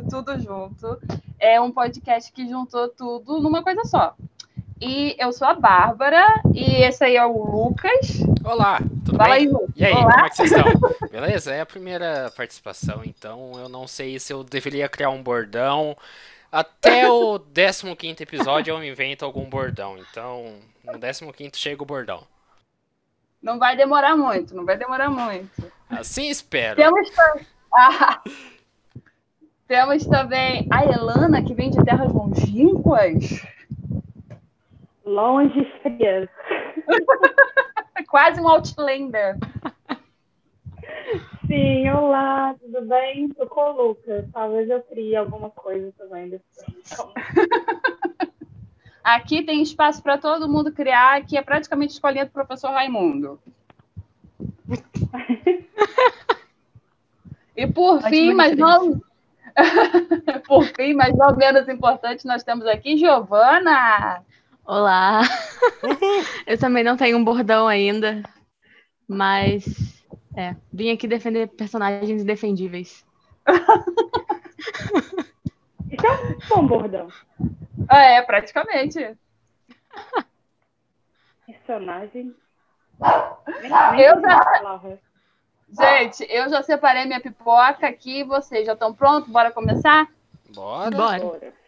o 0.00 0.08
Tudo 0.08 0.40
Junto. 0.40 0.98
É 1.38 1.60
um 1.60 1.70
podcast 1.70 2.32
que 2.32 2.48
juntou 2.48 2.88
tudo 2.88 3.40
numa 3.40 3.62
coisa 3.62 3.84
só. 3.84 4.14
E 4.80 5.14
eu 5.18 5.30
sou 5.32 5.46
a 5.46 5.54
Bárbara, 5.54 6.26
e 6.54 6.82
esse 6.82 7.04
aí 7.04 7.16
é 7.16 7.24
o 7.24 7.44
Lucas. 7.44 8.20
Olá, 8.42 8.78
tudo 9.04 9.18
Fala 9.18 9.34
bem? 9.34 9.38
aí, 9.40 9.48
Lucas. 9.48 9.70
E 9.76 9.84
aí, 9.84 9.92
Olá. 9.92 10.10
como 10.12 10.24
é 10.24 10.30
que 10.30 10.36
vocês 10.36 10.52
estão? 10.52 11.08
Beleza? 11.10 11.52
É 11.52 11.60
a 11.60 11.66
primeira 11.66 12.32
participação, 12.34 13.02
então 13.04 13.52
eu 13.56 13.68
não 13.68 13.86
sei 13.86 14.18
se 14.18 14.32
eu 14.32 14.42
deveria 14.42 14.88
criar 14.88 15.10
um 15.10 15.22
bordão. 15.22 15.94
Até 16.50 17.08
o 17.10 17.38
15 17.94 18.22
episódio 18.22 18.74
eu 18.74 18.82
invento 18.82 19.24
algum 19.24 19.44
bordão, 19.48 19.98
então 19.98 20.54
no 20.82 21.32
15 21.32 21.50
chega 21.54 21.82
o 21.82 21.86
bordão. 21.86 22.22
Não 23.42 23.58
vai 23.58 23.76
demorar 23.76 24.16
muito, 24.16 24.54
não 24.54 24.64
vai 24.64 24.76
demorar 24.78 25.10
muito. 25.10 25.70
Assim 25.90 26.28
espero. 26.30 26.76
Temos, 26.76 27.08
Ah. 27.72 28.20
Temos 29.70 30.04
também 30.04 30.66
a 30.68 30.84
Elana, 30.84 31.44
que 31.44 31.54
vem 31.54 31.70
de 31.70 31.80
terras 31.84 32.12
longínquas. 32.12 33.46
Longe 35.04 35.64
frias. 35.80 36.28
Quase 38.10 38.40
um 38.40 38.48
Outlander. 38.48 39.36
Sim, 41.46 41.88
olá, 41.88 42.52
tudo 42.60 42.84
bem? 42.84 43.28
Tô 43.28 43.46
com 43.46 43.60
o 43.60 43.70
Lucas. 43.70 44.26
Talvez 44.32 44.68
eu 44.68 44.82
crie 44.82 45.14
alguma 45.14 45.50
coisa 45.50 45.92
também 45.96 46.30
depois. 46.30 46.66
Aqui 49.04 49.44
tem 49.44 49.62
espaço 49.62 50.02
para 50.02 50.18
todo 50.18 50.48
mundo 50.48 50.72
criar, 50.72 51.24
que 51.24 51.38
é 51.38 51.42
praticamente 51.42 51.92
escolinha 51.92 52.24
do 52.24 52.32
professor 52.32 52.72
Raimundo. 52.72 53.38
E 57.56 57.66
por 57.66 58.00
fim, 58.04 58.32
mas 58.32 58.56
não. 58.56 59.02
por 60.46 60.64
fim, 60.64 60.94
mas 60.94 61.16
não 61.16 61.36
menos 61.36 61.68
importante, 61.68 62.26
nós 62.26 62.42
temos 62.42 62.66
aqui 62.66 62.96
Giovana. 62.96 64.22
Olá! 64.64 65.22
Eu 66.46 66.58
também 66.58 66.84
não 66.84 66.96
tenho 66.96 67.16
um 67.16 67.24
bordão 67.24 67.66
ainda, 67.66 68.22
mas 69.08 69.64
é, 70.36 70.54
vim 70.72 70.90
aqui 70.92 71.08
defender 71.08 71.48
personagens 71.48 72.22
indefendíveis. 72.22 73.04
Isso 75.90 76.06
é 76.06 76.12
um 76.12 76.38
bom 76.48 76.66
bordão. 76.66 77.08
É, 77.90 78.22
praticamente. 78.22 79.16
Personagem. 81.46 82.34
Eu 83.98 84.20
já- 84.20 84.44
palavra. 84.44 85.00
Gente, 85.72 86.26
eu 86.28 86.48
já 86.48 86.62
separei 86.62 87.04
minha 87.04 87.20
pipoca 87.20 87.86
aqui. 87.86 88.24
Vocês 88.24 88.66
já 88.66 88.72
estão 88.72 88.92
prontos? 88.92 89.30
Bora 89.30 89.50
começar? 89.50 90.08
Bora. 90.54 90.90
Bora! 90.90 91.18
Bora. 91.20 91.60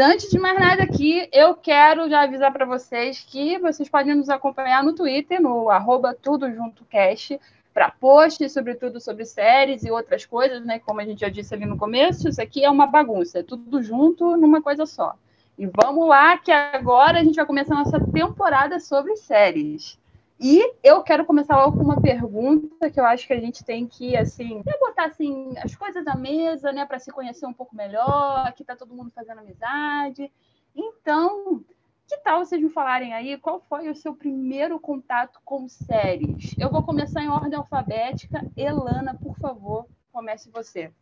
Antes 0.00 0.30
de 0.30 0.38
mais 0.38 0.56
nada 0.60 0.84
aqui, 0.84 1.28
eu 1.32 1.56
quero 1.56 2.08
já 2.08 2.22
avisar 2.22 2.52
para 2.52 2.64
vocês 2.64 3.26
que 3.28 3.58
vocês 3.58 3.88
podem 3.88 4.14
nos 4.14 4.28
acompanhar 4.28 4.84
no 4.84 4.94
Twitter, 4.94 5.42
no 5.42 5.68
arroba 5.68 6.14
tudo 6.14 6.48
junto 6.52 6.84
cast, 6.84 7.40
para 7.74 7.90
posts, 7.90 8.52
sobretudo 8.52 9.00
sobre 9.00 9.24
séries 9.24 9.82
e 9.82 9.90
outras 9.90 10.24
coisas, 10.24 10.64
né? 10.64 10.78
Como 10.78 11.00
a 11.00 11.04
gente 11.04 11.22
já 11.22 11.28
disse 11.28 11.52
ali 11.52 11.66
no 11.66 11.76
começo, 11.76 12.28
isso 12.28 12.40
aqui 12.40 12.64
é 12.64 12.70
uma 12.70 12.86
bagunça, 12.86 13.40
é 13.40 13.42
tudo 13.42 13.82
junto 13.82 14.36
numa 14.36 14.62
coisa 14.62 14.86
só. 14.86 15.16
E 15.58 15.66
vamos 15.66 16.06
lá, 16.06 16.38
que 16.38 16.52
agora 16.52 17.18
a 17.18 17.24
gente 17.24 17.34
vai 17.34 17.44
começar 17.44 17.74
a 17.74 17.78
nossa 17.78 17.98
temporada 18.12 18.78
sobre 18.78 19.16
séries. 19.16 19.98
E 20.40 20.62
eu 20.84 21.02
quero 21.02 21.24
começar 21.24 21.56
logo 21.56 21.76
com 21.76 21.82
uma 21.82 22.00
pergunta 22.00 22.88
que 22.88 23.00
eu 23.00 23.04
acho 23.04 23.26
que 23.26 23.32
a 23.32 23.40
gente 23.40 23.64
tem 23.64 23.84
que, 23.84 24.16
assim, 24.16 24.62
é 24.64 24.78
botar 24.78 25.06
assim, 25.06 25.52
as 25.58 25.74
coisas 25.74 26.06
à 26.06 26.14
mesa, 26.14 26.70
né, 26.70 26.86
para 26.86 27.00
se 27.00 27.10
conhecer 27.10 27.44
um 27.44 27.52
pouco 27.52 27.74
melhor. 27.74 28.46
Aqui 28.46 28.62
tá 28.62 28.76
todo 28.76 28.94
mundo 28.94 29.10
fazendo 29.10 29.40
amizade. 29.40 30.30
Então, 30.76 31.64
que 32.06 32.16
tal 32.18 32.44
vocês 32.44 32.62
me 32.62 32.70
falarem 32.70 33.12
aí 33.12 33.36
qual 33.36 33.60
foi 33.68 33.90
o 33.90 33.96
seu 33.96 34.14
primeiro 34.14 34.78
contato 34.78 35.40
com 35.44 35.68
séries? 35.68 36.54
Eu 36.56 36.70
vou 36.70 36.84
começar 36.84 37.20
em 37.20 37.28
ordem 37.28 37.58
alfabética. 37.58 38.48
Elana, 38.56 39.14
por 39.14 39.36
favor, 39.38 39.86
comece 40.12 40.48
você. 40.50 40.92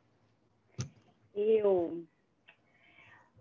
Eu. 1.35 2.07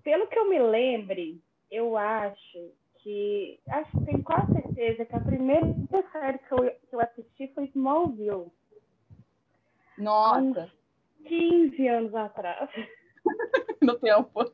Pelo 0.06 0.28
que 0.28 0.38
eu 0.38 0.48
me 0.48 0.60
lembre, 0.60 1.42
eu 1.72 1.98
acho 1.98 2.72
que. 3.00 3.60
Acho 3.68 3.92
que 3.92 4.06
tenho 4.06 4.24
quase 4.24 4.54
certeza 4.54 5.04
que 5.04 5.16
a 5.16 5.20
primeira 5.20 5.66
série 6.12 6.38
que 6.38 6.54
eu, 6.54 6.58
que 6.60 6.96
eu 6.96 7.00
assisti 7.02 7.48
foi 7.56 7.66
Smallville. 7.66 8.52
Nossa, 9.98 10.72
15 11.26 11.88
anos 11.88 12.14
atrás. 12.14 12.70
no 13.82 13.98
tempo. 14.00 14.52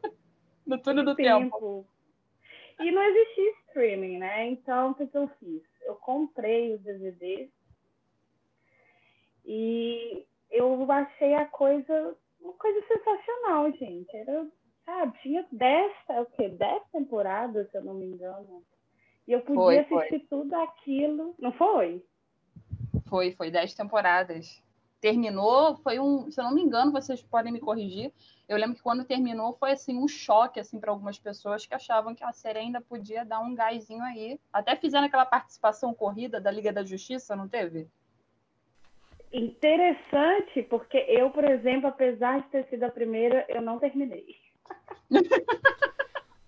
No 0.65 0.81
túnel 0.81 1.03
do 1.03 1.15
tempo. 1.15 1.57
tempo. 1.57 1.87
E 2.79 2.89
não 2.89 3.03
existia 3.03 3.51
streaming, 3.67 4.19
né? 4.19 4.47
Então, 4.47 4.91
o 4.91 4.95
que, 4.95 5.05
que 5.05 5.17
eu 5.17 5.29
fiz? 5.37 5.61
Eu 5.81 5.95
comprei 5.95 6.75
os 6.75 6.81
DVDs 6.81 7.49
e 9.45 10.25
eu 10.49 10.89
achei 10.89 11.33
a 11.33 11.45
coisa, 11.45 12.15
uma 12.39 12.53
coisa 12.53 12.87
sensacional, 12.87 13.69
gente. 13.73 14.15
Era, 14.15 14.47
sabe, 14.85 15.17
tinha 15.21 15.45
10, 15.51 15.93
é 16.09 16.21
o 16.21 16.25
quê? 16.25 16.49
10 16.49 16.83
temporadas, 16.91 17.69
se 17.69 17.77
eu 17.77 17.83
não 17.83 17.93
me 17.93 18.05
engano. 18.05 18.63
E 19.27 19.33
eu 19.33 19.41
podia 19.41 19.55
Foi, 19.55 19.83
foi. 19.83 19.97
assistir 20.05 20.27
tudo 20.29 20.53
aquilo. 20.55 21.35
Não 21.39 21.51
foi? 21.53 22.03
Foi, 23.07 23.31
foi 23.33 23.51
10 23.51 23.73
temporadas. 23.73 24.61
Terminou, 24.99 25.77
foi 25.77 25.99
um, 25.99 26.29
se 26.29 26.39
eu 26.39 26.45
não 26.45 26.53
me 26.53 26.61
engano, 26.61 26.91
vocês 26.91 27.21
podem 27.23 27.51
me 27.51 27.59
corrigir. 27.59 28.11
Eu 28.47 28.57
lembro 28.57 28.75
que 28.75 28.83
quando 28.83 29.05
terminou 29.05 29.53
foi 29.53 29.71
assim 29.71 29.97
um 29.97 30.07
choque 30.07 30.59
assim 30.59 30.79
para 30.79 30.91
algumas 30.91 31.17
pessoas 31.17 31.65
que 31.65 31.73
achavam 31.73 32.13
que 32.13 32.23
a 32.23 32.31
série 32.31 32.59
ainda 32.59 32.81
podia 32.81 33.25
dar 33.25 33.39
um 33.39 33.55
gásinho 33.55 34.03
aí. 34.03 34.39
Até 34.53 34.75
fizeram 34.75 35.07
aquela 35.07 35.25
participação 35.25 35.93
corrida 35.93 36.39
da 36.39 36.51
Liga 36.51 36.71
da 36.71 36.83
Justiça, 36.83 37.35
não 37.35 37.47
teve? 37.47 37.87
Interessante, 39.33 40.61
porque 40.63 40.97
eu, 41.07 41.31
por 41.31 41.45
exemplo, 41.45 41.87
apesar 41.87 42.41
de 42.41 42.49
ter 42.49 42.67
sido 42.67 42.83
a 42.83 42.91
primeira, 42.91 43.45
eu 43.47 43.61
não 43.61 43.79
terminei. 43.79 44.40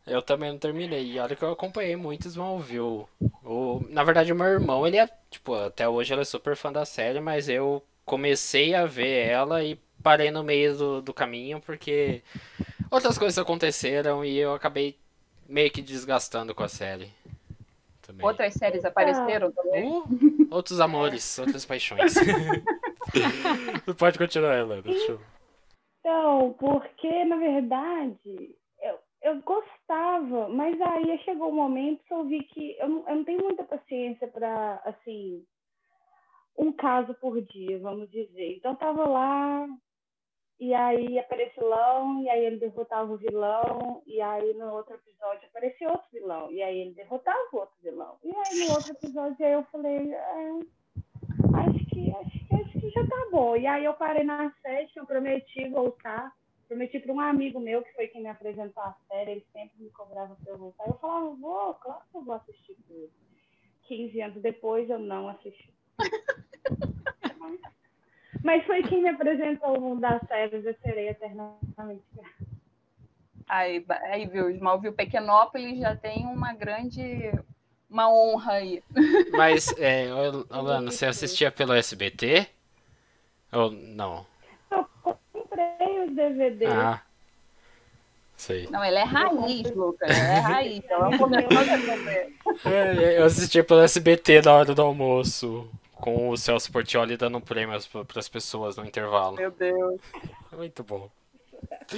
Eu 0.06 0.22
também 0.22 0.52
não 0.52 0.60
terminei. 0.60 1.14
E 1.14 1.20
olha 1.20 1.36
que 1.36 1.44
eu 1.44 1.52
acompanhei 1.52 1.96
muito 1.96 2.28
Smallville. 2.28 3.06
O, 3.44 3.86
na 3.90 4.04
verdade, 4.04 4.32
o 4.32 4.36
meu 4.36 4.48
irmão, 4.48 4.86
ele 4.86 4.98
é, 4.98 5.10
tipo, 5.30 5.54
até 5.56 5.88
hoje 5.88 6.14
ele 6.14 6.22
é 6.22 6.26
super 6.26 6.56
fã 6.56 6.72
da 6.72 6.86
série, 6.86 7.20
mas 7.20 7.48
eu 7.48 7.84
comecei 8.06 8.76
a 8.76 8.86
ver 8.86 9.28
ela 9.28 9.64
e 9.64 9.80
parei 10.04 10.30
no 10.30 10.44
meio 10.44 10.76
do, 10.78 11.02
do 11.02 11.14
caminho 11.14 11.62
porque 11.62 12.22
outras 12.92 13.18
coisas 13.18 13.38
aconteceram 13.38 14.26
e 14.26 14.38
eu 14.38 14.54
acabei 14.54 14.98
meio 15.48 15.72
que 15.72 15.82
desgastando 15.82 16.54
com 16.54 16.64
a 16.64 16.68
série. 16.68 17.10
Também. 18.02 18.26
Outras 18.26 18.54
séries 18.56 18.84
apareceram 18.84 19.52
também. 19.52 19.90
Uh, 19.90 20.48
outros 20.52 20.82
amores, 20.82 21.40
outras 21.40 21.64
paixões. 21.64 22.14
Pode 23.98 24.18
continuar, 24.18 24.60
Helena. 24.60 24.82
Deixa 24.82 25.14
eu... 25.14 25.22
Então, 26.04 26.54
porque, 26.60 27.24
na 27.24 27.38
verdade, 27.38 28.58
eu, 28.82 29.00
eu 29.22 29.42
gostava, 29.42 30.50
mas 30.50 30.76
aí 30.82 31.18
chegou 31.20 31.48
um 31.48 31.56
momento 31.56 32.04
que 32.04 32.14
eu 32.14 32.26
vi 32.26 32.44
que 32.44 32.76
eu 32.78 32.90
não, 32.90 33.08
eu 33.08 33.16
não 33.16 33.24
tenho 33.24 33.42
muita 33.42 33.64
paciência 33.64 34.28
para, 34.28 34.82
assim, 34.84 35.46
um 36.58 36.74
caso 36.74 37.14
por 37.14 37.42
dia, 37.42 37.80
vamos 37.80 38.12
dizer. 38.12 38.58
Então, 38.58 38.76
tava 38.76 39.08
lá, 39.08 39.66
e 40.60 40.74
aí 40.74 41.18
aparecia 41.18 41.64
o 41.64 41.68
vilão, 41.68 42.22
e 42.22 42.30
aí 42.30 42.46
ele 42.48 42.58
derrotava 42.58 43.14
o 43.14 43.18
vilão, 43.18 44.04
e 44.06 44.20
aí 44.20 44.54
no 44.56 44.74
outro 44.74 44.96
episódio 44.96 45.48
aparecia 45.48 45.90
outro 45.90 46.08
vilão, 46.12 46.52
e 46.52 46.62
aí 46.62 46.80
ele 46.80 46.92
derrotava 46.96 47.48
o 47.54 47.60
outro 47.60 47.76
vilão. 47.82 48.18
E 48.22 48.36
aí 48.36 48.68
no 48.68 48.74
outro 48.74 48.92
episódio 48.92 49.46
aí 49.46 49.54
eu 49.54 49.64
falei, 49.72 50.14
é, 50.14 50.50
acho 51.54 51.86
que, 51.86 52.12
acho 52.12 52.43
acho 52.56 52.80
que 52.80 52.90
já 52.90 53.06
tá 53.08 53.28
bom. 53.32 53.56
E 53.56 53.68
aí 53.68 53.86
eu 53.86 53.94
parei 53.94 54.24
na 54.24 54.52
sete, 54.62 54.98
eu 54.98 55.06
prometi 55.06 55.68
voltar. 55.70 56.32
Prometi 56.68 57.00
para 57.00 57.14
um 57.14 57.20
amigo 57.20 57.60
meu, 57.60 57.84
que 57.84 57.94
foi 57.94 58.08
quem 58.08 58.24
me 58.24 58.30
apresentou 58.30 58.82
a 58.82 58.96
série, 59.08 59.32
ele 59.32 59.46
sempre 59.52 59.84
me 59.84 59.90
cobrava 59.92 60.36
para 60.36 60.54
eu 60.54 60.58
voltar. 60.58 60.88
Eu 60.88 60.94
falava, 60.96 61.30
vou, 61.36 61.74
claro 61.76 62.02
que 62.10 62.18
eu 62.18 62.24
vou 62.24 62.36
assistir 62.36 62.76
tudo. 62.88 63.12
15 63.88 64.22
anos 64.22 64.42
depois 64.42 64.90
eu 64.90 64.98
não 64.98 65.30
assisti. 65.30 65.72
Mas 68.44 68.66
foi 68.66 68.84
quem 68.84 69.04
me 69.04 69.10
apresentou 69.10 69.78
o 69.78 69.82
mundo 69.82 70.02
das 70.02 70.22
séries, 70.28 70.66
eu 70.66 70.76
serei 70.82 71.10
eternamente 71.10 72.04
grata. 72.14 72.54
Aí, 73.48 73.86
aí 73.88 74.26
viu, 74.26 74.50
Smallville 74.50 74.96
Pequenópolis 74.96 75.78
já 75.78 75.96
tem 75.96 76.26
uma 76.26 76.54
grande 76.54 77.32
uma 77.94 78.12
honra 78.12 78.54
aí. 78.54 78.84
Mas, 79.32 79.74
é, 79.78 80.10
Alana, 80.50 80.90
você 80.92 81.06
assistia 81.06 81.52
pelo 81.52 81.74
SBT? 81.74 82.48
Ou 83.52 83.72
não? 83.72 84.26
Eu 84.72 84.86
comprei 85.32 86.00
os 86.04 86.16
DVDs. 86.16 86.72
Ah, 86.72 87.02
sei. 88.36 88.68
Não, 88.72 88.84
ela 88.84 89.00
é 89.00 89.04
raiz, 89.04 89.72
Lucas. 89.76 90.10
Ela 90.10 90.18
é 90.18 90.40
raiz. 90.40 90.84
É, 92.66 93.20
eu 93.20 93.26
assistia 93.26 93.64
pelo 93.64 93.82
SBT 93.82 94.42
na 94.42 94.54
hora 94.54 94.74
do 94.76 94.82
almoço. 94.82 95.70
com 95.94 96.30
o 96.30 96.38
Celso 96.38 96.72
Portioli 96.72 97.16
dando 97.16 97.40
prêmios 97.40 97.88
para 97.88 98.20
as 98.20 98.28
pessoas 98.28 98.76
no 98.76 98.86
intervalo. 98.86 99.38
Meu 99.38 99.52
Deus. 99.52 100.02
Muito 100.52 100.84
bom. 100.84 101.10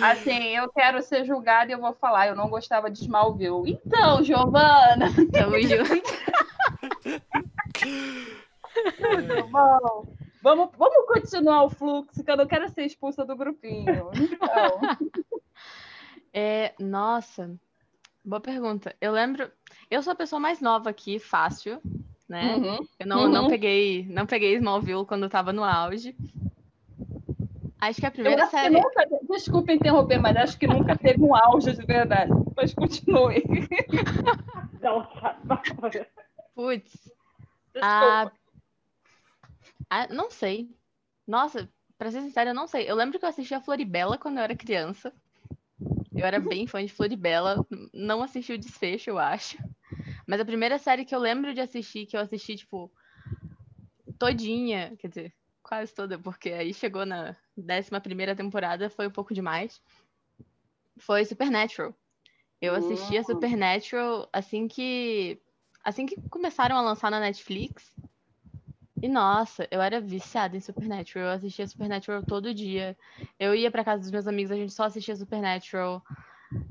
Assim, 0.02 0.56
eu 0.56 0.70
quero 0.72 1.02
ser 1.02 1.26
julgada 1.26 1.72
e 1.72 1.74
eu 1.74 1.80
vou 1.80 1.94
falar, 1.94 2.28
eu 2.28 2.36
não 2.36 2.50
gostava 2.50 2.90
de 2.90 3.00
Smallville. 3.00 3.80
Então, 3.86 4.24
Giovana! 4.24 5.08
Tamo 5.32 5.60
junto. 5.62 6.04
Tudo 8.98 9.48
bom? 9.50 10.06
Vamos, 10.42 10.70
vamos 10.78 11.08
continuar 11.08 11.64
o 11.64 11.70
fluxo, 11.70 12.24
que 12.24 12.30
eu 12.30 12.38
não 12.38 12.46
quero 12.46 12.70
ser 12.70 12.84
expulsa 12.86 13.26
do 13.26 13.36
grupinho. 13.36 14.12
Então. 14.14 14.80
É, 16.38 16.74
nossa, 16.78 17.56
boa 18.22 18.42
pergunta. 18.42 18.94
Eu 19.00 19.14
lembro, 19.14 19.50
eu 19.90 20.04
sou 20.04 20.12
a 20.12 20.16
pessoa 20.18 20.38
mais 20.38 20.60
nova 20.60 20.90
aqui, 20.90 21.18
fácil, 21.18 21.80
né? 22.28 22.58
Uhum. 22.58 22.86
Eu 23.00 23.08
não, 23.08 23.20
Uhum. 23.22 23.30
não 23.30 23.48
peguei, 23.48 24.06
não 24.10 24.26
peguei 24.26 24.54
Smallville 24.58 25.06
quando 25.06 25.24
eu 25.24 25.30
tava 25.30 25.54
no 25.54 25.64
auge. 25.64 26.14
Acho 27.90 28.00
que 28.00 28.06
a 28.06 28.10
Eu 28.10 28.14
primeira 28.14 28.46
que 28.46 28.52
série. 28.52 28.74
nunca, 28.74 29.08
desculpa 29.30 29.72
interromper, 29.72 30.18
mas 30.20 30.36
acho 30.38 30.58
que 30.58 30.66
nunca 30.66 30.96
teve 30.96 31.22
um 31.22 31.36
auge 31.36 31.72
de 31.74 31.86
verdade. 31.86 32.32
Mas 32.58 32.74
continue. 32.74 33.44
Nossa, 34.82 35.34
Bárbara. 35.44 36.08
Putz, 36.56 36.94
Desculpa. 37.74 38.32
a... 39.90 40.02
a- 40.04 40.08
não 40.08 40.32
sei. 40.32 40.70
Nossa, 41.28 41.70
pra 41.98 42.10
ser 42.10 42.22
sincera, 42.22 42.52
eu 42.52 42.56
não 42.56 42.68
sei. 42.68 42.90
Eu 42.90 42.96
lembro 42.96 43.20
que 43.20 43.26
eu 43.26 43.30
assistia 43.30 43.62
Floribela 43.62 44.18
quando 44.18 44.38
eu 44.38 44.44
era 44.44 44.56
criança. 44.56 45.14
Eu 46.16 46.26
era 46.26 46.40
bem 46.40 46.66
fã 46.66 46.84
de 46.84 46.92
Floribela. 46.92 47.66
Não 47.94 48.24
assisti 48.24 48.54
o 48.54 48.58
desfecho, 48.58 49.10
eu 49.12 49.20
acho. 49.20 49.58
Mas 50.26 50.40
a 50.40 50.46
primeira 50.46 50.80
série 50.80 51.06
que 51.06 51.14
eu 51.14 51.20
lembro 51.20 51.54
de 51.54 51.62
assistir, 51.62 52.06
que 52.08 52.16
eu 52.18 52.22
assisti, 52.22 52.56
tipo, 52.56 52.92
todinha, 54.18 54.96
quer 54.98 55.08
dizer, 55.10 55.34
quase 55.68 55.94
toda, 55.94 56.18
porque 56.20 56.50
aí 56.52 56.74
chegou 56.74 57.06
na 57.06 57.36
décima 57.58 58.00
primeira 58.00 58.36
temporada, 58.36 58.90
foi 58.90 59.08
um 59.08 59.12
pouco 59.12 59.34
demais. 59.34 59.82
Foi 60.98 61.26
Supernatural. 61.26 61.94
Eu 62.62 62.74
assistia 62.76 63.22
Hum. 63.22 63.24
Supernatural 63.24 64.30
assim 64.32 64.68
que 64.68 65.40
assim 65.84 66.06
que 66.06 66.20
começaram 66.30 66.78
a 66.78 66.82
lançar 66.82 67.12
na 67.12 67.20
Netflix. 67.20 67.94
E 69.02 69.08
nossa, 69.10 69.68
eu 69.70 69.82
era 69.82 70.00
viciada 70.00 70.56
em 70.56 70.60
Supernatural. 70.62 71.28
Eu 71.28 71.34
assistia 71.34 71.68
Supernatural 71.68 72.24
todo 72.24 72.54
dia. 72.54 72.98
Eu 73.38 73.54
ia 73.54 73.70
pra 73.70 73.84
casa 73.84 74.02
dos 74.02 74.12
meus 74.12 74.28
amigos, 74.28 74.52
a 74.52 74.56
gente 74.56 74.72
só 74.74 74.84
assistia 74.86 75.16
Supernatural. 75.16 76.02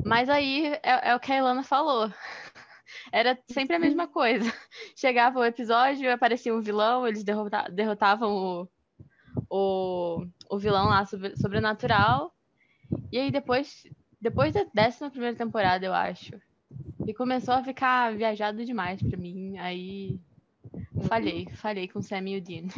Mas 0.05 0.29
aí 0.29 0.67
é, 0.83 1.11
é 1.11 1.15
o 1.15 1.21
que 1.21 1.33
a 1.33 1.37
Ilana 1.39 1.63
falou. 1.63 2.11
Era 3.13 3.39
sempre 3.51 3.77
a 3.77 3.79
mesma 3.79 4.07
coisa. 4.09 4.51
Chegava 4.97 5.39
o 5.39 5.45
episódio, 5.45 6.11
aparecia 6.13 6.55
um 6.55 6.61
vilão, 6.63 7.07
eles 7.07 7.23
derrota- 7.25 7.69
derrotavam 7.71 8.33
o, 8.33 8.69
o, 9.49 10.27
o 10.51 10.59
vilão 10.59 10.89
lá 10.89 11.05
sobre- 11.07 11.37
sobrenatural. 11.37 12.35
E 13.11 13.19
aí 13.19 13.31
depois, 13.31 13.87
depois 14.21 14.53
da 14.55 14.65
décima 14.73 15.11
primeira 15.11 15.37
temporada, 15.37 15.85
eu 15.85 15.95
acho, 15.95 16.41
e 17.07 17.15
começou 17.15 17.55
a 17.55 17.63
ficar 17.63 18.15
viajado 18.15 18.65
demais 18.65 19.03
pra 19.03 19.17
mim. 19.19 19.57
Aí 19.59 20.19
falhei, 21.09 21.47
falhei 21.55 21.89
com 21.89 21.99
o 21.99 22.03
Sam 22.03 22.29
e 22.29 22.39
o 22.39 22.43
Dean. 22.43 22.69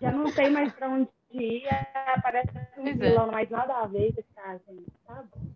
Já 0.00 0.12
não 0.12 0.30
tem 0.32 0.50
mais 0.50 0.72
pra 0.72 0.88
onde 0.88 1.08
ir, 1.30 1.64
aparece 2.06 2.50
um 2.78 2.82
Pois 2.82 3.00
é. 3.00 3.10
vilão, 3.10 3.30
mas 3.30 3.50
nada 3.50 3.74
a 3.76 3.86
ver 3.86 4.12
com 4.12 4.20
esse 4.20 4.32
cara, 4.34 4.60
gente. 4.68 4.90
Tá 5.06 5.24
bom. 5.34 5.50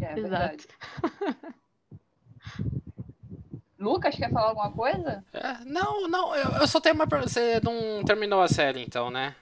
É 0.00 0.14
verdade. 0.14 0.66
Lucas, 3.80 4.14
quer 4.14 4.30
falar 4.30 4.48
alguma 4.48 4.70
coisa? 4.70 5.24
É, 5.32 5.64
não, 5.64 6.06
não, 6.06 6.36
eu, 6.36 6.50
eu 6.60 6.68
só 6.68 6.78
tenho 6.80 6.94
uma 6.94 7.06
pergunta. 7.06 7.30
Você 7.30 7.58
não 7.64 8.04
terminou 8.04 8.42
a 8.42 8.48
série 8.48 8.82
então, 8.82 9.10
né? 9.10 9.34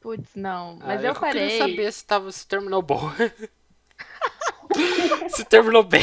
Putz, 0.00 0.34
não. 0.34 0.78
Ah, 0.80 0.86
Mas 0.86 1.04
eu 1.04 1.12
que 1.12 1.20
parei. 1.20 1.48
queria 1.48 1.58
saber 1.58 1.92
se, 1.92 2.04
tava, 2.06 2.32
se 2.32 2.46
terminou 2.46 2.80
bom. 2.80 3.10
se 5.28 5.44
terminou 5.44 5.82
bem. 5.82 6.00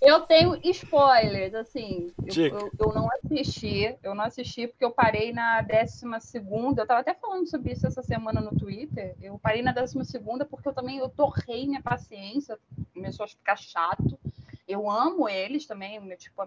Eu 0.00 0.20
tenho 0.20 0.60
spoilers, 0.64 1.54
assim. 1.54 2.12
Eu, 2.24 2.46
eu, 2.46 2.72
eu 2.78 2.92
não 2.92 3.08
assisti, 3.10 3.96
eu 4.02 4.14
não 4.14 4.24
assisti 4.24 4.66
porque 4.66 4.84
eu 4.84 4.90
parei 4.90 5.32
na 5.32 5.62
décima 5.62 6.20
segunda. 6.20 6.82
Eu 6.82 6.86
tava 6.86 7.00
até 7.00 7.14
falando 7.14 7.48
sobre 7.48 7.72
isso 7.72 7.86
essa 7.86 8.02
semana 8.02 8.40
no 8.40 8.54
Twitter. 8.54 9.16
Eu 9.20 9.38
parei 9.38 9.62
na 9.62 9.72
décima 9.72 10.04
segunda 10.04 10.44
porque 10.44 10.68
eu 10.68 10.74
também 10.74 10.98
eu 10.98 11.08
torrei 11.08 11.66
minha 11.66 11.82
paciência, 11.82 12.58
começou 12.92 13.24
a 13.24 13.28
ficar 13.28 13.56
chato. 13.56 14.18
Eu 14.66 14.90
amo 14.90 15.28
eles 15.28 15.66
também, 15.66 16.00
meu, 16.00 16.16
tipo, 16.16 16.42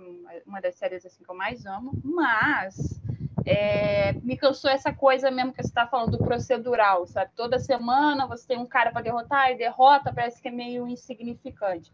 uma 0.45 0.59
das 0.59 0.75
séries 0.75 1.05
assim 1.05 1.23
que 1.23 1.29
eu 1.29 1.35
mais 1.35 1.65
amo, 1.65 1.91
mas 2.03 2.99
é, 3.45 4.13
me 4.23 4.35
cansou 4.35 4.69
essa 4.69 4.91
coisa 4.91 5.31
mesmo 5.31 5.53
que 5.53 5.61
você 5.61 5.69
está 5.69 5.87
falando 5.87 6.17
do 6.17 6.23
procedural, 6.23 7.05
sabe? 7.05 7.31
Toda 7.35 7.59
semana 7.59 8.27
você 8.27 8.47
tem 8.47 8.57
um 8.57 8.65
cara 8.65 8.91
para 8.91 9.03
derrotar 9.03 9.51
e 9.51 9.57
derrota, 9.57 10.11
parece 10.13 10.41
que 10.41 10.47
é 10.47 10.51
meio 10.51 10.87
insignificante. 10.87 11.93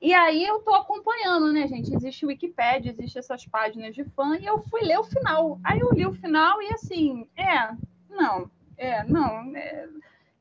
E 0.00 0.12
aí 0.12 0.44
eu 0.44 0.60
tô 0.60 0.74
acompanhando, 0.74 1.52
né, 1.52 1.68
gente? 1.68 1.94
Existe 1.94 2.24
o 2.24 2.28
Wikipedia, 2.28 2.90
existe 2.90 3.18
essas 3.18 3.46
páginas 3.46 3.94
de 3.94 4.04
fã, 4.04 4.36
e 4.36 4.46
eu 4.46 4.62
fui 4.64 4.80
ler 4.80 4.98
o 4.98 5.04
final. 5.04 5.58
Aí 5.62 5.78
eu 5.78 5.90
li 5.90 6.06
o 6.06 6.14
final 6.14 6.60
e 6.62 6.72
assim, 6.72 7.28
é, 7.36 7.70
não, 8.08 8.50
é, 8.76 9.04
não. 9.04 9.56
é, 9.56 9.88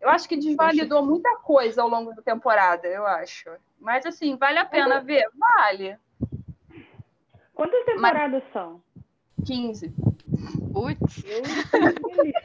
eu 0.01 0.09
acho 0.09 0.27
que 0.27 0.37
desvalidou 0.37 1.05
muita 1.05 1.37
coisa 1.37 1.81
ao 1.81 1.89
longo 1.89 2.13
da 2.13 2.21
temporada, 2.21 2.87
eu 2.87 3.05
acho. 3.05 3.49
Mas 3.79 4.05
assim, 4.05 4.35
vale 4.35 4.59
a 4.59 4.65
pena 4.65 4.99
ver? 5.01 5.27
Vale. 5.37 5.97
Quantas 7.53 7.85
temporadas 7.85 8.43
são? 8.53 8.81
15. 9.45 9.89
Putz, 10.73 11.23
Eu 11.25 11.93
tô 11.95 12.09
feliz. 12.15 12.33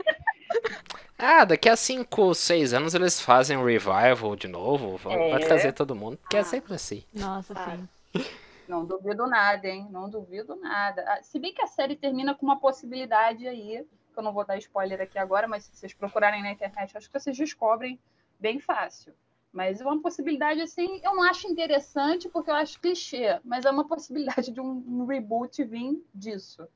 Ah, 1.16 1.44
daqui 1.44 1.68
a 1.68 1.76
5, 1.76 2.34
6 2.34 2.74
anos 2.74 2.92
eles 2.94 3.20
fazem 3.20 3.56
um 3.56 3.64
revival 3.64 4.34
de 4.36 4.48
novo. 4.48 4.96
Vai 4.98 5.16
vai 5.30 5.42
É. 5.42 5.46
trazer 5.46 5.72
todo 5.72 5.94
mundo, 5.94 6.16
porque 6.18 6.36
é 6.36 6.42
sempre 6.42 6.74
assim. 6.74 7.04
nossa, 7.14 7.54
Ah. 7.56 7.78
sim. 8.14 8.24
Não 8.68 8.84
duvido 8.84 9.26
nada, 9.26 9.66
hein? 9.68 9.86
Não 9.90 10.10
duvido 10.10 10.56
nada. 10.56 11.02
Ah, 11.08 11.22
Se 11.22 11.38
bem 11.38 11.54
que 11.54 11.62
a 11.62 11.66
série 11.66 11.96
termina 11.96 12.34
com 12.34 12.44
uma 12.44 12.58
possibilidade 12.58 13.46
aí, 13.46 13.86
que 14.12 14.18
eu 14.18 14.22
não 14.22 14.32
vou 14.32 14.44
dar 14.44 14.58
spoiler 14.58 15.00
aqui 15.00 15.18
agora, 15.18 15.46
mas 15.46 15.64
se 15.64 15.76
vocês 15.76 15.94
procurarem 15.94 16.42
na 16.42 16.50
internet, 16.50 16.96
acho 16.96 17.08
que 17.10 17.18
vocês 17.18 17.36
descobrem 17.36 17.98
bem 18.38 18.58
fácil. 18.60 19.14
Mas 19.54 19.80
é 19.80 19.84
uma 19.86 20.02
possibilidade 20.02 20.60
assim, 20.62 21.00
eu 21.04 21.14
não 21.16 21.24
acho 21.24 21.48
interessante 21.48 22.28
porque 22.28 22.50
eu 22.50 22.56
acho 22.56 22.80
clichê, 22.80 23.40
mas 23.44 23.64
é 23.64 23.70
uma 23.72 23.88
possibilidade 23.88 24.52
de 24.52 24.60
um 24.60 25.06
reboot 25.06 25.64
vir 25.64 26.04
disso. 26.14 26.68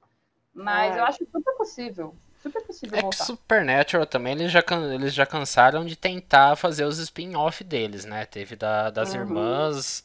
Mas 0.55 0.97
Ah. 0.97 0.97
eu 0.97 1.05
acho 1.05 1.27
super 1.27 1.55
possível. 1.57 2.17
Super 2.39 2.63
possível 2.65 2.99
É 2.99 3.03
que 3.03 3.05
voltar. 3.05 3.17
Supernatural 3.17 4.07
também, 4.07 4.33
eles 4.35 4.51
já, 4.53 4.63
eles 4.95 5.15
já 5.15 5.27
cansaram 5.27 5.85
de 5.85 5.95
tentar 5.97 6.57
fazer 6.57 6.85
os 6.85 6.99
spin-off 6.99 7.63
deles, 7.65 8.05
né? 8.05 8.25
Teve 8.27 8.57
da, 8.57 8.91
das 8.91 9.13
Uhum. 9.13 9.21
irmãs, 9.21 10.05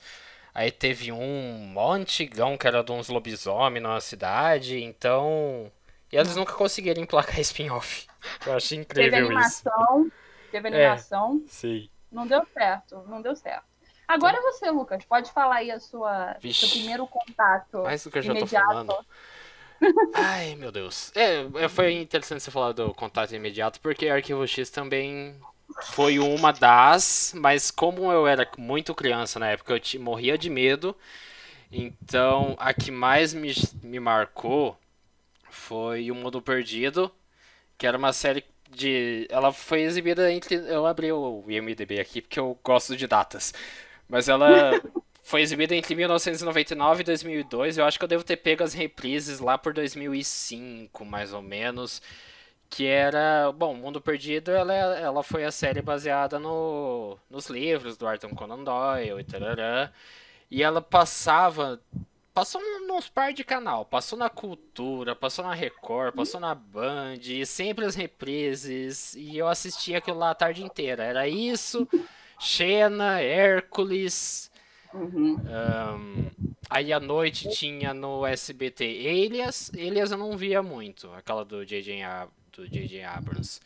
aí 0.53 0.71
teve 0.71 1.12
um 1.12 1.79
antigão 1.79 2.57
que 2.57 2.67
era 2.67 2.83
de 2.83 2.91
uns 2.91 3.09
lobisomens 3.09 3.83
numa 3.83 4.01
cidade, 4.01 4.81
então... 4.83 5.71
E 6.12 6.17
eles 6.17 6.36
nunca 6.36 6.53
conseguiram 6.53 7.01
emplacar 7.03 7.39
spin-off. 7.41 8.07
Eu 8.45 8.53
acho 8.55 8.75
Teve 8.95 9.15
incrível 9.15 9.31
isso. 9.31 9.63
animação, 9.65 10.12
teve 10.51 10.67
É. 10.69 10.98
animação, 10.98 11.43
Sim. 11.45 11.89
Não 12.13 12.27
deu 12.27 12.46
certo, 12.53 13.03
não 13.08 13.22
deu 13.22 13.36
certo. 13.36 13.65
Agora 14.08 14.38
é 14.38 14.41
você, 14.41 14.70
Lucas, 14.70 15.03
pode 15.05 15.32
falar 15.32 15.55
aí 15.58 15.72
a 15.72 15.79
sua, 15.79 16.36
Vixe. 16.39 16.67
seu 16.67 16.77
primeiro 16.77 17.08
contato. 17.08 17.84
Mais 17.84 18.03
do 18.03 18.12
que 18.12 18.20
eu 18.20 18.22
já 18.22 18.34
tô 18.34 18.39
imediato. 18.39 18.67
falando. 18.67 19.05
Ai, 20.15 20.55
meu 20.55 20.72
Deus. 20.72 21.12
É, 21.15 21.46
é, 21.63 21.70
foi 21.70 21.93
interessante 21.93 22.43
você 22.43 22.51
falar 22.51 22.74
do 22.74 22.93
contato 22.93 23.34
imediato, 23.34 23.79
porque 23.79 24.08
Arquivo 24.08 24.46
X 24.48 24.70
também 24.70 25.36
foi 25.82 26.20
uma 26.20 26.51
das, 26.51 27.34
mas 27.36 27.72
como 27.72 28.12
eu 28.12 28.27
era 28.27 28.48
muito 28.58 28.93
criança 28.93 29.39
na 29.39 29.50
época, 29.50 29.74
eu 29.74 29.79
te, 29.79 29.98
morria 29.98 30.38
de 30.38 30.50
medo. 30.50 30.96
Então, 31.72 32.55
a 32.60 32.74
que 32.74 32.91
mais 32.91 33.34
me, 33.34 33.51
me 33.82 34.00
marcou 34.00 34.77
foi 35.50 36.12
O 36.12 36.15
Mundo 36.15 36.41
Perdido, 36.41 37.12
que 37.77 37.88
era 37.88 37.98
uma 37.98 38.13
série 38.13 38.46
de. 38.75 39.27
Ela 39.30 39.51
foi 39.51 39.82
exibida 39.82 40.32
entre. 40.32 40.56
Eu 40.56 40.86
abri 40.86 41.12
o 41.12 41.44
IMDB 41.48 42.00
aqui 42.00 42.22
porque 42.22 42.39
eu 42.39 42.58
gosto 42.63 42.96
de 42.96 43.08
datas. 43.08 43.53
Mas 44.08 44.27
ela 44.30 44.72
foi 45.24 45.42
exibida 45.42 45.75
entre 45.75 45.96
1999 45.96 47.01
e 47.01 47.03
2002. 47.06 47.77
Eu 47.77 47.86
acho 47.86 47.98
que 47.98 48.03
eu 48.03 48.10
devo 48.10 48.24
ter 48.24 48.38
pego 48.38 48.63
as 48.63 48.74
reprises 48.74 49.39
lá 49.39 49.58
por 49.58 49.74
2005, 49.74 51.06
mais 51.06 51.34
ou 51.34 51.42
menos. 51.42 52.01
Que 52.70 52.88
era. 52.88 53.51
Bom, 53.51 53.75
Mundo 53.75 54.01
Perdido 54.01 54.51
ela, 54.51 54.74
ela 54.74 55.24
foi 55.24 55.46
a 55.46 55.51
série 55.51 55.82
baseada 55.82 56.39
no, 56.39 57.18
nos 57.30 57.48
livros 57.48 57.98
do 57.98 58.08
Arthur 58.08 58.30
Conan 58.36 58.63
Doyle 58.63 59.22
e 59.22 59.24
tarará. 59.24 59.92
E 60.50 60.63
ela 60.63 60.82
passava. 60.82 61.80
Passou 62.33 62.59
nos 62.87 63.07
par 63.09 63.31
de 63.31 63.43
canal, 63.43 63.85
passou 63.85 64.17
na 64.17 64.29
Cultura, 64.29 65.15
passou 65.15 65.45
na 65.45 65.53
Record, 65.53 66.15
passou 66.15 66.39
na 66.39 66.55
Band, 66.55 67.17
sempre 67.45 67.85
as 67.85 67.93
reprises, 67.93 69.13
e 69.13 69.37
eu 69.37 69.47
assistia 69.47 69.99
aquilo 69.99 70.17
lá 70.17 70.31
a 70.31 70.35
tarde 70.35 70.63
inteira. 70.63 71.03
Era 71.03 71.27
isso, 71.27 71.87
Xena, 72.39 73.21
Hércules, 73.21 74.51
Uhum. 74.93 75.37
Ahn, 75.47 76.29
Aí 76.69 76.93
à 76.93 76.99
noite 76.99 77.49
tinha 77.49 77.93
no 77.93 78.25
SBT 78.25 78.85
Elias. 78.85 79.71
Elias 79.73 80.11
eu 80.11 80.17
não 80.17 80.37
via 80.37 80.61
muito, 80.63 81.11
aquela 81.13 81.43
do 81.43 81.65
J.J. 81.65 82.27
Do 82.51 82.67
J.J. 82.67 83.03
Abrams. 83.03 83.59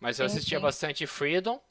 Mas 0.00 0.18
eu 0.18 0.26
assistia 0.26 0.58
bastante 0.58 1.06
Freedom, 1.06 1.62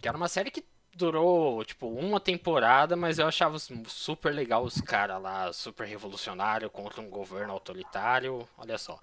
que 0.00 0.08
era 0.08 0.16
uma 0.16 0.28
série 0.28 0.50
que 0.50 0.64
durou, 0.94 1.64
tipo, 1.64 1.88
uma 1.88 2.20
temporada, 2.20 2.96
mas 2.96 3.18
eu 3.18 3.26
achava 3.26 3.58
super 3.86 4.32
legal 4.34 4.64
os 4.64 4.80
caras 4.80 5.20
lá, 5.22 5.52
super 5.52 5.86
revolucionário 5.86 6.68
contra 6.70 7.00
um 7.00 7.08
governo 7.10 7.52
autoritário, 7.52 8.46
olha 8.58 8.76
só, 8.78 8.98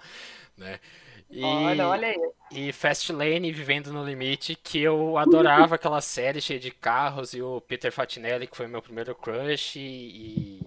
né? 0.57 0.79
E, 1.29 1.43
Olha, 1.43 1.87
olha 1.87 2.07
aí. 2.07 2.17
e 2.51 2.71
Fastlane, 2.73 3.51
Vivendo 3.51 3.93
no 3.93 4.03
Limite, 4.03 4.55
que 4.55 4.81
eu 4.81 5.17
adorava 5.17 5.75
aquela 5.75 6.01
série 6.01 6.41
cheia 6.41 6.59
de 6.59 6.71
carros, 6.71 7.33
e 7.33 7.41
o 7.41 7.61
Peter 7.61 7.91
Fatinelli, 7.91 8.47
que 8.47 8.57
foi 8.57 8.67
meu 8.67 8.81
primeiro 8.81 9.13
crush, 9.15 9.75
e... 9.77 10.59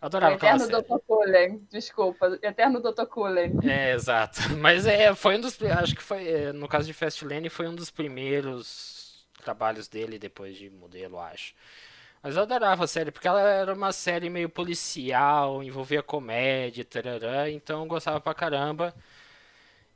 Adorava 0.00 0.36
aquela 0.36 0.56
Eterno 0.56 0.58
série. 0.58 0.82
Dr. 0.82 0.98
Cullen, 1.06 1.66
desculpa. 1.70 2.38
Eterno 2.42 2.80
Dr. 2.80 3.06
Cullen. 3.06 3.58
É, 3.62 3.92
exato. 3.94 4.40
Mas 4.58 4.86
é, 4.86 5.14
foi 5.14 5.36
um 5.36 5.40
dos. 5.40 5.60
Acho 5.62 5.94
que 5.94 6.02
foi. 6.02 6.28
é, 6.28 6.52
No 6.52 6.68
caso 6.68 6.86
de 6.86 6.92
Fastlane, 6.92 7.48
foi 7.48 7.66
um 7.68 7.74
dos 7.74 7.90
primeiros 7.90 9.03
trabalhos 9.44 9.86
dele 9.88 10.18
depois 10.18 10.56
de 10.56 10.70
modelo, 10.70 11.20
acho. 11.20 11.54
Mas 12.22 12.36
eu 12.36 12.42
adorava 12.42 12.84
a 12.84 12.86
série, 12.86 13.10
porque 13.10 13.28
ela 13.28 13.40
era 13.42 13.74
uma 13.74 13.92
série 13.92 14.30
meio 14.30 14.48
policial, 14.48 15.62
envolvia 15.62 16.02
comédia, 16.02 16.84
tarará, 16.84 17.50
então 17.50 17.82
eu 17.82 17.86
gostava 17.86 18.18
pra 18.20 18.32
caramba. 18.34 18.94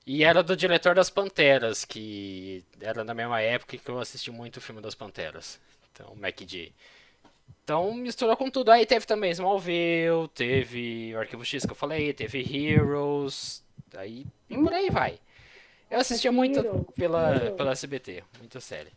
E 0.06 0.24
era 0.24 0.42
do 0.42 0.56
diretor 0.56 0.94
das 0.94 1.10
Panteras, 1.10 1.84
que 1.84 2.64
era 2.80 3.02
na 3.04 3.14
mesma 3.14 3.40
época 3.40 3.76
que 3.78 3.88
eu 3.88 3.98
assisti 3.98 4.30
muito 4.30 4.58
o 4.58 4.60
filme 4.60 4.80
das 4.80 4.94
Panteras. 4.94 5.58
Então, 5.92 6.14
MacD. 6.16 6.72
Então 7.64 7.92
misturou 7.92 8.36
com 8.36 8.50
tudo. 8.50 8.70
Aí 8.70 8.86
teve 8.86 9.06
também 9.06 9.30
Smallville, 9.30 10.28
teve 10.34 11.14
o 11.14 11.18
Arquivo 11.18 11.44
X 11.44 11.66
que 11.66 11.72
eu 11.72 11.76
falei, 11.76 12.12
teve 12.12 12.40
Heroes, 12.40 13.62
aí 13.94 14.26
e 14.48 14.56
por 14.56 14.72
aí 14.72 14.88
vai. 14.90 15.18
Eu 15.90 16.00
assistia 16.00 16.32
muito 16.32 16.62
pela, 16.94 17.52
pela 17.52 17.72
SBT, 17.72 18.22
muita 18.38 18.60
série. 18.60 18.90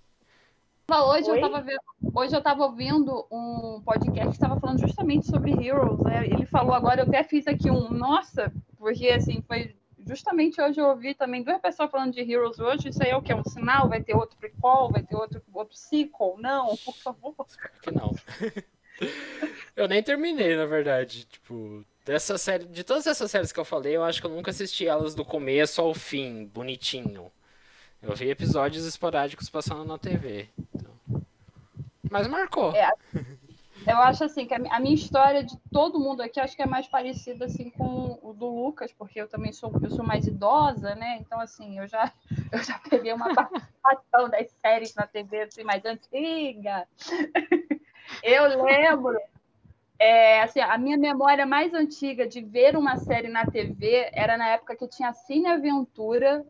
Hoje 0.99 1.29
eu, 1.29 1.35
Oi? 1.35 1.41
tava 1.41 1.61
vendo, 1.61 1.79
hoje 2.13 2.35
eu 2.35 2.41
tava 2.41 2.65
ouvindo 2.65 3.25
um 3.31 3.81
podcast 3.85 4.27
que 4.27 4.35
estava 4.35 4.59
falando 4.59 4.81
justamente 4.81 5.25
sobre 5.25 5.51
Heroes. 5.51 5.99
né? 6.01 6.25
Ele 6.25 6.45
falou 6.45 6.73
agora, 6.73 7.01
eu 7.01 7.07
até 7.07 7.23
fiz 7.23 7.47
aqui 7.47 7.71
um, 7.71 7.89
nossa, 7.89 8.51
porque 8.77 9.07
assim, 9.07 9.41
foi 9.47 9.73
justamente 10.05 10.61
hoje 10.61 10.81
eu 10.81 10.87
ouvi 10.87 11.13
também 11.13 11.43
duas 11.43 11.61
pessoas 11.61 11.89
falando 11.89 12.13
de 12.13 12.19
Heroes 12.19 12.59
hoje. 12.59 12.89
Isso 12.89 13.01
aí 13.01 13.11
é 13.11 13.15
o 13.15 13.21
que? 13.21 13.33
Um 13.33 13.43
sinal? 13.45 13.87
Vai 13.87 14.03
ter 14.03 14.13
outro 14.15 14.37
prequel? 14.37 14.89
Vai 14.91 15.01
ter 15.01 15.15
outro, 15.15 15.41
outro 15.53 15.77
sequel? 15.77 16.35
Não, 16.37 16.75
por 16.77 16.95
favor. 16.97 17.35
Que 17.81 17.91
não. 17.91 18.13
eu 19.77 19.87
nem 19.87 20.03
terminei, 20.03 20.57
na 20.57 20.65
verdade. 20.65 21.25
Tipo, 21.25 21.85
dessa 22.05 22.37
série, 22.37 22.65
de 22.65 22.83
todas 22.83 23.07
essas 23.07 23.31
séries 23.31 23.53
que 23.53 23.59
eu 23.59 23.65
falei, 23.65 23.95
eu 23.95 24.03
acho 24.03 24.19
que 24.19 24.27
eu 24.27 24.31
nunca 24.31 24.51
assisti 24.51 24.87
elas 24.87 25.15
do 25.15 25.23
começo 25.23 25.81
ao 25.81 25.93
fim, 25.93 26.45
bonitinho. 26.45 27.31
Eu 28.01 28.15
vi 28.15 28.29
episódios 28.29 28.85
esporádicos 28.85 29.49
passando 29.49 29.85
na 29.85 29.97
TV. 29.97 30.49
então. 30.75 30.91
Mas 32.09 32.27
marcou. 32.27 32.75
É. 32.75 32.91
Eu 33.87 33.97
acho 33.97 34.23
assim 34.23 34.45
que 34.45 34.53
a 34.53 34.59
mi- 34.59 34.69
a 34.69 34.79
minha 34.79 34.93
história 34.93 35.43
de 35.43 35.57
todo 35.71 35.99
mundo 35.99 36.21
aqui 36.21 36.39
acho 36.39 36.55
que 36.55 36.61
é 36.61 36.67
mais 36.67 36.87
parecida 36.87 37.45
assim 37.45 37.69
com 37.71 38.19
o 38.21 38.31
do 38.33 38.47
Lucas, 38.47 38.91
porque 38.91 39.19
eu 39.19 39.27
também 39.27 39.51
sou 39.53 39.71
eu 39.81 39.89
sou 39.89 40.05
mais 40.05 40.27
idosa, 40.27 40.93
né? 40.95 41.17
Então 41.19 41.39
assim, 41.39 41.79
eu 41.79 41.87
já 41.87 42.11
eu 42.51 42.63
já 42.63 42.77
peguei 42.89 43.11
uma 43.13 43.33
participação 43.33 44.29
das 44.29 44.51
séries 44.61 44.93
na 44.93 45.07
TV 45.07 45.41
assim 45.43 45.63
mais 45.63 45.83
antiga. 45.85 46.87
Eu 48.23 48.61
lembro 48.63 49.17
é, 49.97 50.41
assim, 50.41 50.59
a 50.59 50.77
minha 50.77 50.97
memória 50.97 51.45
mais 51.45 51.73
antiga 51.73 52.27
de 52.27 52.41
ver 52.41 52.75
uma 52.75 52.97
série 52.97 53.29
na 53.29 53.45
TV 53.45 54.09
era 54.11 54.35
na 54.35 54.49
época 54.49 54.75
que 54.75 54.87
tinha 54.87 55.13
Cine 55.13 55.47
Aventura. 55.47 56.43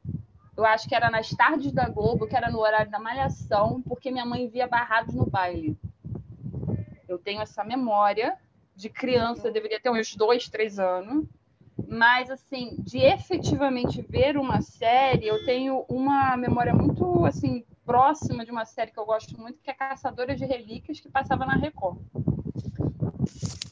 Eu 0.61 0.65
acho 0.67 0.87
que 0.87 0.93
era 0.93 1.09
nas 1.09 1.27
tardes 1.31 1.71
da 1.71 1.89
Globo, 1.89 2.27
que 2.27 2.35
era 2.35 2.51
no 2.51 2.59
horário 2.59 2.91
da 2.91 2.99
Malhação, 2.99 3.81
porque 3.81 4.11
minha 4.11 4.27
mãe 4.27 4.47
via 4.47 4.67
Barrados 4.67 5.15
no 5.15 5.25
Baile. 5.25 5.75
Eu 7.09 7.17
tenho 7.17 7.41
essa 7.41 7.63
memória 7.63 8.37
de 8.75 8.87
criança, 8.87 9.47
eu 9.47 9.51
deveria 9.51 9.79
ter 9.79 9.89
uns 9.89 10.15
dois, 10.15 10.47
três 10.49 10.77
anos. 10.77 11.25
Mas, 11.87 12.29
assim, 12.29 12.75
de 12.77 12.99
efetivamente 12.99 14.03
ver 14.03 14.37
uma 14.37 14.61
série, 14.61 15.25
eu 15.25 15.43
tenho 15.45 15.83
uma 15.89 16.37
memória 16.37 16.75
muito, 16.75 17.25
assim, 17.25 17.65
próxima 17.83 18.45
de 18.45 18.51
uma 18.51 18.63
série 18.63 18.91
que 18.91 18.99
eu 18.99 19.05
gosto 19.05 19.35
muito, 19.41 19.59
que 19.63 19.71
é 19.71 19.73
Caçadora 19.73 20.35
de 20.35 20.45
Relíquias, 20.45 20.99
que 20.99 21.09
passava 21.09 21.43
na 21.43 21.55
Record. 21.55 21.97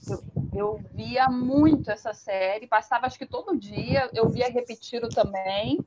Eu, 0.09 0.23
eu 0.55 0.81
via 0.91 1.29
muito 1.29 1.91
essa 1.91 2.15
série, 2.15 2.65
passava 2.65 3.05
acho 3.05 3.19
que 3.19 3.27
todo 3.27 3.55
dia, 3.55 4.09
eu 4.11 4.27
via 4.27 4.49
repetido 4.49 5.07
também, 5.07 5.77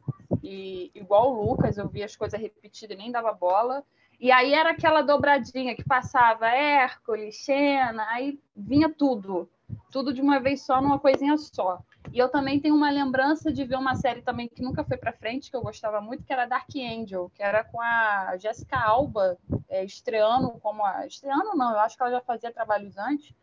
e 0.42 0.90
igual 0.94 1.32
o 1.32 1.42
Lucas, 1.50 1.78
eu 1.78 1.88
via 1.88 2.04
as 2.04 2.16
coisas 2.16 2.40
repetidas 2.40 2.94
e 2.96 2.98
nem 2.98 3.10
dava 3.10 3.32
bola. 3.32 3.84
E 4.20 4.30
aí 4.30 4.54
era 4.54 4.70
aquela 4.70 5.02
dobradinha 5.02 5.74
que 5.74 5.84
passava 5.84 6.48
Hércules, 6.48 7.34
Xena, 7.34 8.06
aí 8.10 8.38
vinha 8.54 8.88
tudo. 8.88 9.48
Tudo 9.90 10.12
de 10.12 10.20
uma 10.20 10.38
vez 10.38 10.62
só, 10.64 10.80
numa 10.80 10.98
coisinha 10.98 11.36
só. 11.36 11.80
E 12.12 12.18
eu 12.18 12.28
também 12.28 12.60
tenho 12.60 12.74
uma 12.74 12.90
lembrança 12.90 13.52
de 13.52 13.64
ver 13.64 13.76
uma 13.76 13.94
série 13.94 14.22
também 14.22 14.48
que 14.48 14.62
nunca 14.62 14.84
foi 14.84 14.96
pra 14.96 15.12
frente, 15.12 15.50
que 15.50 15.56
eu 15.56 15.62
gostava 15.62 16.00
muito, 16.00 16.24
que 16.24 16.32
era 16.32 16.46
Dark 16.46 16.68
Angel, 16.76 17.30
que 17.34 17.42
era 17.42 17.64
com 17.64 17.80
a 17.80 18.36
Jessica 18.38 18.78
Alba 18.78 19.36
é, 19.68 19.84
estreando 19.84 20.50
como 20.60 20.84
a. 20.84 21.06
Estreando 21.06 21.56
não, 21.56 21.72
eu 21.72 21.80
acho 21.80 21.96
que 21.96 22.02
ela 22.02 22.12
já 22.12 22.20
fazia 22.20 22.52
trabalhos 22.52 22.96
antes, 22.98 23.34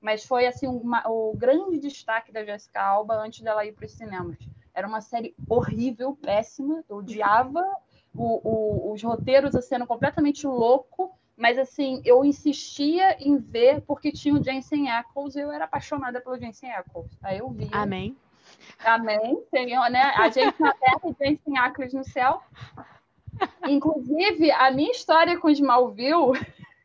mas 0.00 0.24
foi 0.24 0.46
assim 0.46 0.66
uma- 0.66 1.02
o 1.08 1.34
grande 1.36 1.78
destaque 1.78 2.30
da 2.32 2.44
Jessica 2.44 2.82
Alba 2.82 3.14
antes 3.16 3.40
dela 3.40 3.64
ir 3.64 3.72
para 3.72 3.86
os 3.86 3.92
cinemas. 3.92 4.38
Era 4.78 4.86
uma 4.88 5.00
série 5.00 5.34
horrível, 5.48 6.16
péssima, 6.22 6.84
eu 6.88 6.96
odiava 6.98 7.64
o- 8.14 8.40
o- 8.48 8.92
os 8.92 9.02
roteiros 9.02 9.54
assim, 9.56 9.70
sendo 9.70 9.86
completamente 9.86 10.46
louco, 10.46 11.10
mas 11.36 11.58
assim, 11.58 12.00
eu 12.04 12.24
insistia 12.24 13.16
em 13.20 13.36
ver 13.36 13.80
porque 13.82 14.10
tinha 14.12 14.34
o 14.34 14.42
Jensen 14.42 14.88
Ackles 14.90 15.34
e 15.36 15.40
eu 15.40 15.50
era 15.52 15.64
apaixonada 15.64 16.20
pelo 16.20 16.38
Jensen 16.38 16.70
Ackles. 16.72 17.10
Aí 17.22 17.38
eu 17.38 17.50
via. 17.50 17.68
Amém. 17.72 18.16
Amém. 18.84 19.42
Senhor, 19.50 19.90
né? 19.90 20.02
A 20.16 20.28
gente 20.30 20.60
na 20.60 20.72
terra 20.74 21.00
e 21.04 21.14
Jensen 21.24 21.58
Ackles 21.58 21.92
no 21.92 22.04
céu. 22.04 22.40
Inclusive, 23.68 24.50
a 24.52 24.70
minha 24.70 24.90
história 24.90 25.38
com 25.38 25.48
Smallville 25.50 26.32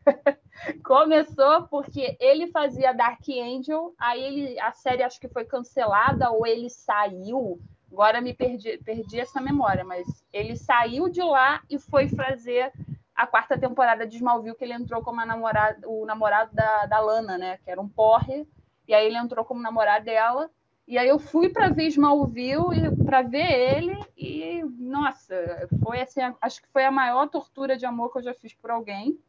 começou 0.84 1.64
porque 1.64 2.16
ele 2.20 2.48
fazia 2.48 2.94
Dark 2.94 3.22
Angel, 3.30 3.94
aí 3.98 4.22
ele, 4.24 4.60
a 4.60 4.72
série 4.72 5.04
acho 5.04 5.20
que 5.20 5.28
foi 5.30 5.46
cancelada 5.46 6.30
ou 6.32 6.46
ele 6.46 6.70
saiu. 6.70 7.60
Agora 7.94 8.20
me 8.20 8.34
perdi, 8.34 8.80
perdi 8.80 9.20
essa 9.20 9.40
memória, 9.40 9.84
mas 9.84 10.26
ele 10.34 10.56
saiu 10.56 11.08
de 11.08 11.22
lá 11.22 11.62
e 11.70 11.78
foi 11.78 12.10
fazer 12.10 12.74
a 13.16 13.28
quarta 13.28 13.56
temporada 13.56 14.08
de 14.08 14.16
Smallville, 14.16 14.56
que 14.56 14.64
ele 14.64 14.74
entrou 14.74 15.04
como 15.04 15.24
namorada, 15.24 15.88
o 15.88 16.04
namorado 16.04 16.50
da, 16.56 16.88
da 16.88 17.00
Lana, 17.00 17.38
né? 17.38 17.60
Que 17.64 17.70
era 17.70 17.80
um 17.80 17.88
porre. 17.88 18.48
E 18.88 18.96
aí 18.96 19.06
ele 19.06 19.18
entrou 19.18 19.46
como 19.46 19.62
namorado 19.62 20.06
dela. 20.06 20.50
E 20.88 20.98
aí 20.98 21.08
eu 21.08 21.20
fui 21.20 21.50
para 21.50 21.70
ver 21.70 21.86
Smallville 21.86 22.96
para 23.06 23.22
ver 23.22 23.78
ele 23.78 23.98
e 24.18 24.64
nossa, 24.80 25.68
foi 25.84 26.02
assim, 26.02 26.20
acho 26.42 26.62
que 26.62 26.68
foi 26.70 26.84
a 26.84 26.92
maior 26.92 27.28
tortura 27.30 27.78
de 27.78 27.86
amor 27.86 28.12
que 28.12 28.18
eu 28.18 28.24
já 28.24 28.34
fiz 28.34 28.56
por 28.56 28.72
alguém. 28.72 29.20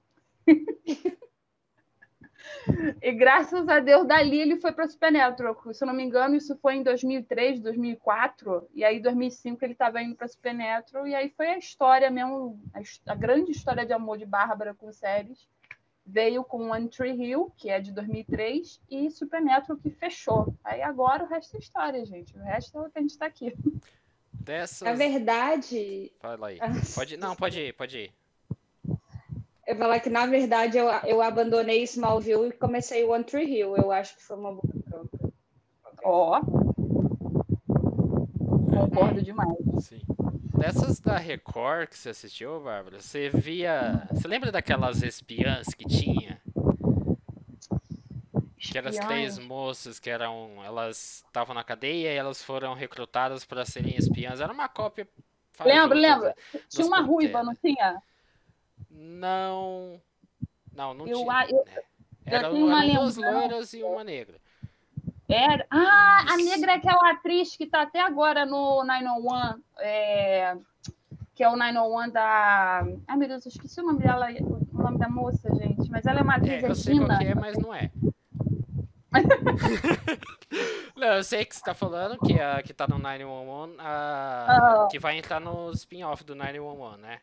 e 3.02 3.12
graças 3.12 3.68
a 3.68 3.80
Deus 3.80 4.06
dali 4.06 4.40
ele 4.40 4.56
foi 4.56 4.72
para 4.72 4.88
Supernatural. 4.88 5.56
Se 5.72 5.84
eu 5.84 5.86
não 5.86 5.94
me 5.94 6.02
engano, 6.02 6.34
isso 6.34 6.56
foi 6.56 6.76
em 6.76 6.82
2003, 6.82 7.60
2004, 7.60 8.68
e 8.74 8.84
aí 8.84 8.98
em 8.98 9.02
2005 9.02 9.64
ele 9.64 9.72
estava 9.72 10.02
indo 10.02 10.14
para 10.14 10.28
Supernatural 10.28 11.06
e 11.06 11.14
aí 11.14 11.30
foi 11.30 11.48
a 11.48 11.58
história 11.58 12.10
mesmo, 12.10 12.60
a, 12.72 13.12
a 13.12 13.14
grande 13.14 13.52
história 13.52 13.84
de 13.84 13.92
amor 13.92 14.18
de 14.18 14.26
Bárbara 14.26 14.74
com 14.74 14.92
séries. 14.92 15.48
Veio 16.06 16.44
com 16.44 16.70
One 16.70 16.88
Tree 16.90 17.14
Hill, 17.14 17.50
que 17.56 17.70
é 17.70 17.80
de 17.80 17.90
2003, 17.90 18.78
e 18.90 19.10
Supernatural, 19.10 19.78
que 19.78 19.88
fechou. 19.88 20.54
Aí 20.62 20.82
agora 20.82 21.24
o 21.24 21.26
resto 21.26 21.56
é 21.56 21.60
história, 21.60 22.04
gente. 22.04 22.36
O 22.36 22.40
resto 22.40 22.76
é 22.76 22.80
o 22.82 22.90
que 22.90 22.98
a 22.98 23.00
gente 23.00 23.10
está 23.12 23.24
aqui. 23.24 23.54
Dessas. 24.30 24.82
Na 24.82 24.92
verdade, 24.92 26.12
Fala 26.20 26.48
aí. 26.48 26.58
Ah. 26.60 26.68
Pode... 26.94 27.16
Não, 27.16 27.34
pode 27.34 27.58
ir, 27.58 27.72
pode 27.72 27.98
ir. 27.98 28.23
Eu 29.66 29.74
vou 29.74 29.84
falar 29.84 30.00
que 30.00 30.10
na 30.10 30.26
verdade 30.26 30.78
eu, 30.78 30.86
eu 31.04 31.22
abandonei 31.22 31.82
Smallville 31.84 32.48
e 32.48 32.52
comecei 32.52 33.04
One 33.04 33.24
Tree 33.24 33.46
Hill. 33.46 33.76
Eu 33.76 33.90
acho 33.90 34.16
que 34.16 34.22
foi 34.22 34.36
uma 34.36 34.52
boa 34.52 34.62
troca. 34.88 35.32
Ó. 36.04 36.40
Concordo 38.70 39.22
demais. 39.22 39.56
Sim. 39.80 40.02
Dessas 40.58 41.00
da 41.00 41.16
Record 41.16 41.88
que 41.88 41.98
você 41.98 42.10
assistiu, 42.10 42.60
Bárbara, 42.60 43.00
você 43.00 43.28
via. 43.30 44.06
Você 44.10 44.28
lembra 44.28 44.52
daquelas 44.52 45.02
espiãs 45.02 45.68
que 45.68 45.84
tinha? 45.86 46.40
Que 48.58 48.78
eram 48.78 48.88
as 48.88 48.98
três 48.98 49.38
moças 49.38 49.98
que 49.98 50.10
eram. 50.10 50.62
Elas 50.64 51.24
estavam 51.26 51.54
na 51.54 51.64
cadeia 51.64 52.12
e 52.12 52.16
elas 52.16 52.42
foram 52.42 52.74
recrutadas 52.74 53.44
para 53.44 53.64
serem 53.64 53.96
espiãs. 53.96 54.40
Era 54.40 54.52
uma 54.52 54.68
cópia. 54.68 55.08
Lembro, 55.64 55.96
lembro. 55.96 56.32
Tinha 56.68 56.86
uma 56.86 57.00
ruiva, 57.00 57.42
não 57.42 57.54
tinha? 57.54 58.02
Não. 58.94 60.00
Não, 60.72 60.94
não 60.94 61.06
Eu, 61.06 61.18
tinha. 61.18 61.32
a- 61.32 61.46
eu, 61.50 61.64
né? 61.66 61.82
Era, 62.26 62.50
uma 62.52 62.84
eram 62.84 62.94
duas 63.02 63.16
loiras 63.16 63.72
e 63.74 63.82
uma 63.82 64.02
negra. 64.04 64.40
Era. 65.28 65.66
Ah, 65.70 66.24
a 66.32 66.36
Isso. 66.36 66.50
negra 66.50 66.72
é 66.72 66.74
aquela 66.76 67.10
atriz 67.10 67.56
que 67.56 67.66
tá 67.66 67.82
até 67.82 68.00
agora 68.00 68.46
no 68.46 68.82
901. 68.84 69.60
É... 69.78 70.56
Que 71.34 71.42
é 71.42 71.48
o 71.50 71.56
901 71.56 72.10
da. 72.10 72.86
Ai, 73.08 73.16
meu 73.16 73.26
Deus, 73.28 73.44
eu 73.44 73.50
esqueci 73.50 73.80
o 73.80 73.84
nome 73.86 73.98
dela, 74.00 74.28
o 74.72 74.82
nome 74.82 74.98
da 74.98 75.08
moça, 75.08 75.52
gente. 75.56 75.90
Mas 75.90 76.06
ela 76.06 76.20
é 76.20 76.22
uma 76.22 76.36
atriz 76.36 76.62
É, 76.62 76.68
eu 76.70 76.74
sei 76.74 76.96
qual 76.98 77.10
é, 77.20 77.34
mas 77.34 77.58
não 77.58 77.74
é. 77.74 77.90
não, 80.96 81.08
eu 81.08 81.24
sei 81.24 81.44
que 81.44 81.54
você 81.56 81.62
tá 81.62 81.74
falando 81.74 82.18
que, 82.18 82.38
a, 82.40 82.62
que 82.62 82.72
tá 82.72 82.86
no 82.86 82.98
911, 82.98 83.74
a, 83.78 84.46
Ah. 84.84 84.88
que 84.90 84.98
vai 84.98 85.18
entrar 85.18 85.40
no 85.40 85.70
spin-off 85.72 86.24
do 86.24 86.34
911, 86.34 86.98
né? 87.00 87.20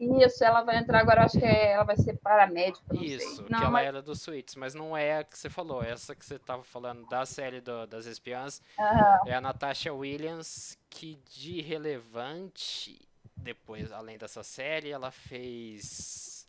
Isso, 0.00 0.42
ela 0.44 0.62
vai 0.62 0.78
entrar 0.78 1.00
agora, 1.00 1.24
acho 1.24 1.38
que 1.38 1.44
é- 1.44 1.72
ela 1.72 1.84
vai 1.84 1.96
ser 1.96 2.16
paramédica. 2.18 2.84
Não 2.92 3.02
Isso, 3.02 3.36
sei. 3.36 3.44
que 3.44 3.52
Não, 3.52 3.60
ela 3.60 3.70
mas... 3.70 3.86
era 3.86 4.02
do 4.02 4.14
Suits, 4.14 4.54
mas 4.56 4.74
não 4.74 4.96
é 4.96 5.18
a 5.18 5.24
que 5.24 5.38
você 5.38 5.48
falou. 5.48 5.82
Essa 5.82 6.14
que 6.14 6.24
você 6.24 6.38
tava 6.38 6.64
falando 6.64 7.06
da 7.08 7.24
série 7.24 7.60
do- 7.60 7.86
das 7.86 8.06
espiãs 8.06 8.60
Aham. 8.78 9.20
é 9.26 9.34
a 9.34 9.40
Natasha 9.40 9.92
Williams, 9.92 10.76
que 10.90 11.16
de 11.30 11.60
relevante, 11.60 13.00
depois, 13.36 13.92
além 13.92 14.18
dessa 14.18 14.42
série, 14.42 14.90
ela 14.90 15.10
fez. 15.12 16.46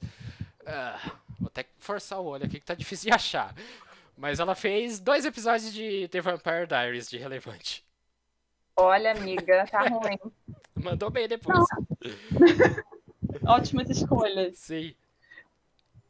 Ah, 0.65 0.99
vou 1.39 1.47
até 1.47 1.65
forçar 1.77 2.19
o 2.19 2.25
olho 2.25 2.45
aqui 2.45 2.59
que 2.59 2.65
tá 2.65 2.73
difícil 2.75 3.09
de 3.09 3.15
achar. 3.15 3.53
Mas 4.17 4.39
ela 4.39 4.53
fez 4.55 4.99
dois 4.99 5.23
episódios 5.25 5.71
de 5.73 6.07
The 6.09 6.19
Vampire 6.21 6.67
Diaries 6.67 7.09
de 7.09 7.17
relevante. 7.17 7.85
Olha, 8.75 9.11
amiga, 9.11 9.65
tá 9.69 9.81
ruim. 9.87 10.17
Mandou 10.75 11.09
bem 11.09 11.27
depois. 11.27 11.59
Ótimas 13.49 13.89
escolhas. 13.89 14.57
Sim. 14.57 14.93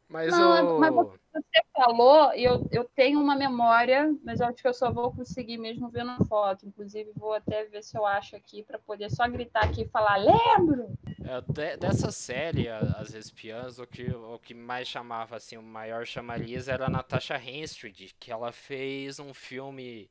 Mas 0.10 0.38
Não, 0.38 0.76
o. 0.76 0.80
mas 0.80 0.94
Você 0.94 1.62
falou, 1.74 2.34
e 2.34 2.44
eu, 2.44 2.68
eu 2.72 2.84
tenho 2.84 3.22
uma 3.22 3.36
memória, 3.36 4.12
mas 4.24 4.40
eu 4.40 4.48
acho 4.48 4.58
que 4.58 4.68
eu 4.68 4.74
só 4.74 4.92
vou 4.92 5.14
conseguir 5.14 5.58
mesmo 5.58 5.88
vendo 5.90 6.12
a 6.12 6.26
foto. 6.26 6.66
Inclusive, 6.66 7.12
vou 7.16 7.34
até 7.34 7.66
ver 7.66 7.84
se 7.84 7.96
eu 7.96 8.06
acho 8.06 8.36
aqui 8.36 8.64
para 8.64 8.80
poder 8.80 9.12
só 9.12 9.28
gritar 9.30 9.64
aqui 9.66 9.84
e 9.84 9.88
falar: 9.90 10.18
lembro! 10.18 10.98
É, 11.24 11.42
de- 11.42 11.78
dessa 11.78 12.12
série, 12.12 12.68
As 12.68 13.14
Espiãs, 13.14 13.78
o 13.78 13.86
que, 13.86 14.12
o 14.12 14.40
que 14.40 14.54
mais 14.54 14.88
chamava, 14.88 15.36
assim, 15.36 15.58
o 15.58 15.62
maior 15.64 16.06
chamariz 16.06 16.68
era 16.68 16.88
a 16.88 16.90
Natasha 16.90 17.38
Henstridge, 17.38 18.16
que 18.20 18.32
ela 18.32 18.52
fez 18.52 19.20
um 19.20 19.34
filme 19.34 20.10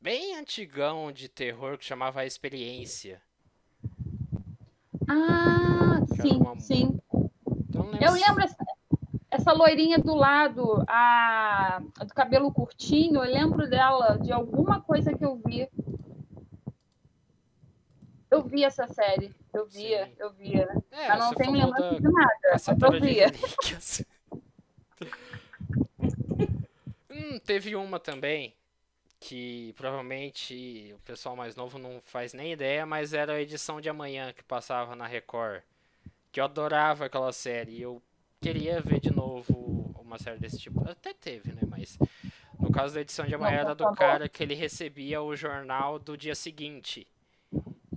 bem 0.00 0.36
antigão 0.36 1.12
de 1.12 1.28
terror 1.28 1.76
que 1.76 1.84
chamava 1.84 2.20
A 2.20 2.26
Experiência. 2.26 3.20
Ah, 5.06 5.67
sim, 6.22 6.36
uma- 6.36 6.60
sim. 6.60 7.00
Então, 7.68 7.84
não 7.84 7.98
Eu 8.00 8.12
se- 8.12 8.20
lembro 8.26 8.42
essa, 8.44 8.56
essa 9.30 9.52
loirinha 9.52 9.98
do 9.98 10.14
lado, 10.14 10.84
a, 10.86 11.80
a 11.98 12.04
do 12.04 12.14
cabelo 12.14 12.52
curtinho, 12.52 13.22
eu 13.24 13.30
lembro 13.32 13.68
dela 13.68 14.18
de 14.18 14.32
alguma 14.32 14.80
coisa 14.80 15.12
que 15.16 15.24
eu 15.24 15.36
vi. 15.44 15.68
Eu 18.30 18.42
vi 18.42 18.62
essa 18.62 18.86
série, 18.88 19.34
eu 19.54 19.66
via, 19.66 20.06
Sim. 20.06 20.12
eu 20.18 20.30
via. 20.32 20.68
É, 20.90 21.08
Mas 21.08 21.18
não 21.18 21.34
tenho 21.34 21.52
lembrança 21.52 21.92
da 21.92 21.98
de 21.98 22.02
nada, 22.02 22.86
eu 22.86 23.00
via. 23.00 23.32
hum, 27.10 27.38
teve 27.44 27.74
uma 27.76 27.98
também 27.98 28.54
que 29.20 29.72
provavelmente 29.76 30.92
o 30.94 30.98
pessoal 31.00 31.34
mais 31.34 31.56
novo 31.56 31.78
não 31.78 32.00
faz 32.04 32.32
nem 32.32 32.52
ideia, 32.52 32.86
mas 32.86 33.12
era 33.12 33.32
a 33.32 33.40
edição 33.40 33.80
de 33.80 33.88
amanhã 33.88 34.32
que 34.32 34.44
passava 34.44 34.94
na 34.94 35.06
Record. 35.06 35.62
Que 36.38 36.40
eu 36.40 36.44
adorava 36.44 37.06
aquela 37.06 37.32
série 37.32 37.72
e 37.78 37.82
eu 37.82 38.00
queria 38.40 38.80
ver 38.80 39.00
de 39.00 39.10
novo 39.10 39.92
uma 39.98 40.20
série 40.20 40.38
desse 40.38 40.56
tipo. 40.56 40.88
Até 40.88 41.12
teve, 41.12 41.52
né? 41.52 41.62
Mas 41.68 41.98
no 42.60 42.70
caso 42.70 42.94
da 42.94 43.00
edição 43.00 43.26
de 43.26 43.34
amanhã 43.34 43.56
era 43.58 43.74
do 43.74 43.92
cara 43.92 44.28
que 44.28 44.44
ele 44.44 44.54
recebia 44.54 45.20
o 45.20 45.34
jornal 45.34 45.98
do 45.98 46.16
dia 46.16 46.36
seguinte. 46.36 47.08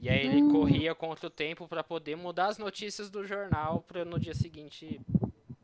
E 0.02 0.10
aí 0.10 0.26
ele 0.26 0.42
Hum. 0.42 0.50
corria 0.50 0.96
contra 0.96 1.28
o 1.28 1.30
tempo 1.30 1.68
pra 1.68 1.84
poder 1.84 2.16
mudar 2.18 2.48
as 2.48 2.58
notícias 2.58 3.12
do 3.12 3.24
jornal 3.24 3.84
pra 3.84 4.04
no 4.04 4.20
dia 4.20 4.34
seguinte, 4.34 5.00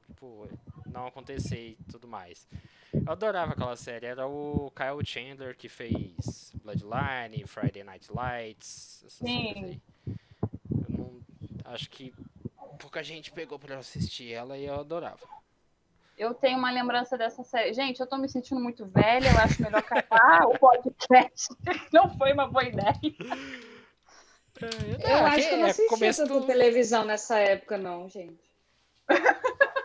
tipo, 0.06 0.47
não 0.91 1.08
acontecer 1.08 1.69
e 1.69 1.78
tudo 1.91 2.08
mais. 2.08 2.47
Eu 2.93 3.12
adorava 3.12 3.54
aquela 3.54 3.75
série. 3.75 4.06
Era 4.06 4.28
o 4.28 4.71
Kyle 4.75 5.04
Chandler 5.04 5.58
que 5.58 5.67
fez 5.67 6.54
Bloodline, 6.63 7.43
Friday 7.47 7.84
Night 7.84 8.12
Lights, 8.13 9.04
essas 9.04 9.28
Sim. 9.28 9.47
séries 9.56 9.63
aí. 9.63 9.82
Eu 10.88 10.95
não, 10.95 11.19
acho 11.65 11.89
que 11.89 12.13
pouca 12.78 13.04
gente 13.04 13.32
pegou 13.32 13.58
pra 13.60 13.78
assistir 13.78 14.32
ela 14.32 14.58
e 14.58 14.66
eu 14.66 14.76
adorava. 14.80 15.20
Eu 16.18 16.34
tenho 16.34 16.58
uma 16.58 16.72
lembrança 16.72 17.16
dessa 17.18 17.44
série. 17.44 17.74
Gente, 17.74 18.00
eu 18.00 18.08
tô 18.08 18.18
me 18.18 18.28
sentindo 18.28 18.60
muito 18.60 18.86
velha, 18.86 19.30
eu 19.30 19.38
acho 19.40 19.62
melhor 19.62 19.78
acabar 19.80 20.48
o 20.48 20.58
podcast. 20.58 21.50
Não 21.94 22.18
foi 22.18 22.34
uma 22.34 22.48
boa 22.48 22.63
ideia. 22.63 22.96
Eu 25.00 25.26
acho 25.28 25.48
que 25.48 25.54
eu 25.54 25.58
não 25.60 25.68
é 25.68 25.70
assistia 25.70 25.90
começo 25.90 26.24
tanta 26.24 26.40
do- 26.40 26.46
televisão 26.48 27.06
nessa 27.06 27.38
época, 27.38 27.78
não, 27.78 28.10
gente. 28.10 28.40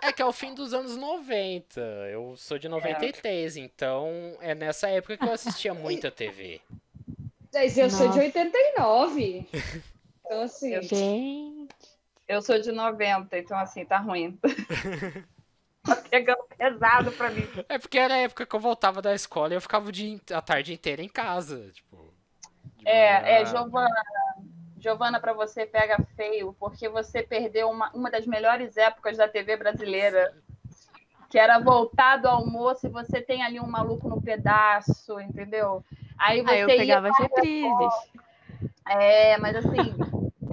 É 0.01 0.11
que 0.11 0.23
é 0.23 0.25
o 0.25 0.33
fim 0.33 0.55
dos 0.55 0.73
anos 0.73 0.97
90. 0.97 1.79
Eu 2.11 2.35
sou 2.39 2.59
de 2.59 2.69
93, 2.71 3.57
então 3.59 4.09
é 4.41 4.55
nessa 4.55 4.89
época 4.89 5.19
que 5.19 5.25
eu 5.25 5.33
assistia 5.33 5.75
muita 5.75 6.11
TV. 6.11 6.61
Mas 7.53 7.77
eu 7.77 7.91
sou 7.91 8.09
de 8.09 8.17
Nossa. 8.17 8.21
89. 8.21 9.47
Então, 10.25 10.41
assim. 10.41 10.73
Eu- 10.75 10.83
Gente. 10.83 11.69
Eu 12.33 12.41
sou 12.41 12.59
de 12.59 12.73
90, 12.73 13.37
então 13.37 13.59
assim, 13.59 13.85
tá 13.85 13.99
ruim. 13.99 14.39
tá 15.85 15.97
pegando 16.09 16.43
pesado 16.57 17.13
pra 17.13 17.31
mim. 17.31 17.47
É 17.69 17.79
porque 17.79 17.99
era 17.99 18.15
a 18.15 18.19
época 18.19 18.47
que 18.47 18.57
eu 18.57 18.61
voltava 18.61 19.03
da 19.03 19.15
escola 19.15 19.53
e 19.53 19.57
eu 19.57 19.61
ficava 19.61 19.87
o 19.87 19.93
dia, 19.93 20.19
a 20.33 20.41
tarde 20.41 20.73
inteira 20.73 21.03
em 21.03 21.11
casa. 21.11 21.71
Tipo, 21.73 22.15
É, 22.87 23.43
é. 23.43 23.45
Giovana. 23.45 24.03
Giovana, 24.81 25.21
para 25.21 25.35
você 25.35 25.67
pega 25.67 25.99
feio, 26.17 26.57
porque 26.59 26.89
você 26.89 27.23
perdeu 27.23 27.69
uma, 27.71 27.91
uma 27.93 28.11
das 28.11 28.27
melhores 28.27 28.77
épocas 28.79 29.19
da 29.19 29.29
TV 29.29 29.57
brasileira, 29.57 30.35
que 31.29 31.39
era 31.39 31.61
voltado 31.61 32.27
ao 32.27 32.39
almoço 32.39 32.87
e 32.87 32.91
você 32.91 33.21
tem 33.21 33.45
ali 33.45 33.61
um 33.61 33.67
maluco 33.67 34.09
no 34.09 34.21
pedaço, 34.21 35.21
entendeu? 35.21 35.85
Aí 36.19 36.43
você 36.43 36.51
Aí 36.51 36.61
eu 36.61 36.69
ia 36.69 36.77
pegava 36.79 37.09
as 37.11 37.19
reprises. 37.19 37.95
É, 38.89 39.39
mas 39.39 39.55
assim, 39.55 39.95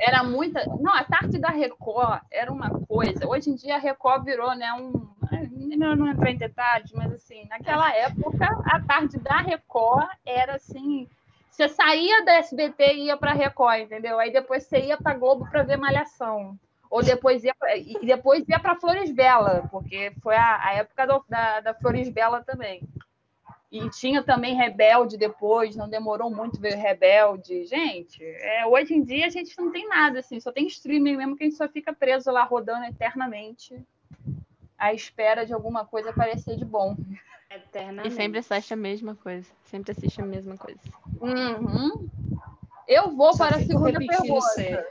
era 0.01 0.23
muita. 0.23 0.63
Não, 0.79 0.93
a 0.93 1.03
tarde 1.03 1.37
da 1.39 1.49
Record 1.49 2.21
era 2.31 2.51
uma 2.51 2.69
coisa. 2.87 3.27
Hoje 3.27 3.49
em 3.49 3.55
dia 3.55 3.75
a 3.75 3.79
Record 3.79 4.23
virou, 4.23 4.55
né, 4.55 4.71
um. 4.73 5.07
Eu 5.31 5.95
não 5.95 6.07
entrar 6.09 6.31
em 6.31 6.37
detalhes, 6.37 6.91
mas 6.93 7.11
assim, 7.13 7.45
naquela 7.47 7.93
época, 7.95 8.45
a 8.65 8.79
tarde 8.81 9.17
da 9.19 9.37
Record 9.37 10.07
era 10.25 10.55
assim. 10.55 11.07
Você 11.49 11.67
saía 11.67 12.23
da 12.25 12.33
SBT 12.37 12.93
e 12.93 13.05
ia 13.05 13.17
para 13.17 13.33
Record, 13.33 13.81
entendeu? 13.81 14.17
Aí 14.19 14.31
depois 14.31 14.63
você 14.65 14.79
ia 14.79 14.97
para 14.97 15.13
Globo 15.17 15.47
para 15.49 15.63
ver 15.63 15.77
Malhação. 15.77 16.57
Ou 16.89 17.03
depois 17.03 17.43
ia 17.43 17.53
pra, 17.53 17.77
e 17.77 17.93
depois 18.01 18.47
ia 18.49 18.59
para 18.59 18.75
Flores 18.75 19.11
Bela, 19.11 19.67
porque 19.69 20.11
foi 20.23 20.35
a, 20.35 20.65
a 20.65 20.73
época 20.73 21.05
do- 21.05 21.23
da, 21.29 21.59
da 21.59 21.73
Flores 21.75 22.09
Bela 22.09 22.41
também. 22.43 22.81
E 23.71 23.87
tinha 23.91 24.23
também 24.23 24.55
Rebelde 24.55 25.15
depois, 25.15 25.75
não 25.75 25.87
demorou 25.87 26.29
muito 26.31 26.59
ver 26.59 26.75
Rebelde. 26.75 27.65
Gente, 27.65 28.23
é, 28.23 28.65
hoje 28.65 28.95
em 28.95 29.03
dia 29.03 29.27
a 29.27 29.29
gente 29.29 29.55
não 29.57 29.71
tem 29.71 29.87
nada, 29.87 30.19
assim, 30.19 30.39
só 30.39 30.51
tem 30.51 30.65
streaming 30.65 31.17
mesmo 31.17 31.35
que 31.35 31.43
a 31.43 31.47
gente 31.47 31.57
só 31.57 31.67
fica 31.67 31.93
preso 31.93 32.31
lá 32.31 32.43
rodando 32.43 32.85
eternamente 32.85 33.79
à 34.77 34.93
espera 34.93 35.45
de 35.45 35.53
alguma 35.53 35.85
coisa 35.85 36.09
aparecer 36.09 36.57
de 36.57 36.65
bom. 36.65 36.95
Eternamente. 37.49 38.07
E 38.07 38.11
sempre 38.11 38.39
assiste 38.39 38.73
a 38.73 38.77
mesma 38.77 39.15
coisa. 39.15 39.47
Sempre 39.65 39.91
assiste 39.91 40.21
a 40.21 40.25
mesma 40.25 40.57
coisa. 40.57 40.79
Uhum. 41.19 42.07
Eu 42.87 43.15
vou 43.15 43.33
Só 43.33 43.47
para 43.47 43.57
a 43.57 43.59
segunda 43.59 43.99
pergunta. 43.99 44.87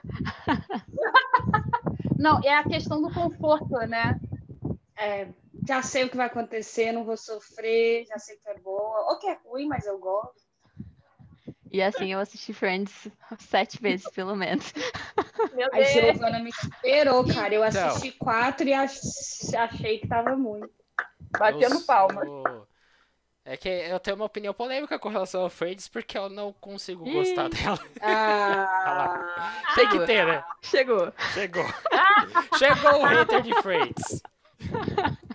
Não, 2.19 2.41
é 2.45 2.55
a 2.55 2.64
questão 2.64 3.01
do 3.01 3.12
conforto, 3.12 3.77
né? 3.87 4.21
É, 4.97 5.29
já 5.67 5.83
sei 5.83 6.05
o 6.05 6.11
que 6.11 6.17
vai 6.17 6.27
acontecer, 6.27 6.91
não 6.91 7.05
vou 7.05 7.17
sofrer, 7.17 8.05
já 8.07 8.19
sei 8.19 8.37
que 8.37 8.49
é 8.49 8.58
boa. 8.68 9.11
Ou 9.11 9.18
que 9.18 9.26
é 9.26 9.38
ruim, 9.44 9.66
mas 9.66 9.87
eu 9.87 9.98
gosto. 9.98 10.46
E 11.70 11.83
assim 11.83 12.12
eu 12.12 12.18
assisti 12.18 12.52
Friends 12.54 13.09
sete 13.38 13.81
vezes, 13.81 14.09
pelo 14.11 14.35
menos. 14.37 14.72
Meu 15.54 15.66
A 15.72 15.76
Deus. 15.76 15.88
Giovana 15.90 16.38
me 16.40 16.50
esperou, 16.50 17.26
cara. 17.26 17.54
Eu 17.54 17.64
Então. 17.64 17.88
assisti 17.88 18.12
quatro 18.12 18.66
e 18.68 18.72
ach- 18.72 18.98
achei 19.57 19.98
que 19.98 20.09
tava 20.09 20.37
muito. 20.37 20.70
Batendo 21.38 21.74
Eu 21.76 21.87
palma. 21.87 22.24
sou- 22.24 22.66
É 23.44 23.57
que 23.57 23.68
eu 23.68 23.98
tenho 24.00 24.16
uma 24.16 24.26
opinião 24.26 24.52
polêmica 24.52 24.98
com 24.98 25.09
relação 25.09 25.42
ao 25.42 25.48
Friends 25.50 25.88
porque 25.88 26.18
eu 26.18 26.28
não 26.28 26.52
consigo 26.52 27.04
gostar 27.04 27.46
Ih. 27.46 27.50
dela. 27.50 27.78
Ah, 28.90 29.74
Tem 29.74 29.88
que 29.88 30.07
ter, 30.07 30.26
né? 30.26 30.42
Chegou. 30.62 31.12
Chegou. 31.35 31.64
Chegou 32.59 33.02
o 33.02 33.04
hater 33.04 33.42
de 33.42 33.54
Friends. 33.62 34.22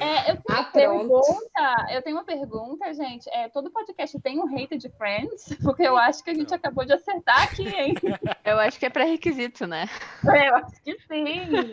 É, 0.00 0.30
eu, 0.30 0.36
tenho 0.36 0.58
Ah, 0.58 0.64
pergunta, 0.64 1.86
eu 1.90 2.02
tenho 2.02 2.16
uma 2.16 2.24
pergunta, 2.24 2.94
gente. 2.94 3.28
É, 3.30 3.48
todo 3.50 3.70
podcast 3.70 4.18
tem 4.20 4.40
um 4.40 4.46
hater 4.46 4.78
de 4.78 4.88
Friends? 4.88 5.56
Porque 5.62 5.82
eu 5.82 5.96
acho 5.96 6.24
que 6.24 6.30
a 6.30 6.34
gente 6.34 6.54
acabou 6.54 6.86
de 6.86 6.94
acertar 6.94 7.42
aqui, 7.42 7.68
hein? 7.68 7.94
Eu 8.44 8.58
acho 8.58 8.78
que 8.78 8.86
é 8.86 8.90
pré-requisito, 8.90 9.66
né? 9.66 9.88
É, 10.30 10.48
eu 10.48 10.56
acho 10.56 10.82
que 10.82 10.98
sim. 11.00 11.72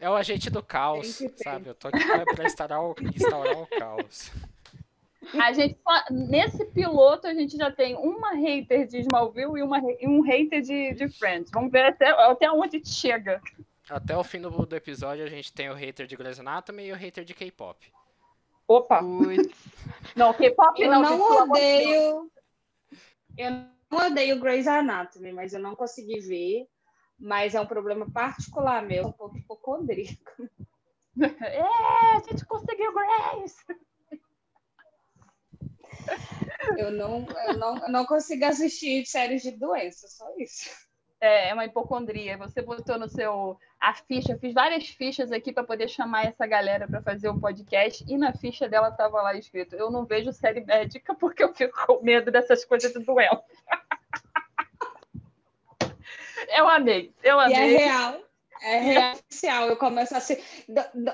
É 0.00 0.10
o 0.10 0.14
agente 0.14 0.50
do 0.50 0.60
caos, 0.62 1.22
sabe? 1.36 1.68
Eu 1.68 1.74
tô 1.74 1.88
aqui 1.88 2.04
pra, 2.34 2.44
instaurar, 2.44 2.82
o, 2.82 2.94
instaurar 3.14 3.56
o 3.56 3.66
caos. 3.66 4.32
A 5.38 5.52
gente 5.52 5.78
só- 5.80 6.04
nesse 6.10 6.64
piloto 6.66 7.26
a 7.26 7.34
gente 7.34 7.56
já 7.56 7.70
tem 7.70 7.94
uma 7.96 8.34
hater 8.34 8.86
de 8.86 8.98
Smallville 9.00 9.60
e, 9.60 9.62
uma, 9.62 9.78
e 9.78 10.08
um 10.08 10.20
hater 10.22 10.60
de, 10.60 10.94
de 10.94 11.08
Friends. 11.08 11.50
Vamos 11.52 11.70
ver 11.70 11.84
até, 11.84 12.08
até 12.08 12.50
onde 12.50 12.76
a 12.76 12.78
gente 12.78 12.88
chega. 12.90 13.40
Até 13.90 14.16
o 14.16 14.24
fim 14.24 14.40
do, 14.40 14.50
do 14.50 14.76
episódio 14.76 15.24
a 15.24 15.28
gente 15.28 15.52
tem 15.52 15.70
o 15.70 15.74
hater 15.74 16.06
de 16.06 16.16
Grey's 16.16 16.38
Anatomy 16.38 16.84
e 16.84 16.92
o 16.92 16.96
hater 16.96 17.24
de 17.24 17.34
K-pop. 17.34 17.90
Opa, 18.66 19.00
não, 20.14 20.34
K-pop 20.34 20.80
Eu 20.80 20.90
não. 20.90 21.02
não 21.02 21.12
de 21.12 21.18
Deus. 21.18 21.40
odeio. 21.40 22.30
Eu 23.36 23.50
não 23.90 24.06
odeio 24.06 24.40
Grey's 24.40 24.66
Anatomy, 24.66 25.32
mas 25.32 25.54
eu 25.54 25.60
não 25.60 25.74
consegui 25.74 26.20
ver. 26.20 26.66
Mas 27.18 27.54
é 27.54 27.60
um 27.60 27.66
problema 27.66 28.08
particular 28.10 28.82
meu, 28.82 29.06
um 29.06 29.12
pouco 29.12 29.36
hipocondríaco. 29.36 30.18
É, 31.20 31.62
a 31.62 32.20
gente 32.30 32.46
conseguiu 32.46 32.92
Grace. 32.94 33.56
Eu 36.76 36.92
não, 36.92 37.26
eu 37.48 37.58
não, 37.58 37.76
eu 37.78 37.88
não 37.90 38.06
consigo 38.06 38.44
assistir 38.44 39.04
séries 39.04 39.42
de 39.42 39.50
doença, 39.50 40.06
só 40.06 40.24
isso. 40.38 40.70
É, 41.20 41.48
é 41.48 41.54
uma 41.54 41.64
hipocondria. 41.64 42.38
Você 42.38 42.62
botou 42.62 42.96
no 43.00 43.08
seu 43.08 43.58
a 43.80 43.94
ficha, 43.94 44.32
eu 44.32 44.38
fiz 44.38 44.52
várias 44.52 44.88
fichas 44.88 45.30
aqui 45.30 45.52
para 45.52 45.62
poder 45.64 45.88
chamar 45.88 46.26
essa 46.26 46.46
galera 46.46 46.88
para 46.88 47.02
fazer 47.02 47.28
o 47.28 47.38
podcast 47.38 48.04
e 48.08 48.18
na 48.18 48.32
ficha 48.32 48.68
dela 48.68 48.90
tava 48.90 49.22
lá 49.22 49.34
escrito: 49.34 49.76
"Eu 49.76 49.90
não 49.90 50.04
vejo 50.04 50.32
série 50.32 50.64
médica 50.64 51.14
porque 51.14 51.44
eu 51.44 51.54
fico 51.54 51.86
com 51.86 52.02
medo 52.02 52.30
dessas 52.30 52.64
coisas 52.64 52.92
de 52.92 52.98
doença". 53.00 53.42
eu 56.56 56.68
amei, 56.68 57.12
eu 57.22 57.36
E 57.36 57.52
é 57.52 57.56
amei. 57.56 57.76
real. 57.76 58.20
É 58.60 58.78
real 58.78 59.14
oficial. 59.14 59.68
Eu 59.68 59.76
começo 59.76 60.16
a 60.16 60.20
ser. 60.20 60.42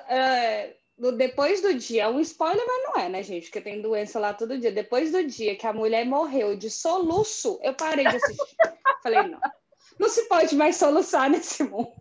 é, 0.08 0.74
depois 1.18 1.60
do 1.60 1.74
dia, 1.74 2.04
é 2.04 2.08
um 2.08 2.20
spoiler, 2.20 2.64
mas 2.66 2.82
não 2.84 3.02
é, 3.02 3.08
né, 3.08 3.22
gente? 3.22 3.44
Porque 3.44 3.60
tem 3.60 3.82
doença 3.82 4.18
lá 4.18 4.32
todo 4.32 4.58
dia. 4.58 4.72
Depois 4.72 5.12
do 5.12 5.24
dia 5.26 5.56
que 5.56 5.66
a 5.66 5.72
mulher 5.72 6.06
morreu 6.06 6.56
de 6.56 6.70
soluço, 6.70 7.58
eu 7.62 7.74
parei 7.74 8.06
de 8.06 8.16
assistir. 8.16 8.56
Falei, 9.02 9.22
não. 9.24 9.40
Não 9.98 10.08
se 10.08 10.26
pode 10.28 10.56
mais 10.56 10.76
soluçar 10.76 11.28
nesse 11.28 11.62
mundo. 11.62 11.92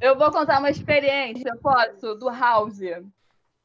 Eu 0.00 0.16
vou 0.16 0.30
contar 0.30 0.60
uma 0.60 0.70
experiência, 0.70 1.56
posso, 1.60 2.14
do 2.14 2.28
House. 2.28 2.78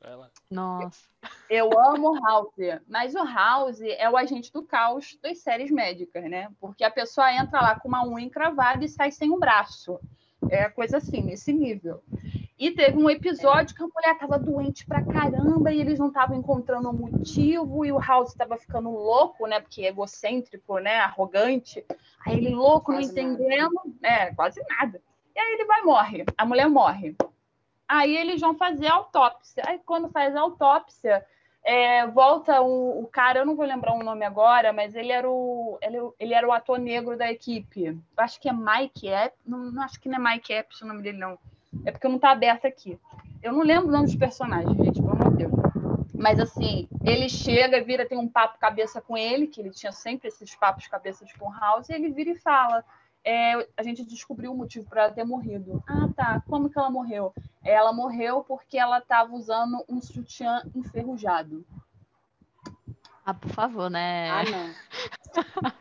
Vai 0.02 0.15
lá. 0.15 0.30
Nossa. 0.50 1.04
Eu 1.50 1.69
amo 1.80 2.19
House, 2.22 2.82
mas 2.88 3.13
o 3.15 3.24
House 3.24 3.80
é 3.82 4.10
o 4.10 4.17
agente 4.17 4.52
do 4.52 4.63
caos 4.63 5.17
das 5.22 5.39
séries 5.39 5.72
médicas, 5.72 6.24
né? 6.30 6.50
Porque 6.60 6.84
a 6.84 6.91
pessoa 6.91 7.32
entra 7.34 7.62
lá 7.62 7.80
com 7.80 7.88
uma 7.88 8.06
unha 8.06 8.26
encravada 8.26 8.84
e 8.84 8.89
sai 8.89 9.12
sem 9.12 9.32
um 9.32 9.39
braço. 9.39 10.00
É 10.50 10.67
coisa 10.69 10.98
assim, 10.98 11.22
nesse 11.22 11.54
nível. 11.54 12.04
E 12.60 12.72
teve 12.72 12.98
um 12.98 13.10
episódio 13.10 13.76
que 13.76 13.84
a 13.84 13.88
mulher 13.88 14.17
tava 14.17 14.38
doente 14.38 14.86
pra 14.86 15.04
caramba 15.04 15.72
e 15.72 15.80
eles 15.80 16.00
não 16.00 16.08
estavam 16.08 16.38
encontrando 16.38 16.89
um 16.89 16.93
motivo 16.93 17.86
e 17.86 17.91
o 17.91 18.00
House 18.00 18.30
estava 18.30 18.58
ficando 18.58 18.89
louco, 18.89 19.48
né? 19.48 19.60
Porque 19.60 19.84
é 19.84 19.89
egocêntrico, 19.89 20.80
né? 20.80 21.00
Arrogante. 21.00 21.86
Aí 22.26 22.38
ele 22.38 22.50
louco, 22.50 22.91
não 22.91 23.00
Quase 23.00 23.13
nada. 23.13 23.34
entendendo. 23.34 23.82
É, 24.02 24.34
quase 24.34 24.62
nada. 24.67 25.02
E 25.36 25.39
aí 25.39 25.54
ele 25.54 25.65
vai 25.65 25.82
morre. 25.82 26.26
A 26.38 26.46
mulher 26.46 26.67
morre. 26.69 27.15
Aí 27.88 28.15
eles 28.15 28.39
vão 28.39 28.56
fazer 28.56 28.88
a 28.88 28.93
autópsia. 28.93 29.63
Aí 29.67 29.80
quando 29.86 30.10
faz 30.10 30.36
a 30.36 30.41
autópsia, 30.41 31.26
é, 31.63 32.06
volta 32.08 32.62
o, 32.62 33.04
o 33.04 33.08
cara, 33.08 33.39
eu 33.39 33.46
não 33.46 33.56
vou 33.56 33.65
lembrar 33.65 33.93
o 33.93 34.04
nome 34.04 34.26
agora, 34.26 34.74
mas 34.74 34.96
ele 34.96 35.12
era 35.12 35.30
o, 35.30 35.78
ele, 35.82 35.98
ele 36.19 36.34
era 36.34 36.48
o 36.48 36.52
ator 36.52 36.78
negro 36.78 37.17
da 37.17 37.32
equipe. 37.32 37.86
Eu 37.86 37.98
acho 38.17 38.39
que 38.39 38.50
é 38.50 38.54
Mike 38.54 39.08
Epps, 39.08 39.39
não, 39.46 39.72
não 39.72 39.84
acho 39.84 40.00
que 40.00 40.10
não 40.10 40.17
é 40.17 40.34
Mike 40.34 40.54
Epps 40.54 40.82
o 40.82 40.88
nome 40.88 41.02
dele, 41.02 41.17
não. 41.17 41.38
É 41.86 41.91
porque 41.91 42.08
não 42.08 42.19
tá 42.19 42.32
aberto 42.32 42.65
aqui. 42.65 43.00
Eu 43.41 43.52
não 43.52 43.63
lembro 43.63 43.88
o 43.88 43.91
nome 43.91 44.06
dos 44.06 44.15
personagens, 44.15 44.78
gente, 44.78 45.02
pelo 45.02 45.12
amor 45.12 45.32
de 45.32 45.38
Deus. 45.38 45.54
Mas 46.13 46.39
assim, 46.39 46.88
ele 47.04 47.28
chega, 47.28 47.84
vira, 47.84 48.08
tem 48.08 48.17
um 48.17 48.28
papo 48.28 48.60
cabeça 48.60 49.02
com 49.02 49.17
ele, 49.17 49.48
que 49.48 49.60
ele 49.60 49.72
tinha 49.72 49.91
sempre 49.91 50.28
esses 50.28 50.56
papos 50.56 50.88
cabeças 50.88 51.32
com 51.34 51.50
o 51.50 51.54
House, 51.54 51.89
e 51.89 51.93
ele 51.93 52.10
vira 52.12 52.30
e 52.30 52.36
fala: 52.36 52.84
é, 53.25 53.67
a 53.77 53.83
gente 53.83 54.03
descobriu 54.05 54.51
o 54.51 54.57
motivo 54.57 54.86
para 54.89 55.03
ela 55.03 55.13
ter 55.13 55.23
morrido. 55.23 55.83
Ah, 55.88 56.09
tá. 56.15 56.43
Como 56.47 56.69
que 56.69 56.77
ela 56.77 56.89
morreu? 56.89 57.33
Ela 57.63 57.93
morreu 57.93 58.43
porque 58.43 58.77
ela 58.77 58.99
estava 58.99 59.33
usando 59.33 59.83
um 59.88 60.01
sutiã 60.01 60.62
enferrujado. 60.75 61.65
Ah, 63.25 63.33
por 63.33 63.49
favor, 63.51 63.89
né? 63.89 64.29
Ah, 64.29 64.43
não. 64.43 65.73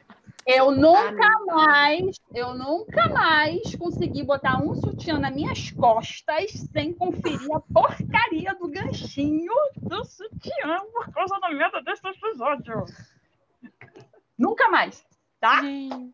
Eu 0.45 0.73
nunca 0.73 1.25
Ah, 1.25 1.39
não. 1.47 1.47
mais, 1.57 2.17
eu 2.35 2.55
nunca 2.55 3.09
mais 3.11 3.77
consegui 3.77 4.25
botar 4.25 4.61
um 4.61 4.75
sutiã 4.75 5.19
nas 5.19 5.33
minhas 5.35 5.71
costas 5.71 6.51
sem 6.73 6.93
conferir 6.93 7.49
a 7.55 7.61
porcaria 7.61 8.53
do 8.55 8.69
ganchinho 8.69 9.53
do 9.77 10.05
sutiã 10.05 10.81
por 10.93 11.13
causa 11.13 11.39
da 11.41 11.51
merda 11.51 11.81
desse 11.83 12.03
episódio. 12.07 12.85
Nunca 14.37 14.69
mais, 14.69 15.05
tá? 15.41 15.63
Gente. 15.63 16.13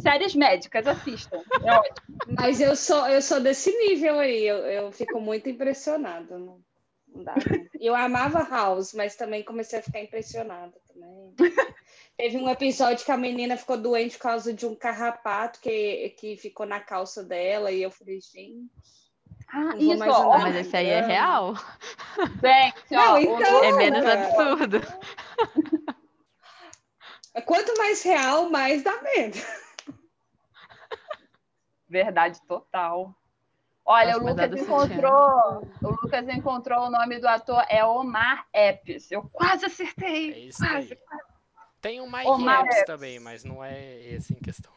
Séries 0.00 0.34
médicas, 0.34 0.86
assistam. 0.86 1.40
É 1.64 1.72
ótimo. 1.72 2.06
Mas 2.36 2.60
eu 2.60 2.74
sou, 2.74 3.06
eu 3.08 3.22
sou 3.22 3.40
desse 3.40 3.70
nível 3.76 4.18
aí. 4.18 4.44
Eu, 4.46 4.58
eu 4.58 4.92
fico 4.92 5.20
muito 5.20 5.48
impressionada. 5.48 6.38
Não, 6.38 6.60
não 7.08 7.24
dá, 7.24 7.34
não. 7.34 7.66
Eu 7.80 7.94
amava 7.94 8.42
House, 8.48 8.92
mas 8.94 9.16
também 9.16 9.42
comecei 9.44 9.78
a 9.78 9.82
ficar 9.82 10.00
impressionada 10.00 10.72
também. 10.88 11.34
Teve 12.16 12.36
um 12.36 12.48
episódio 12.48 13.04
que 13.04 13.10
a 13.12 13.16
menina 13.16 13.56
ficou 13.56 13.76
doente 13.76 14.16
por 14.16 14.24
causa 14.24 14.52
de 14.52 14.66
um 14.66 14.74
carrapato 14.74 15.60
que, 15.60 16.10
que 16.18 16.36
ficou 16.36 16.66
na 16.66 16.78
calça 16.80 17.22
dela, 17.24 17.70
e 17.70 17.82
eu 17.82 17.90
falei, 17.90 18.20
gente. 18.20 18.66
Ah, 19.52 19.74
Não 19.74 19.78
isso, 19.78 20.04
ó. 20.04 20.38
Mas 20.38 20.56
esse 20.56 20.76
aí 20.76 20.86
é 20.88 21.00
Não. 21.02 21.08
real. 21.08 21.54
Gente, 22.18 22.74
Não, 22.90 23.14
ó, 23.14 23.18
então- 23.18 23.64
É 23.64 23.72
menos 23.72 24.04
cara. 24.04 24.26
absurdo. 24.26 24.80
Quanto 27.46 27.76
mais 27.78 28.02
real, 28.02 28.50
mais 28.50 28.82
dá 28.82 29.00
medo. 29.02 29.38
Verdade 31.88 32.40
total. 32.46 33.14
Olha, 33.84 34.12
Nossa, 34.12 34.24
o 34.24 34.28
Lucas 34.28 34.62
encontrou. 34.62 35.68
O 35.82 35.88
Lucas 36.02 36.28
encontrou 36.28 36.86
o 36.86 36.90
nome 36.90 37.18
do 37.18 37.26
ator 37.26 37.64
é 37.68 37.84
Omar 37.84 38.46
Epps. 38.52 39.10
Eu 39.10 39.22
quase 39.32 39.64
É 39.64 39.66
acertei. 39.66 40.48
isso 40.48 40.58
quase. 40.58 40.92
aí. 40.92 40.98
Tem 41.80 42.00
um 42.00 42.10
Mike 42.10 42.28
Omar 42.28 42.60
Epps 42.64 42.76
Epps. 42.76 42.86
também, 42.86 43.18
mas 43.18 43.44
não 43.44 43.62
é 43.64 44.00
esse 44.06 44.32
em 44.32 44.38
questão. 44.38 44.72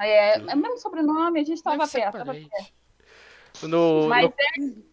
É, 0.00 0.36
é 0.38 0.54
mesmo 0.54 0.78
sobrenome, 0.78 1.40
a 1.40 1.44
gente 1.44 1.58
estava 1.58 1.86
perto. 1.86 2.24
perto. 2.24 3.66
No, 3.66 4.08
Mas, 4.08 4.24
no- 4.24 4.34
é- 4.38 4.87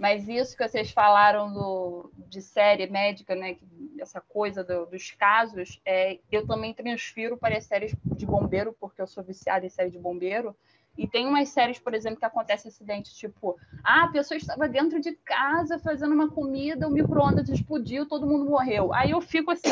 mas 0.00 0.26
isso 0.26 0.56
que 0.56 0.66
vocês 0.66 0.90
falaram 0.92 1.52
do, 1.52 2.10
de 2.16 2.40
série 2.40 2.86
médica, 2.86 3.34
né? 3.34 3.58
Essa 4.00 4.18
coisa 4.18 4.64
do- 4.64 4.86
dos 4.86 5.10
casos, 5.10 5.78
é, 5.84 6.18
eu 6.32 6.46
também 6.46 6.72
transfiro 6.72 7.36
para 7.36 7.58
as 7.58 7.64
séries 7.64 7.94
de 8.16 8.24
bombeiro, 8.24 8.74
porque 8.80 9.02
eu 9.02 9.06
sou 9.06 9.22
viciada 9.22 9.66
em 9.66 9.68
série 9.68 9.90
de 9.90 9.98
bombeiro. 9.98 10.56
E 10.96 11.06
tem 11.06 11.26
umas 11.26 11.50
séries, 11.50 11.78
por 11.78 11.92
exemplo, 11.92 12.18
que 12.18 12.24
acontece 12.24 12.66
acidente, 12.66 13.14
tipo, 13.14 13.58
ah, 13.84 14.04
a 14.04 14.08
pessoa 14.08 14.38
estava 14.38 14.66
dentro 14.66 15.00
de 15.02 15.12
casa 15.12 15.78
fazendo 15.78 16.14
uma 16.14 16.30
comida, 16.30 16.88
o 16.88 16.90
micro-ondas 16.90 17.50
explodiu, 17.50 18.08
todo 18.08 18.26
mundo 18.26 18.48
morreu. 18.48 18.94
Aí 18.94 19.10
eu 19.10 19.20
fico 19.20 19.50
assim, 19.50 19.68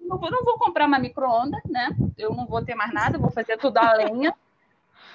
não 0.00 0.18
vou, 0.18 0.30
não 0.30 0.42
vou 0.42 0.58
comprar 0.58 0.86
uma 0.86 0.98
micro-ondas, 0.98 1.62
né? 1.68 1.90
Eu 2.16 2.34
não 2.34 2.46
vou 2.46 2.64
ter 2.64 2.74
mais 2.74 2.94
nada, 2.94 3.18
vou 3.18 3.30
fazer 3.30 3.58
tudo 3.58 3.76
a 3.76 3.92
lenha. 3.92 4.34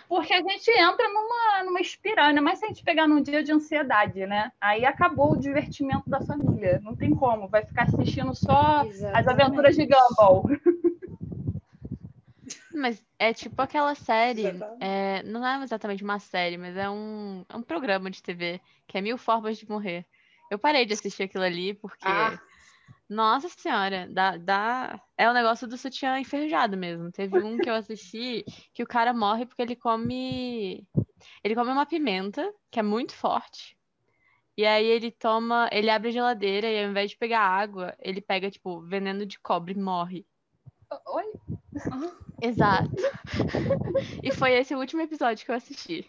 Porque 0.07 0.33
a 0.33 0.41
gente 0.41 0.69
entra 0.71 1.07
numa, 1.09 1.63
numa 1.63 1.81
espiral, 1.81 2.27
ainda 2.27 2.41
mais 2.41 2.59
se 2.59 2.65
a 2.65 2.67
gente 2.67 2.83
pegar 2.83 3.07
num 3.07 3.21
dia 3.21 3.43
de 3.43 3.51
ansiedade, 3.51 4.25
né? 4.25 4.51
Aí 4.61 4.85
acabou 4.85 5.33
o 5.33 5.39
divertimento 5.39 6.09
da 6.09 6.21
família. 6.21 6.79
Não 6.83 6.95
tem 6.95 7.13
como, 7.13 7.47
vai 7.47 7.65
ficar 7.65 7.83
assistindo 7.83 8.33
só 8.35 8.85
as 9.13 9.27
aventuras 9.27 9.75
de 9.75 9.85
Gumball. 9.85 10.45
Mas 12.73 13.03
é 13.17 13.33
tipo 13.33 13.61
aquela 13.61 13.95
série. 13.95 14.47
Exatamente. 14.47 14.77
é, 14.81 15.23
não 15.23 15.45
é 15.45 15.63
exatamente 15.63 16.03
uma 16.03 16.19
série, 16.19 16.57
mas 16.57 16.75
é 16.75 16.89
um, 16.89 17.45
é 17.47 17.55
um 17.55 17.61
programa 17.61 18.11
de 18.11 18.21
TV 18.21 18.59
que 18.85 18.97
é 18.97 19.01
Mil 19.01 19.17
Formas 19.17 19.57
de 19.57 19.67
Morrer. 19.67 20.05
Eu 20.51 20.59
parei 20.59 20.85
de 20.85 20.93
assistir 20.93 21.23
aquilo 21.23 21.43
ali 21.43 21.73
porque. 21.73 22.05
Ah. 22.07 22.37
Nossa 23.07 23.47
senhora, 23.49 24.07
dá, 24.11 24.35
dá... 24.35 24.99
é 25.15 25.29
o 25.29 25.33
negócio 25.33 25.67
do 25.67 25.77
sutiã 25.77 26.19
enferrujado 26.19 26.75
mesmo. 26.75 27.11
Teve 27.11 27.37
um 27.37 27.57
que 27.57 27.69
eu 27.69 27.75
assisti 27.75 28.43
que 28.73 28.81
o 28.81 28.87
cara 28.87 29.13
morre 29.13 29.45
porque 29.45 29.61
ele 29.61 29.75
come. 29.75 30.87
Ele 31.43 31.53
come 31.55 31.69
uma 31.71 31.85
pimenta, 31.85 32.51
que 32.71 32.79
é 32.79 32.83
muito 32.83 33.13
forte. 33.13 33.77
E 34.57 34.65
aí 34.65 34.85
ele 34.85 35.11
toma. 35.11 35.69
Ele 35.71 35.89
abre 35.89 36.09
a 36.09 36.11
geladeira 36.11 36.67
e 36.67 36.83
ao 36.83 36.89
invés 36.89 37.11
de 37.11 37.17
pegar 37.17 37.41
água, 37.41 37.93
ele 37.99 38.21
pega, 38.21 38.49
tipo, 38.49 38.81
veneno 38.81 39.25
de 39.25 39.39
cobre 39.39 39.73
e 39.73 39.79
morre. 39.79 40.25
Oi? 41.07 41.33
Exato. 42.41 42.89
E 44.23 44.31
foi 44.31 44.53
esse 44.53 44.73
o 44.73 44.79
último 44.79 45.01
episódio 45.01 45.45
que 45.45 45.51
eu 45.51 45.55
assisti. 45.55 46.07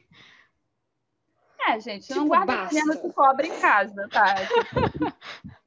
É, 1.68 1.80
gente, 1.80 2.08
não 2.10 2.18
Tipo, 2.22 2.28
guarda 2.28 2.56
basta. 2.56 2.74
veneno 2.74 3.00
que 3.00 3.12
cobra 3.12 3.46
em 3.46 3.60
casa, 3.60 4.08
tá? 4.08 4.34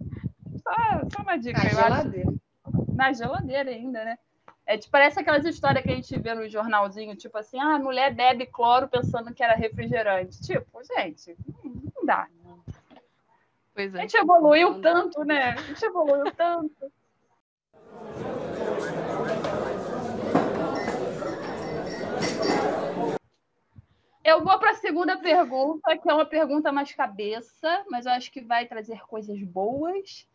só, 0.74 1.10
só 1.18 1.24
uma 1.24 1.38
dica, 1.38 1.58
Na 1.64 1.70
eu 1.70 1.80
acho. 1.80 1.88
geladeira. 1.88 2.34
Na 2.94 3.14
geladeira 3.14 3.70
ainda, 3.72 4.04
né? 4.06 4.18
É, 4.66 4.78
tipo, 4.78 4.92
parece 4.92 5.20
aquelas 5.20 5.46
histórias 5.46 5.84
que 5.84 5.92
a 5.92 5.96
gente 5.96 6.20
vê 6.20 6.34
no 6.36 6.48
jornalzinho, 6.48 7.16
tipo 7.16 7.36
assim, 7.38 7.60
ah, 7.60 7.76
a 7.76 7.80
mulher 7.80 8.14
bebe 8.14 8.46
cloro 8.46 8.88
pensando 8.88 9.34
que 9.34 9.44
era 9.44 9.56
refrigerante. 9.56 10.40
Tipo, 10.42 10.84
gente, 10.84 11.36
não 11.64 12.06
dá. 12.06 12.28
Pois 13.74 13.96
A 13.96 14.00
é. 14.00 14.02
gente 14.02 14.18
evoluiu 14.18 14.80
tanto, 14.82 15.24
né? 15.24 15.52
A 15.54 15.62
gente 15.62 15.84
evoluiu 15.84 16.32
tanto. 16.34 16.92
Eu 24.24 24.44
vou 24.44 24.60
para 24.60 24.72
a 24.72 24.76
segunda 24.76 25.18
pergunta, 25.18 25.98
que 25.98 26.10
é 26.10 26.14
uma 26.14 26.26
pergunta 26.26 26.72
mais 26.72 26.94
cabeça, 26.94 27.84
mas 27.90 28.06
eu 28.06 28.12
acho 28.12 28.32
que 28.32 28.42
vai 28.42 28.68
trazer 28.68 29.02
coisas 29.08 29.42
boas, 29.42 30.28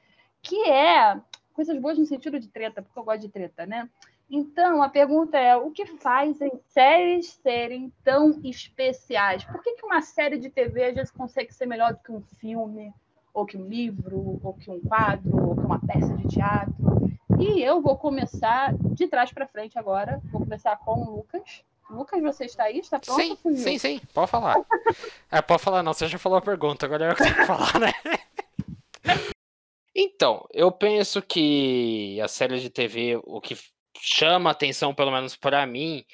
que 0.45 0.63
é 0.69 1.19
coisas 1.55 1.77
boas 1.79 1.99
no 1.99 2.05
sentido 2.05 2.39
de 2.39 2.49
treta, 2.49 2.83
porque 2.83 2.99
eu 2.99 3.05
gosto 3.05 3.23
de 3.23 3.29
treta, 3.29 3.65
né? 3.65 3.89
Então, 4.31 4.83
a 4.83 4.89
pergunta 4.89 5.39
é: 5.39 5.57
o 5.57 5.71
que 5.71 5.87
fazem 5.87 6.53
séries 6.69 7.33
serem 7.43 7.93
tão 8.05 8.41
especiais? 8.45 9.45
Por 9.45 9.63
que, 9.63 9.75
que 9.75 9.85
uma 9.85 10.03
série 10.03 10.39
de 10.39 10.51
TV 10.51 10.85
às 10.85 10.95
vezes 10.95 11.11
consegue 11.11 11.53
ser 11.53 11.67
melhor 11.67 11.95
do 11.95 12.01
que 12.01 12.13
um 12.13 12.23
filme, 12.39 12.93
ou 13.33 13.47
que 13.47 13.57
um 13.57 13.67
livro, 13.67 14.41
ou 14.43 14.55
que 14.55 14.71
um 14.71 14.81
quadro, 14.81 15.49
ou 15.49 15.57
que 15.57 15.63
uma 15.63 15.81
peça 15.81 16.15
de 16.17 16.29
teatro? 16.29 16.75
E 17.39 17.63
eu 17.63 17.81
vou 17.81 17.97
começar 17.97 18.75
de 18.75 19.07
trás 19.07 19.33
para 19.33 19.47
frente 19.47 19.79
agora. 19.79 20.21
Vou 20.31 20.41
começar 20.41 20.77
com 20.79 21.03
o 21.03 21.17
Lucas. 21.17 21.65
Lucas, 21.91 22.23
você 22.23 22.47
está 22.47 22.65
aí? 22.65 22.79
Está 22.79 22.99
pronto? 22.99 23.21
Sim, 23.21 23.37
sim, 23.57 23.79
sim, 23.79 24.01
pode 24.13 24.31
falar. 24.31 24.57
É, 25.31 25.43
pode 25.43 25.63
falar 25.63 25.83
não, 25.83 25.93
você 25.93 26.07
já 26.09 26.19
falou 26.19 26.39
a 26.39 26.43
pergunta, 26.43 26.87
agora 26.87 27.11
eu 27.11 27.17
tenho 27.17 27.35
que 27.35 27.45
falar, 27.45 27.79
né? 27.79 27.93
Então, 29.95 30.47
eu 30.53 30.73
penso 30.73 31.23
que 31.23 32.21
a 32.21 32.27
série 32.29 32.59
de 32.61 32.69
TV, 32.71 33.17
o 33.25 33.41
que 33.41 33.57
chama 33.99 34.51
atenção, 34.51 34.95
pelo 34.95 35.11
menos 35.13 35.37
pra 35.37 35.65
mim, 35.67 36.05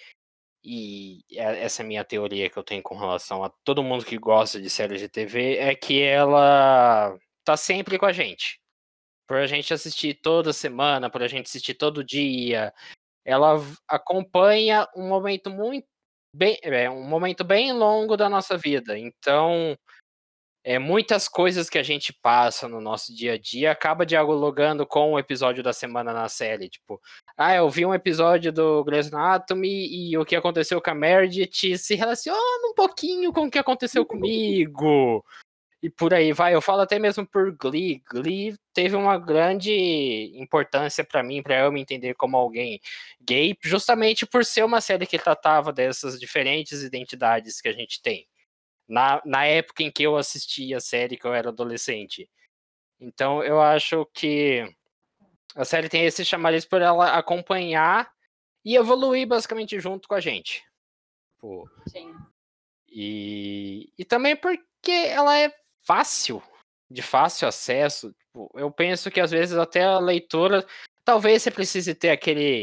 e 0.65 1.21
é- 1.33 1.65
essa 1.65 1.83
é 1.83 1.85
a 1.85 1.89
minha 1.89 2.05
teoria 2.05 2.51
que 2.51 2.59
eu 2.59 2.65
tenho 2.65 2.83
com 2.83 2.97
relação 2.97 3.45
a 3.45 3.51
todo 3.65 3.83
mundo 3.85 4.05
que 4.07 4.19
gosta 4.19 4.61
de 4.61 4.71
séries 4.71 5.01
de 5.01 5.09
TV, 5.09 5.57
é 5.59 5.75
que 5.77 6.01
ela 6.03 7.17
tá 7.45 7.57
sempre 7.57 7.99
com 7.99 8.07
a 8.07 8.13
gente. 8.13 8.61
Por 9.29 9.39
a 9.39 9.47
gente 9.47 9.73
assistir 9.75 10.15
toda 10.23 10.53
semana, 10.53 11.11
por 11.11 11.23
a 11.23 11.29
gente 11.29 11.47
assistir 11.47 11.75
todo 11.75 12.05
dia, 12.05 12.73
ela 13.25 13.57
acompanha 13.89 14.87
um 14.97 15.09
momento 15.09 15.51
muito 15.51 15.87
bem, 16.35 16.59
é 16.65 16.91
um 16.91 17.05
momento 17.05 17.45
bem 17.45 17.73
longo 17.73 18.17
da 18.17 18.29
nossa 18.29 18.57
vida. 18.59 18.99
Então, 18.99 19.77
é 20.63 20.79
muitas 20.79 21.29
coisas 21.29 21.71
que 21.71 21.79
a 21.79 21.83
gente 21.83 22.13
passa 22.13 22.69
no 22.69 22.81
nosso 22.81 23.15
dia 23.15 23.35
a 23.35 23.39
dia 23.39 23.73
acaba 23.73 24.05
dialogando 24.05 24.87
com 24.87 25.13
o 25.13 25.19
episódio 25.19 25.63
da 25.63 25.73
semana 25.73 26.13
na 26.13 26.29
série, 26.29 26.69
tipo, 26.69 27.01
ah, 27.37 27.55
eu 27.55 27.69
vi 27.71 27.87
um 27.87 27.95
episódio 27.95 28.53
do 28.53 28.85
Grey's 28.85 29.13
Anatomy 29.13 29.89
e 29.89 30.19
o 30.19 30.25
que 30.25 30.37
aconteceu 30.37 30.81
com 30.81 30.91
a 30.91 30.95
Meredith 30.95 31.79
se 31.79 31.95
relaciona 31.95 32.69
um 32.71 32.75
pouquinho 32.75 33.33
com 33.33 33.47
o 33.47 33.51
que 33.51 33.59
aconteceu 33.59 34.05
comigo. 34.05 35.25
E 35.83 35.89
por 35.89 36.13
aí 36.13 36.33
vai. 36.33 36.55
Eu 36.55 36.61
falo 36.61 36.83
até 36.83 36.99
mesmo 36.99 37.27
por 37.27 37.57
Glee. 37.57 38.03
Glee 38.11 38.55
teve 38.75 38.95
uma 38.97 39.19
grande 39.19 39.73
importância 40.35 41.03
pra 41.03 41.23
mim, 41.23 41.43
pra 41.43 41.61
eu 41.61 41.73
me 41.73 41.81
entender 41.81 42.15
como 42.15 42.37
alguém 42.37 42.81
gay, 43.21 43.57
justamente 43.63 44.27
por 44.27 44.45
ser 44.45 44.63
uma 44.63 44.81
série 44.83 45.07
que 45.07 45.19
tratava 45.19 45.73
dessas 45.73 46.21
diferentes 46.21 46.83
identidades 46.83 47.61
que 47.63 47.69
a 47.69 47.73
gente 47.73 48.03
tem. 48.03 48.29
Na, 48.91 49.23
na 49.25 49.47
época 49.47 49.85
em 49.85 49.91
que 49.91 50.03
eu 50.03 50.17
assisti 50.17 50.75
a 50.75 50.81
série, 50.81 51.17
que 51.17 51.25
eu 51.25 51.33
era 51.33 51.51
adolescente. 51.51 52.29
Então 53.01 53.43
eu 53.43 53.61
acho 53.63 54.05
que 54.13 54.69
a 55.55 55.65
série 55.65 55.89
tem 55.89 56.05
esse 56.05 56.25
chamariz 56.25 56.65
por 56.65 56.83
ela 56.83 57.17
acompanhar 57.17 58.11
e 58.65 58.77
evoluir 58.77 59.27
basicamente 59.27 59.79
junto 59.79 60.09
com 60.09 60.15
a 60.15 60.21
gente. 60.21 60.65
Tipo, 61.35 61.71
Sim. 61.87 62.15
e, 62.89 63.93
e 63.97 64.05
também 64.05 64.37
porque 64.37 64.91
ela 64.91 65.39
é 65.39 65.55
fácil, 65.83 66.43
de 66.91 67.01
fácil 67.01 67.49
acesso. 67.49 68.13
Tipo, 68.13 68.51
eu 68.55 68.71
penso 68.71 69.11
que 69.11 69.21
às 69.21 69.31
vezes 69.31 69.57
até 69.57 69.85
a 69.85 69.99
leitora, 69.99 70.67
talvez 71.05 71.43
você 71.43 71.51
precise 71.51 71.95
ter 71.95 72.11
aquele 72.11 72.63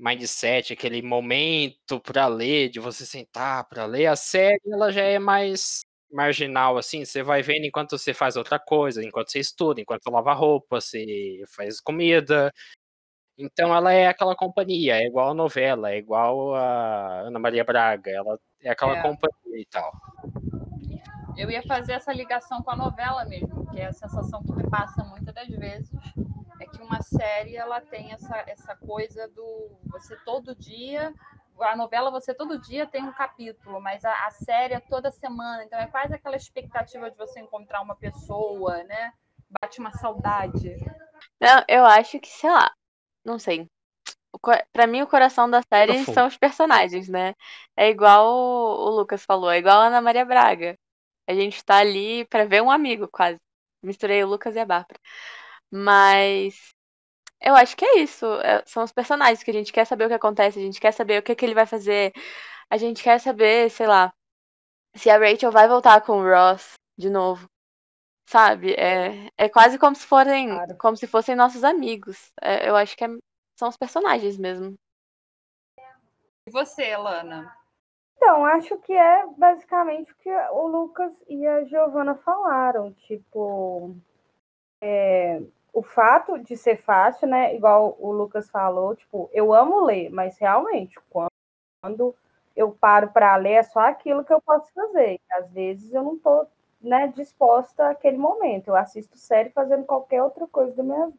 mindset, 0.00 0.72
aquele 0.72 1.02
momento 1.02 2.00
para 2.00 2.26
ler, 2.26 2.70
de 2.70 2.80
você 2.80 3.04
sentar 3.04 3.68
para 3.68 3.84
ler. 3.84 4.06
A 4.06 4.16
série 4.16 4.60
ela 4.66 4.90
já 4.90 5.02
é 5.02 5.18
mais 5.18 5.80
marginal, 6.10 6.76
assim, 6.76 7.04
você 7.04 7.22
vai 7.22 7.40
vendo 7.42 7.66
enquanto 7.66 7.96
você 7.96 8.12
faz 8.12 8.36
outra 8.36 8.58
coisa, 8.58 9.04
enquanto 9.04 9.30
você 9.30 9.38
estuda, 9.38 9.80
enquanto 9.80 10.02
você 10.02 10.10
lava 10.10 10.32
roupa, 10.32 10.80
você 10.80 11.42
faz 11.48 11.80
comida. 11.80 12.52
Então 13.38 13.74
ela 13.74 13.92
é 13.92 14.08
aquela 14.08 14.34
companhia, 14.34 14.96
é 14.96 15.06
igual 15.06 15.30
a 15.30 15.34
novela, 15.34 15.92
é 15.92 15.98
igual 15.98 16.54
a 16.54 17.20
Ana 17.20 17.38
Maria 17.38 17.64
Braga, 17.64 18.10
ela 18.10 18.38
é 18.60 18.70
aquela 18.70 18.98
É. 18.98 19.02
companhia 19.02 19.60
e 19.60 19.66
tal. 19.66 19.92
Eu 21.36 21.50
ia 21.50 21.62
fazer 21.62 21.92
essa 21.92 22.12
ligação 22.12 22.60
com 22.62 22.70
a 22.70 22.76
novela 22.76 23.24
mesmo, 23.24 23.70
que 23.70 23.80
é 23.80 23.86
a 23.86 23.92
sensação 23.92 24.42
que 24.42 24.52
me 24.52 24.68
passa 24.68 25.02
muitas 25.04 25.32
das 25.32 25.48
vezes 25.48 25.90
uma 26.90 27.02
série 27.02 27.56
ela 27.56 27.80
tem 27.80 28.12
essa, 28.12 28.36
essa 28.48 28.74
coisa 28.74 29.28
do 29.28 29.78
você 29.86 30.16
todo 30.24 30.56
dia, 30.56 31.14
a 31.60 31.76
novela 31.76 32.10
você 32.10 32.34
todo 32.34 32.58
dia 32.58 32.84
tem 32.84 33.04
um 33.04 33.12
capítulo, 33.12 33.80
mas 33.80 34.04
a, 34.04 34.26
a 34.26 34.30
série 34.32 34.74
é 34.74 34.80
toda 34.80 35.12
semana, 35.12 35.62
então 35.62 35.78
é 35.78 35.86
quase 35.86 36.14
aquela 36.14 36.34
expectativa 36.34 37.08
de 37.08 37.16
você 37.16 37.38
encontrar 37.38 37.80
uma 37.80 37.94
pessoa, 37.94 38.82
né? 38.84 39.12
Bate 39.60 39.78
uma 39.78 39.92
saudade. 39.92 40.76
Não, 41.40 41.64
eu 41.68 41.84
acho 41.84 42.18
que, 42.18 42.28
sei 42.28 42.50
lá, 42.50 42.72
não 43.24 43.38
sei. 43.38 43.68
Pra 44.72 44.86
mim, 44.86 45.02
o 45.02 45.06
coração 45.06 45.48
da 45.48 45.60
série 45.62 46.04
são 46.06 46.26
os 46.26 46.36
personagens, 46.36 47.08
né? 47.08 47.34
É 47.76 47.88
igual 47.88 48.26
o 48.26 48.88
o 48.88 48.90
Lucas 48.90 49.24
falou, 49.24 49.50
é 49.50 49.58
igual 49.58 49.80
a 49.80 49.86
Ana 49.86 50.00
Maria 50.00 50.24
Braga. 50.24 50.76
A 51.28 51.34
gente 51.34 51.64
tá 51.64 51.76
ali 51.76 52.24
pra 52.26 52.44
ver 52.44 52.62
um 52.62 52.70
amigo, 52.70 53.08
quase. 53.08 53.38
Misturei 53.82 54.24
o 54.24 54.28
Lucas 54.28 54.56
e 54.56 54.58
a 54.58 54.66
Bárbara. 54.66 54.98
Mas 55.70 56.74
eu 57.40 57.54
acho 57.56 57.76
que 57.76 57.84
é 57.84 57.98
isso. 58.00 58.26
é- 58.42 58.62
São 58.66 58.82
os 58.84 58.92
personagens 58.92 59.42
que 59.42 59.50
a 59.50 59.54
gente 59.54 59.72
quer 59.72 59.84
saber 59.86 60.04
o 60.06 60.08
que 60.08 60.14
acontece, 60.14 60.58
a 60.58 60.62
gente 60.62 60.80
quer 60.80 60.92
saber 60.92 61.18
o 61.20 61.22
que 61.22 61.34
que 61.34 61.44
ele 61.44 61.54
vai 61.54 61.66
fazer, 61.66 62.12
a 62.70 62.76
gente 62.76 63.02
quer 63.02 63.18
saber, 63.20 63.70
sei 63.70 63.86
lá, 63.86 64.12
se 64.94 65.10
a 65.10 65.18
Rachel 65.18 65.52
vai 65.52 65.68
voltar 65.68 66.00
com 66.02 66.20
o 66.20 66.24
Ross 66.24 66.74
de 66.98 67.10
novo. 67.10 67.48
Sabe? 68.28 68.74
É, 68.74 69.28
é 69.36 69.48
quase 69.48 69.76
como 69.78 69.96
se 69.96 70.06
fossem, 70.06 70.48
Claro. 70.50 70.78
como 70.78 70.96
se 70.96 71.06
fossem 71.06 71.34
nossos 71.34 71.64
amigos. 71.64 72.32
É, 72.40 72.68
eu 72.68 72.76
acho 72.76 72.96
que 72.96 73.04
é- 73.04 73.08
são 73.58 73.68
os 73.68 73.76
personagens 73.76 74.38
mesmo. 74.38 74.74
E 76.46 76.50
você, 76.50 76.96
Lana? 76.96 77.52
Então, 78.16 78.44
acho 78.44 78.76
que 78.78 78.92
é 78.92 79.26
basicamente 79.36 80.12
o 80.12 80.16
que 80.16 80.30
o 80.30 80.66
Lucas 80.68 81.12
e 81.28 81.46
a 81.46 81.64
Giovana 81.64 82.14
falaram. 82.16 82.92
Tipo, 82.92 83.96
é, 84.80 85.40
o 85.72 85.82
fato 85.82 86.38
de 86.38 86.56
ser 86.56 86.76
fácil, 86.78 87.28
né? 87.28 87.54
Igual 87.54 87.96
o 88.00 88.12
Lucas 88.12 88.50
falou, 88.50 88.94
tipo, 88.96 89.30
eu 89.32 89.52
amo 89.54 89.84
ler, 89.84 90.10
mas 90.10 90.38
realmente, 90.38 90.98
quando 91.82 92.14
eu 92.56 92.72
paro 92.72 93.10
para 93.12 93.36
ler, 93.36 93.52
é 93.54 93.62
só 93.62 93.80
aquilo 93.80 94.24
que 94.24 94.32
eu 94.32 94.40
posso 94.42 94.72
fazer. 94.72 95.20
Às 95.32 95.50
vezes 95.52 95.92
eu 95.94 96.02
não 96.02 96.18
tô, 96.18 96.46
né, 96.80 97.08
disposta 97.08 97.90
àquele 97.90 98.18
momento. 98.18 98.68
Eu 98.68 98.76
assisto 98.76 99.16
série 99.18 99.50
fazendo 99.50 99.84
qualquer 99.84 100.22
outra 100.22 100.46
coisa 100.46 100.74
da 100.76 100.82
minha 100.82 101.06
vida. 101.06 101.18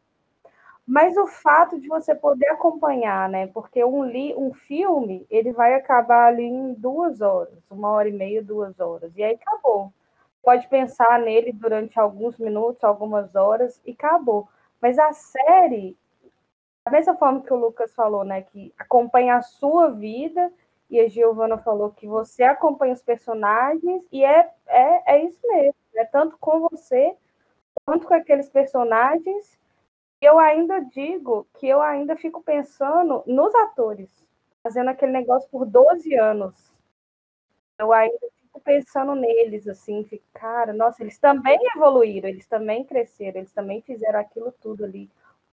Mas 0.86 1.16
o 1.16 1.26
fato 1.26 1.80
de 1.80 1.88
você 1.88 2.14
poder 2.14 2.48
acompanhar, 2.50 3.28
né? 3.28 3.46
Porque 3.48 3.84
um, 3.84 4.04
li, 4.04 4.34
um 4.36 4.52
filme, 4.52 5.26
ele 5.30 5.52
vai 5.52 5.74
acabar 5.74 6.26
ali 6.28 6.44
em 6.44 6.74
duas 6.74 7.20
horas, 7.20 7.58
uma 7.70 7.90
hora 7.90 8.08
e 8.08 8.12
meia, 8.12 8.42
duas 8.42 8.78
horas. 8.80 9.12
E 9.16 9.22
aí 9.22 9.34
acabou. 9.34 9.92
Pode 10.42 10.68
pensar 10.68 11.18
nele 11.20 11.52
durante 11.52 11.98
alguns 11.98 12.38
minutos, 12.38 12.82
algumas 12.82 13.34
horas, 13.34 13.80
e 13.84 13.92
acabou. 13.92 14.48
Mas 14.80 14.98
a 14.98 15.12
série, 15.12 15.96
da 16.84 16.92
mesma 16.92 17.16
forma 17.16 17.42
que 17.42 17.52
o 17.52 17.56
Lucas 17.56 17.94
falou, 17.94 18.24
né? 18.24 18.42
Que 18.42 18.74
acompanha 18.76 19.36
a 19.36 19.42
sua 19.42 19.90
vida, 19.90 20.52
e 20.90 21.00
a 21.00 21.08
Giovana 21.08 21.58
falou 21.58 21.90
que 21.90 22.06
você 22.06 22.42
acompanha 22.42 22.92
os 22.92 23.02
personagens, 23.02 24.04
e 24.10 24.24
é, 24.24 24.50
é, 24.66 25.14
é 25.14 25.24
isso 25.24 25.40
mesmo. 25.46 25.74
É 25.94 26.04
tanto 26.04 26.36
com 26.38 26.68
você, 26.68 27.16
quanto 27.84 28.06
com 28.06 28.14
aqueles 28.14 28.48
personagens 28.48 29.58
eu 30.22 30.38
ainda 30.38 30.78
digo 30.78 31.48
que 31.58 31.66
eu 31.66 31.82
ainda 31.82 32.14
fico 32.14 32.40
pensando 32.40 33.24
nos 33.26 33.52
atores, 33.56 34.08
fazendo 34.62 34.88
aquele 34.88 35.10
negócio 35.10 35.50
por 35.50 35.66
12 35.66 36.14
anos. 36.14 36.70
Eu 37.76 37.92
ainda 37.92 38.16
fico 38.52 38.60
pensando 38.60 39.14
neles, 39.14 39.66
assim, 39.66 40.04
fico, 40.04 40.24
cara, 40.34 40.72
nossa, 40.72 41.02
eles 41.02 41.18
também 41.18 41.58
evoluíram, 41.74 42.28
eles 42.28 42.46
também 42.46 42.84
cresceram, 42.84 43.38
eles 43.38 43.52
também 43.52 43.80
fizeram 43.80 44.20
aquilo 44.20 44.52
tudo 44.60 44.84
ali, 44.84 45.08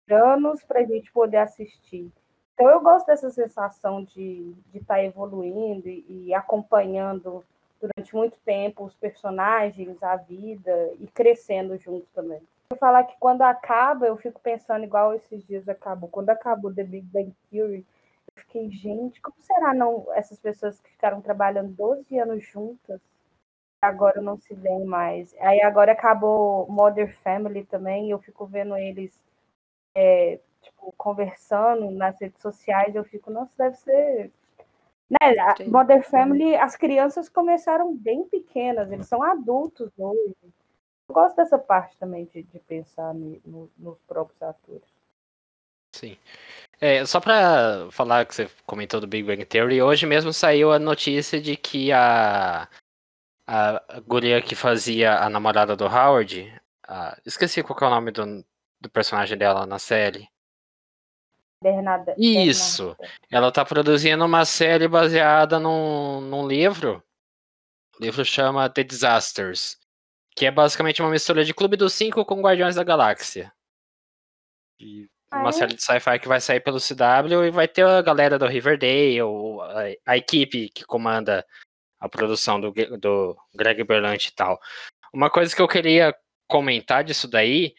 anos 0.10 0.64
para 0.64 0.82
a 0.82 0.86
gente 0.86 1.12
poder 1.12 1.38
assistir. 1.38 2.12
Então 2.54 2.70
eu 2.70 2.80
gosto 2.82 3.08
dessa 3.08 3.32
sensação 3.32 4.04
de 4.04 4.54
estar 4.74 4.80
de 4.80 4.86
tá 4.86 5.04
evoluindo 5.04 5.90
e, 5.90 6.06
e 6.28 6.34
acompanhando 6.34 7.44
durante 7.82 8.16
muito 8.16 8.38
tempo 8.46 8.86
os 8.86 8.96
personagens, 8.96 10.02
a 10.04 10.16
vida 10.16 10.94
e 11.00 11.08
crescendo 11.08 11.78
juntos 11.78 12.08
também. 12.14 12.40
Vou 12.70 12.78
falar 12.78 13.04
que 13.06 13.16
quando 13.20 13.42
acaba, 13.42 14.06
eu 14.06 14.16
fico 14.18 14.40
pensando 14.40 14.84
igual 14.84 15.14
esses 15.16 15.46
dias 15.46 15.68
acabou. 15.68 16.10
Quando 16.10 16.30
acabou 16.30 16.74
The 16.74 16.84
Big 16.84 17.08
Bang 17.08 17.34
Theory, 17.50 17.80
eu 17.80 17.86
fiquei, 18.36 18.70
gente, 18.72 19.22
como 19.22 19.36
será 19.40 19.74
não 19.74 20.06
essas 20.14 20.40
pessoas 20.40 20.80
que 20.80 20.92
ficaram 20.92 21.22
trabalhando 21.22 21.74
12 21.74 22.18
anos 22.18 22.44
juntas 22.46 23.02
agora 23.84 24.22
não 24.22 24.38
se 24.38 24.54
veem 24.56 24.86
mais. 24.86 25.36
Aí 25.40 25.62
agora 25.62 25.92
acabou 25.92 26.68
Modern 26.70 27.10
Family 27.24 27.66
também, 27.66 28.10
eu 28.10 28.20
fico 28.20 28.46
vendo 28.46 28.76
eles 28.78 29.22
é, 29.96 30.40
tipo, 30.62 30.94
conversando 30.98 31.92
nas 31.92 32.20
redes 32.20 32.42
sociais, 32.42 32.96
eu 32.96 33.04
fico, 33.04 33.30
nossa, 33.30 33.52
deve 33.58 33.76
ser. 33.78 34.32
Né? 35.10 35.18
A 35.40 35.70
Modern 35.70 36.02
Family, 36.02 36.56
as 36.56 36.76
crianças 36.76 37.30
começaram 37.30 37.96
bem 37.96 38.24
pequenas, 38.24 38.92
eles 38.92 39.08
são 39.08 39.22
adultos 39.22 39.92
hoje. 39.98 40.36
Eu 41.10 41.14
gosto 41.14 41.36
dessa 41.36 41.58
parte 41.58 41.98
também 41.98 42.26
de, 42.26 42.44
de 42.44 42.60
pensar 42.60 43.14
no, 43.14 43.40
no, 43.46 43.70
nos 43.78 44.00
próprios 44.08 44.42
atores. 44.42 44.93
Sim. 46.04 46.18
É, 46.82 47.06
só 47.06 47.22
para 47.22 47.90
falar 47.90 48.26
que 48.26 48.36
você 48.36 48.50
comentou 48.66 49.00
do 49.00 49.08
Big 49.08 49.24
Bang 49.26 49.46
Theory, 49.46 49.82
hoje 49.82 50.06
mesmo 50.06 50.34
saiu 50.34 50.74
a 50.74 50.78
notícia 50.78 51.40
de 51.40 51.56
que 51.56 51.94
a, 51.94 52.68
a 53.48 54.00
guria 54.06 54.42
que 54.42 54.54
fazia 54.54 55.18
a 55.18 55.30
namorada 55.30 55.78
do 55.78 55.86
Howard, 55.86 56.54
a, 56.86 57.18
esqueci 57.26 57.64
qual 57.64 57.80
é 57.80 57.86
o 57.86 57.90
nome 57.90 58.12
do, 58.12 58.46
do 58.82 58.90
personagem 58.90 59.38
dela 59.38 59.66
na 59.66 59.80
série. 59.80 60.28
Bernarda. 61.62 62.14
Isso. 62.18 62.88
Bernarda. 63.00 63.18
Ela 63.32 63.52
tá 63.54 63.64
produzindo 63.64 64.26
uma 64.26 64.44
série 64.44 64.90
baseada 64.90 65.58
num, 65.58 66.20
num 66.20 66.46
livro. 66.46 67.02
O 67.98 68.04
livro 68.04 68.26
chama 68.26 68.70
The 68.70 68.84
Disasters. 68.84 69.80
Que 70.36 70.48
é 70.48 70.52
basicamente 70.52 71.02
uma 71.02 71.12
mistura 71.12 71.46
de 71.46 71.54
Clube 71.54 71.78
dos 71.78 71.94
Cinco 71.94 72.26
com 72.26 72.42
Guardiões 72.42 72.76
da 72.76 72.84
Galáxia. 72.84 73.54
E 74.78 75.08
uma 75.34 75.52
série 75.52 75.76
de 75.76 75.84
sci-fi 75.84 76.20
que 76.20 76.28
vai 76.28 76.40
sair 76.40 76.60
pelo 76.60 76.80
CW 76.80 77.46
e 77.46 77.52
vai 77.52 77.68
ter 77.68 77.86
a 77.86 78.02
galera 78.02 78.38
do 78.38 78.48
Riverdale, 78.48 79.20
a, 80.06 80.12
a 80.14 80.18
equipe 80.18 80.70
que 80.70 80.86
comanda 80.86 81.46
a 82.00 82.10
produção 82.10 82.60
do, 82.60 82.72
do 82.98 83.38
Greg 83.56 83.84
Berlanti 83.84 84.30
e 84.30 84.36
tal. 84.36 84.60
Uma 85.14 85.30
coisa 85.30 85.56
que 85.56 85.62
eu 85.62 85.68
queria 85.68 86.16
comentar 86.48 87.04
disso 87.04 87.28
daí 87.28 87.74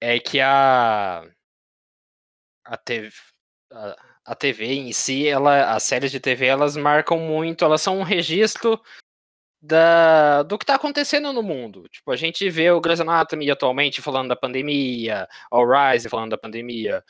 é 0.00 0.18
que 0.18 0.40
a 0.40 1.24
a 2.64 2.76
TV, 2.76 3.12
a, 3.72 3.96
a 4.26 4.34
TV 4.34 4.66
em 4.66 4.92
si, 4.92 5.28
ela, 5.28 5.74
as 5.74 5.84
séries 5.84 6.10
de 6.10 6.18
TV, 6.18 6.46
elas 6.46 6.76
marcam 6.76 7.18
muito, 7.18 7.64
elas 7.64 7.80
são 7.80 7.98
um 7.98 8.02
registro 8.02 8.80
da, 9.66 10.42
do 10.42 10.56
que 10.58 10.64
está 10.64 10.76
acontecendo 10.76 11.32
no 11.32 11.42
mundo. 11.42 11.88
Tipo, 11.88 12.12
a 12.12 12.16
gente 12.16 12.48
vê 12.48 12.70
o 12.70 12.80
Grey's 12.80 13.00
Anatomy 13.00 13.50
atualmente 13.50 14.00
falando 14.00 14.28
da 14.28 14.36
pandemia, 14.36 15.28
o 15.50 15.64
Rise 15.64 16.08
falando 16.08 16.30
da 16.30 16.38
pandemia, 16.38 17.02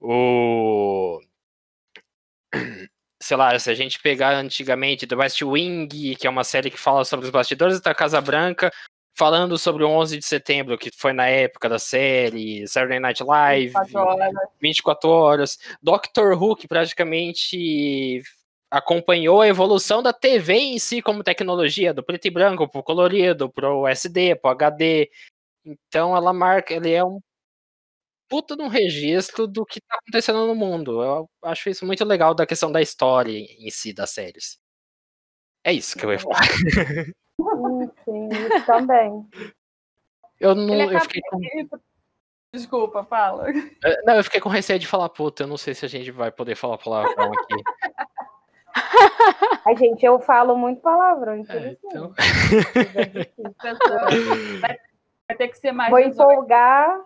o 0.00 1.20
sei 3.22 3.36
lá, 3.36 3.56
se 3.58 3.70
a 3.70 3.74
gente 3.74 4.00
pegar 4.00 4.34
antigamente 4.34 5.06
The 5.06 5.14
West 5.14 5.42
Wing, 5.42 6.16
que 6.16 6.26
é 6.26 6.30
uma 6.30 6.44
série 6.44 6.70
que 6.70 6.78
fala 6.78 7.04
sobre 7.04 7.26
os 7.26 7.30
bastidores 7.30 7.80
da 7.80 7.94
Casa 7.94 8.20
Branca, 8.20 8.70
falando 9.14 9.56
sobre 9.58 9.84
o 9.84 9.88
11 9.88 10.18
de 10.18 10.24
setembro, 10.24 10.76
que 10.76 10.90
foi 10.96 11.12
na 11.12 11.26
época 11.26 11.68
da 11.68 11.78
série, 11.78 12.66
Saturday 12.66 12.98
Night 12.98 13.22
Live, 13.22 13.74
24 13.74 13.98
horas. 13.98 14.32
24 14.60 15.10
horas. 15.10 15.58
Doctor 15.82 16.32
Who, 16.36 16.56
que 16.56 16.66
praticamente 16.66 18.22
acompanhou 18.72 19.42
a 19.42 19.48
evolução 19.48 20.02
da 20.02 20.14
TV 20.14 20.54
em 20.54 20.78
si 20.78 21.02
como 21.02 21.22
tecnologia, 21.22 21.92
do 21.92 22.02
preto 22.02 22.24
e 22.24 22.30
branco 22.30 22.66
pro 22.66 22.82
colorido, 22.82 23.50
pro 23.50 23.86
SD, 23.86 24.36
pro 24.36 24.50
HD. 24.50 25.10
Então 25.62 26.16
ela 26.16 26.32
marca, 26.32 26.72
ele 26.72 26.90
é 26.90 27.04
um 27.04 27.20
puta 28.30 28.56
de 28.56 28.62
um 28.62 28.68
registro 28.68 29.46
do 29.46 29.66
que 29.66 29.78
tá 29.82 29.96
acontecendo 29.96 30.46
no 30.46 30.54
mundo. 30.54 31.02
Eu 31.02 31.28
acho 31.42 31.68
isso 31.68 31.84
muito 31.84 32.02
legal 32.02 32.34
da 32.34 32.46
questão 32.46 32.72
da 32.72 32.80
história 32.80 33.30
em 33.30 33.70
si 33.70 33.92
das 33.92 34.08
séries. 34.10 34.58
É 35.62 35.70
isso 35.70 35.96
que 35.98 36.06
eu 36.06 36.12
ia 36.12 36.18
falar. 36.18 36.40
Sim, 38.04 38.28
isso 38.30 38.66
também. 38.66 39.28
Eu 40.40 40.54
não. 40.54 40.90
Eu 40.90 41.00
fiquei 41.00 41.20
com... 41.28 41.38
Desculpa, 42.54 43.04
fala. 43.04 43.50
É, 43.50 44.02
não, 44.04 44.16
eu 44.16 44.24
fiquei 44.24 44.40
com 44.40 44.48
receio 44.48 44.78
de 44.78 44.86
falar 44.86 45.10
puta. 45.10 45.42
Eu 45.42 45.46
não 45.46 45.58
sei 45.58 45.74
se 45.74 45.84
a 45.84 45.88
gente 45.88 46.10
vai 46.10 46.32
poder 46.32 46.54
falar 46.54 46.78
palavrão 46.78 47.32
aqui. 47.32 47.54
Ai, 49.64 49.76
gente, 49.76 50.04
eu 50.04 50.18
falo 50.20 50.56
muito 50.56 50.80
palavrão, 50.80 51.34
é, 51.48 51.76
então... 51.84 52.12
vai, 54.60 54.78
vai, 55.28 55.36
ter 55.36 55.48
que 55.48 55.58
ser 55.58 55.72
mais. 55.72 55.90
Vou 55.90 56.00
empolgar. 56.00 57.00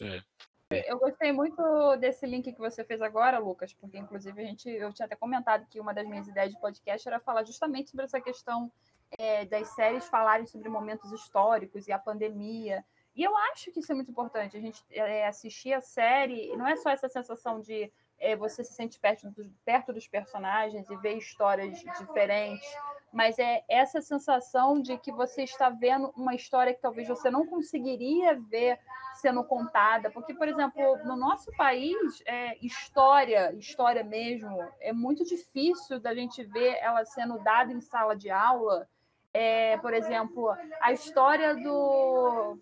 É. 0.00 0.22
Eu 0.70 0.98
gostei 0.98 1.32
muito 1.32 1.60
desse 1.96 2.24
link 2.26 2.52
que 2.52 2.58
você 2.58 2.84
fez 2.84 3.02
agora, 3.02 3.38
Lucas, 3.38 3.72
porque 3.72 3.98
inclusive 3.98 4.40
a 4.40 4.44
gente, 4.44 4.68
eu 4.70 4.92
tinha 4.92 5.06
até 5.06 5.16
comentado 5.16 5.66
que 5.68 5.80
uma 5.80 5.92
das 5.92 6.06
minhas 6.06 6.28
ideias 6.28 6.52
de 6.52 6.60
podcast 6.60 7.08
era 7.08 7.18
falar 7.18 7.44
justamente 7.44 7.90
sobre 7.90 8.04
essa 8.04 8.20
questão 8.20 8.70
é, 9.18 9.44
das 9.46 9.68
séries 9.70 10.06
falarem 10.06 10.46
sobre 10.46 10.68
momentos 10.68 11.10
históricos 11.10 11.88
e 11.88 11.92
a 11.92 11.98
pandemia. 11.98 12.84
E 13.16 13.24
eu 13.24 13.36
acho 13.36 13.72
que 13.72 13.80
isso 13.80 13.90
é 13.90 13.94
muito 13.96 14.12
importante. 14.12 14.56
A 14.56 14.60
gente 14.60 14.80
é, 14.90 15.26
assistir 15.26 15.72
a 15.72 15.80
série, 15.80 16.56
não 16.56 16.66
é 16.66 16.76
só 16.76 16.90
essa 16.90 17.08
sensação 17.08 17.60
de 17.60 17.92
é, 18.20 18.36
você 18.36 18.62
se 18.62 18.74
sente 18.74 19.00
perto, 19.00 19.30
do, 19.30 19.50
perto 19.64 19.92
dos 19.92 20.06
personagens 20.06 20.88
e 20.90 20.96
ver 20.96 21.14
histórias 21.14 21.78
diferentes, 21.98 22.68
mas 23.12 23.38
é 23.38 23.64
essa 23.68 24.00
sensação 24.00 24.80
de 24.80 24.96
que 24.98 25.10
você 25.10 25.42
está 25.42 25.70
vendo 25.70 26.12
uma 26.16 26.34
história 26.34 26.74
que 26.74 26.80
talvez 26.80 27.08
você 27.08 27.30
não 27.30 27.46
conseguiria 27.46 28.38
ver 28.38 28.78
sendo 29.14 29.42
contada, 29.42 30.10
porque, 30.10 30.32
por 30.34 30.46
exemplo, 30.46 30.98
no 31.04 31.16
nosso 31.16 31.50
país, 31.56 32.22
é, 32.26 32.56
história, 32.64 33.52
história 33.54 34.04
mesmo, 34.04 34.62
é 34.80 34.92
muito 34.92 35.24
difícil 35.24 35.98
da 35.98 36.14
gente 36.14 36.44
ver 36.44 36.78
ela 36.80 37.04
sendo 37.04 37.38
dada 37.38 37.72
em 37.72 37.80
sala 37.80 38.14
de 38.14 38.30
aula, 38.30 38.88
é, 39.32 39.76
por 39.78 39.94
exemplo, 39.94 40.54
a 40.80 40.92
história 40.92 41.54
do. 41.54 42.58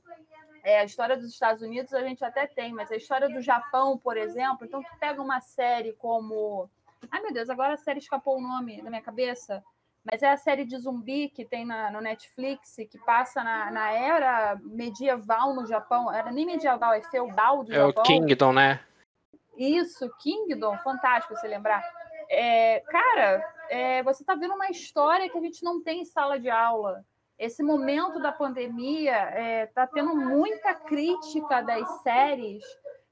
É, 0.62 0.81
a 0.81 0.85
história 0.85 1.16
dos 1.16 1.31
Estados 1.31 1.62
Unidos 1.62 1.92
a 1.92 2.03
gente 2.03 2.25
até 2.25 2.47
tem, 2.47 2.73
mas 2.73 2.90
a 2.90 2.97
história 2.97 3.29
do 3.29 3.40
Japão, 3.40 3.97
por 3.97 4.16
exemplo, 4.16 4.66
então 4.66 4.83
tu 4.83 4.99
pega 4.99 5.21
uma 5.23 5.40
série 5.40 5.92
como. 5.94 6.68
Ai 7.11 7.21
meu 7.21 7.33
Deus, 7.33 7.49
agora 7.49 7.75
a 7.75 7.79
série 7.79 8.01
escapou 8.01 8.38
o 8.38 8.42
nome 8.42 8.83
da 8.83 8.90
minha 8.90 9.03
cabeça, 9.03 9.62
mas 10.11 10.23
é 10.23 10.31
a 10.31 10.37
série 10.37 10.64
de 10.64 10.79
zumbi 10.79 11.29
que 11.29 11.44
tem 11.44 11.64
na, 11.66 11.90
no 11.90 12.01
Netflix, 12.01 12.77
que 12.90 12.99
passa 13.05 13.44
na, 13.44 13.71
na 13.71 13.90
era 13.90 14.59
medieval 14.62 15.55
no 15.55 15.66
Japão. 15.66 16.12
Era 16.12 16.31
nem 16.31 16.47
medieval, 16.47 16.92
é 16.94 17.03
feudal 17.03 17.62
do 17.62 17.73
é 17.73 17.77
Japão. 17.77 17.92
É 17.97 18.01
o 18.01 18.03
Kingdom, 18.03 18.53
né? 18.53 18.81
Isso, 19.57 20.09
Kingdom, 20.18 20.79
fantástico 20.79 21.35
você 21.35 21.47
lembrar. 21.47 21.83
É, 22.31 22.81
cara, 22.81 23.55
é, 23.68 24.03
você 24.03 24.23
está 24.23 24.35
vendo 24.35 24.55
uma 24.55 24.71
história 24.71 25.29
que 25.29 25.37
a 25.37 25.40
gente 25.40 25.62
não 25.62 25.83
tem 25.83 26.03
em 26.03 26.05
sala 26.05 26.38
de 26.38 26.49
aula. 26.49 27.05
Esse 27.38 27.62
momento 27.62 28.20
da 28.20 28.33
pandemia 28.33 29.12
está 29.12 29.40
é, 29.40 29.66
tá 29.66 29.87
tendo 29.87 30.16
muita 30.16 30.74
crítica 30.74 31.62
das 31.62 31.88
séries, 32.03 32.64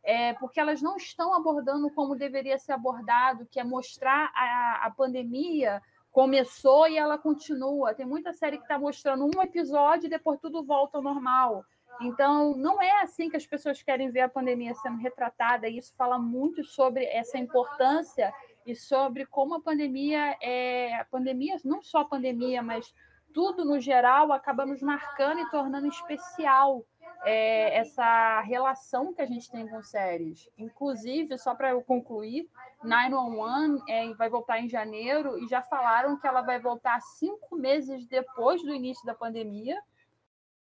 é, 0.02 0.32
porque 0.34 0.58
elas 0.58 0.82
não 0.82 0.96
estão 0.96 1.32
abordando 1.32 1.88
como 1.90 2.16
deveria 2.16 2.58
ser 2.58 2.72
abordado, 2.72 3.46
que 3.50 3.60
é 3.60 3.64
mostrar 3.64 4.32
a, 4.34 4.86
a 4.86 4.90
pandemia 4.90 5.80
começou 6.10 6.88
e 6.88 6.96
ela 6.96 7.18
continua. 7.18 7.94
Tem 7.94 8.06
muita 8.06 8.32
série 8.32 8.56
que 8.56 8.64
está 8.64 8.78
mostrando 8.78 9.26
um 9.26 9.42
episódio 9.42 10.06
e 10.06 10.10
depois 10.10 10.40
tudo 10.40 10.64
volta 10.64 10.96
ao 10.96 11.02
normal. 11.02 11.62
Então, 12.00 12.56
não 12.56 12.80
é 12.80 13.02
assim 13.02 13.28
que 13.28 13.36
as 13.36 13.46
pessoas 13.46 13.82
querem 13.82 14.10
ver 14.10 14.20
a 14.20 14.28
pandemia 14.28 14.74
sendo 14.74 14.98
retratada, 14.98 15.68
e 15.68 15.78
isso 15.78 15.94
fala 15.96 16.18
muito 16.18 16.64
sobre 16.64 17.04
essa 17.04 17.38
importância 17.38 18.32
e 18.66 18.74
sobre 18.74 19.26
como 19.26 19.54
a 19.56 19.60
pandemia 19.60 20.36
é 20.40 20.94
a 20.94 21.04
pandemia, 21.04 21.56
não 21.64 21.82
só 21.82 21.98
a 21.98 22.04
pandemia, 22.04 22.62
mas 22.62 22.92
tudo 23.36 23.66
no 23.66 23.78
geral 23.78 24.32
acaba 24.32 24.64
nos 24.64 24.80
marcando 24.80 25.42
e 25.42 25.50
tornando 25.50 25.86
especial 25.88 26.82
é, 27.22 27.76
essa 27.76 28.40
relação 28.40 29.12
que 29.12 29.20
a 29.20 29.26
gente 29.26 29.50
tem 29.50 29.68
com 29.68 29.82
séries. 29.82 30.48
Inclusive, 30.56 31.36
só 31.36 31.54
para 31.54 31.68
eu 31.68 31.82
concluir, 31.82 32.48
911 32.82 33.82
é, 33.90 34.14
vai 34.14 34.30
voltar 34.30 34.58
em 34.58 34.70
janeiro 34.70 35.38
e 35.38 35.46
já 35.48 35.60
falaram 35.60 36.18
que 36.18 36.26
ela 36.26 36.40
vai 36.40 36.58
voltar 36.58 36.98
cinco 37.02 37.56
meses 37.56 38.06
depois 38.06 38.62
do 38.62 38.74
início 38.74 39.04
da 39.04 39.14
pandemia. 39.14 39.78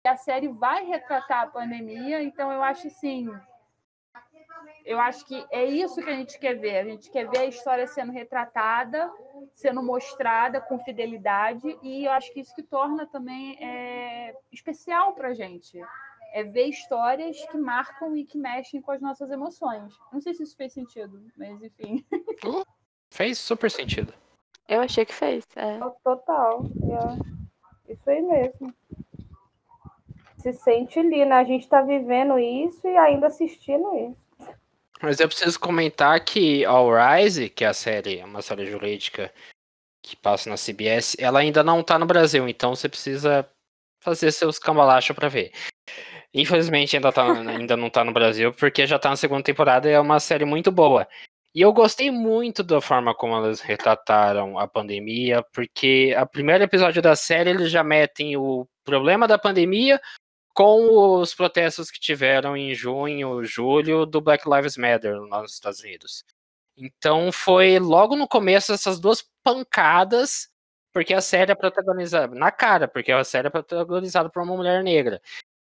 E 0.05 0.09
a 0.09 0.17
série 0.17 0.47
vai 0.47 0.85
retratar 0.85 1.43
a 1.43 1.47
pandemia, 1.49 2.23
então 2.23 2.53
eu 2.53 2.63
acho 2.63 2.87
assim 2.87 3.29
eu 4.85 4.99
acho 4.99 5.25
que 5.25 5.47
é 5.51 5.65
isso 5.65 6.03
que 6.03 6.11
a 6.11 6.17
gente 6.17 6.39
quer 6.39 6.55
ver. 6.55 6.79
A 6.79 6.85
gente 6.85 7.11
quer 7.11 7.29
ver 7.29 7.39
a 7.39 7.47
história 7.47 7.87
sendo 7.87 8.13
retratada, 8.13 9.11
sendo 9.55 9.83
mostrada 9.83 10.61
com 10.61 10.79
fidelidade, 10.79 11.79
e 11.83 12.05
eu 12.05 12.13
acho 12.13 12.33
que 12.33 12.41
isso 12.41 12.55
que 12.55 12.63
torna 12.63 13.07
também 13.07 13.57
é, 13.63 14.35
especial 14.53 15.13
para 15.15 15.29
a 15.29 15.35
gente. 15.35 15.81
É 16.33 16.45
ver 16.45 16.67
histórias 16.67 17.45
que 17.47 17.59
marcam 17.59 18.17
e 18.17 18.25
que 18.25 18.39
mexem 18.39 18.81
com 18.81 18.93
as 18.93 19.01
nossas 19.01 19.31
emoções. 19.31 19.93
Não 20.13 20.21
sei 20.21 20.33
se 20.33 20.45
isso 20.45 20.57
fez 20.57 20.73
sentido, 20.73 21.21
mas 21.37 21.63
enfim. 21.63 22.05
Uh, 22.43 22.65
fez 23.11 23.39
super 23.39 23.71
sentido. 23.71 24.15
Eu 24.67 24.81
achei 24.81 25.05
que 25.05 25.13
fez. 25.13 25.45
É. 25.57 25.79
Total. 26.03 26.63
É. 27.87 27.93
Isso 27.93 28.09
aí 28.09 28.23
mesmo. 28.23 28.73
Se 30.39 30.53
sente 30.55 30.99
ali, 30.99 31.25
né? 31.25 31.35
A 31.35 31.45
gente 31.45 31.69
tá 31.69 31.83
vivendo 31.83 32.39
isso 32.39 32.87
e 32.87 32.97
ainda 32.97 33.27
assistindo 33.27 33.95
isso. 33.97 34.30
Mas 35.03 35.19
eu 35.19 35.29
preciso 35.29 35.59
comentar 35.59 36.23
que 36.25 36.65
All 36.65 36.91
Rise, 36.91 37.49
que 37.49 37.65
é 37.65 37.69
a 37.69 37.75
série, 37.75 38.23
uma 38.23 38.43
série 38.43 38.67
jurídica 38.67 39.33
que 40.03 40.15
passa 40.17 40.51
na 40.51 40.57
CBS, 40.57 41.17
ela 41.19 41.41
ainda 41.41 41.63
não 41.63 41.83
tá 41.83 41.99
no 41.99 42.07
Brasil, 42.07 42.49
então 42.49 42.75
você 42.75 42.89
precisa 42.89 43.49
fazer 44.03 44.31
seus 44.33 44.59
cambalachos 44.59 45.15
para 45.15 45.29
ver. 45.29 45.53
Infelizmente 46.33 46.97
ainda, 46.97 47.13
tá, 47.13 47.25
ainda 47.33 47.77
não 47.77 47.91
tá 47.91 48.05
no 48.05 48.13
Brasil, 48.13 48.53
porque 48.53 48.87
já 48.87 48.99
tá 48.99 49.11
na 49.11 49.17
segunda 49.17 49.43
temporada 49.43 49.89
e 49.89 49.93
é 49.93 50.01
uma 50.01 50.21
série 50.21 50.45
muito 50.45 50.71
boa. 50.71 51.09
E 51.55 51.63
eu 51.63 51.73
gostei 51.73 52.11
muito 52.11 52.63
da 52.63 52.81
forma 52.81 53.15
como 53.15 53.35
elas 53.35 53.61
retrataram 53.61 54.59
a 54.59 54.69
pandemia, 54.69 55.43
porque 55.53 56.15
a 56.17 56.25
primeiro 56.25 56.63
episódio 56.63 57.03
da 57.03 57.17
série 57.17 57.51
eles 57.51 57.71
já 57.71 57.83
metem 57.83 58.37
o 58.37 58.69
problema 58.85 59.27
da 59.27 59.37
pandemia 59.37 60.01
com 60.55 61.21
os 61.21 61.35
protestos 61.35 61.91
que 61.91 62.01
tiveram 62.01 62.57
em 62.57 62.75
junho, 62.75 63.45
julho 63.45 64.05
do 64.07 64.21
Black 64.21 64.49
Lives 64.49 64.77
Matter 64.77 65.21
nos 65.21 65.55
Estados 65.55 65.81
Unidos. 65.81 66.25
Então 66.77 67.31
foi 67.33 67.79
logo 67.79 68.17
no 68.17 68.27
começo 68.29 68.73
essas 68.73 68.99
duas 68.99 69.23
pancadas, 69.43 70.49
porque 70.93 71.15
a 71.15 71.21
série 71.21 71.53
é 71.53 71.55
protagonizada 71.55 72.35
na 72.35 72.51
cara, 72.51 72.89
porque 72.89 73.13
a 73.13 73.25
série 73.25 73.49
é 73.49 73.51
protagonizada 73.51 74.31
por 74.31 74.43
uma 74.43 74.57
mulher 74.57 74.83
negra. 74.83 75.21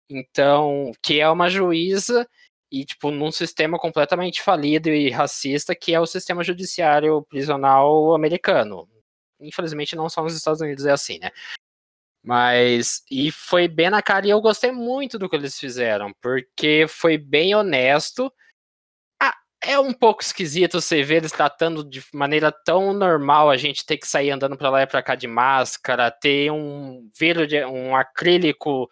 Então, 0.09 0.91
que 1.01 1.19
é 1.19 1.29
uma 1.29 1.49
juíza 1.49 2.27
e 2.71 2.85
tipo 2.85 3.11
num 3.11 3.31
sistema 3.31 3.79
completamente 3.79 4.41
falido 4.41 4.89
e 4.89 5.09
racista 5.09 5.75
que 5.75 5.93
é 5.93 5.99
o 5.99 6.05
sistema 6.05 6.43
judiciário 6.43 7.23
prisional 7.23 8.13
americano. 8.15 8.87
Infelizmente 9.39 9.95
não 9.95 10.09
só 10.09 10.23
nos 10.23 10.35
Estados 10.35 10.61
Unidos 10.61 10.85
é 10.85 10.91
assim, 10.91 11.19
né? 11.19 11.31
Mas 12.27 13.03
e 13.09 13.31
foi 13.31 13.69
bem 13.69 13.89
na 13.89 14.01
cara 14.01 14.27
e 14.27 14.29
eu 14.29 14.41
gostei 14.41 14.71
muito 14.71 15.17
do 15.17 15.29
que 15.29 15.35
eles 15.37 15.57
fizeram, 15.57 16.11
porque 16.21 16.85
foi 16.89 17.17
bem 17.17 17.55
honesto. 17.55 18.29
Ah, 19.21 19.35
é 19.63 19.79
um 19.79 19.93
pouco 19.93 20.21
esquisito 20.21 20.81
você 20.81 21.03
ver 21.03 21.17
eles 21.17 21.31
tratando 21.31 21.83
de 21.83 22.03
maneira 22.13 22.51
tão 22.51 22.93
normal 22.93 23.49
a 23.49 23.57
gente 23.57 23.85
ter 23.85 23.97
que 23.97 24.07
sair 24.07 24.31
andando 24.31 24.57
para 24.57 24.69
lá 24.69 24.81
e 24.83 24.87
para 24.87 25.03
cá 25.03 25.15
de 25.15 25.27
máscara, 25.27 26.11
ter 26.11 26.51
um 26.51 27.09
vidro 27.17 27.47
de 27.47 27.63
um 27.65 27.95
acrílico 27.95 28.89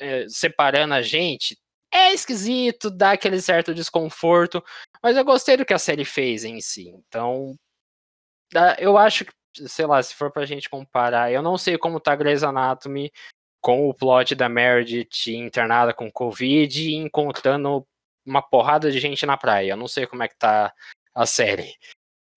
é, 0.00 0.26
separando 0.28 0.94
a 0.94 1.02
gente 1.02 1.56
é 1.94 2.12
esquisito, 2.12 2.90
dá 2.90 3.12
aquele 3.12 3.40
certo 3.40 3.72
desconforto, 3.72 4.62
mas 5.00 5.16
eu 5.16 5.24
gostei 5.24 5.56
do 5.56 5.64
que 5.64 5.72
a 5.72 5.78
série 5.78 6.04
fez 6.04 6.44
em 6.44 6.60
si. 6.60 6.88
Então, 6.88 7.56
eu 8.78 8.98
acho 8.98 9.24
que, 9.24 9.32
sei 9.66 9.86
lá, 9.86 10.02
se 10.02 10.14
for 10.14 10.30
pra 10.30 10.46
gente 10.46 10.68
comparar, 10.68 11.32
eu 11.32 11.42
não 11.42 11.56
sei 11.56 11.78
como 11.78 12.00
tá 12.00 12.14
Grey's 12.14 12.42
Anatomy 12.42 13.12
com 13.60 13.88
o 13.88 13.94
plot 13.94 14.34
da 14.34 14.48
Meredith 14.48 15.28
internada 15.28 15.94
com 15.94 16.10
Covid 16.10 16.90
e 16.90 16.94
encontrando 16.94 17.86
uma 18.26 18.42
porrada 18.42 18.90
de 18.90 18.98
gente 18.98 19.24
na 19.24 19.36
praia. 19.36 19.72
Eu 19.72 19.76
não 19.76 19.88
sei 19.88 20.06
como 20.06 20.22
é 20.22 20.28
que 20.28 20.36
tá 20.36 20.72
a 21.14 21.26
série 21.26 21.74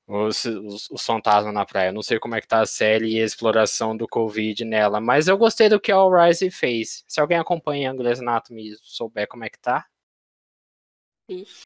os, 0.07 0.45
os, 0.45 0.89
os 0.89 1.05
fantasmas 1.05 1.53
na 1.53 1.65
praia. 1.65 1.91
Não 1.91 2.01
sei 2.01 2.17
como 2.17 2.35
é 2.35 2.41
que 2.41 2.47
tá 2.47 2.61
a 2.61 2.65
série 2.65 3.17
e 3.17 3.21
a 3.21 3.25
exploração 3.25 3.95
do 3.95 4.07
Covid 4.07 4.63
nela, 4.63 5.01
mas 5.01 5.27
eu 5.27 5.37
gostei 5.37 5.67
do 5.67 5.79
que 5.79 5.91
a 5.91 6.25
Rise 6.25 6.49
fez. 6.49 7.03
Se 7.07 7.19
alguém 7.19 7.37
acompanha 7.37 7.93
Grey's 7.93 8.21
Anatomy 8.21 8.69
e 8.69 8.77
souber 8.81 9.27
como 9.27 9.43
é 9.43 9.49
que 9.49 9.59
tá. 9.59 9.85
Ixi. 11.29 11.63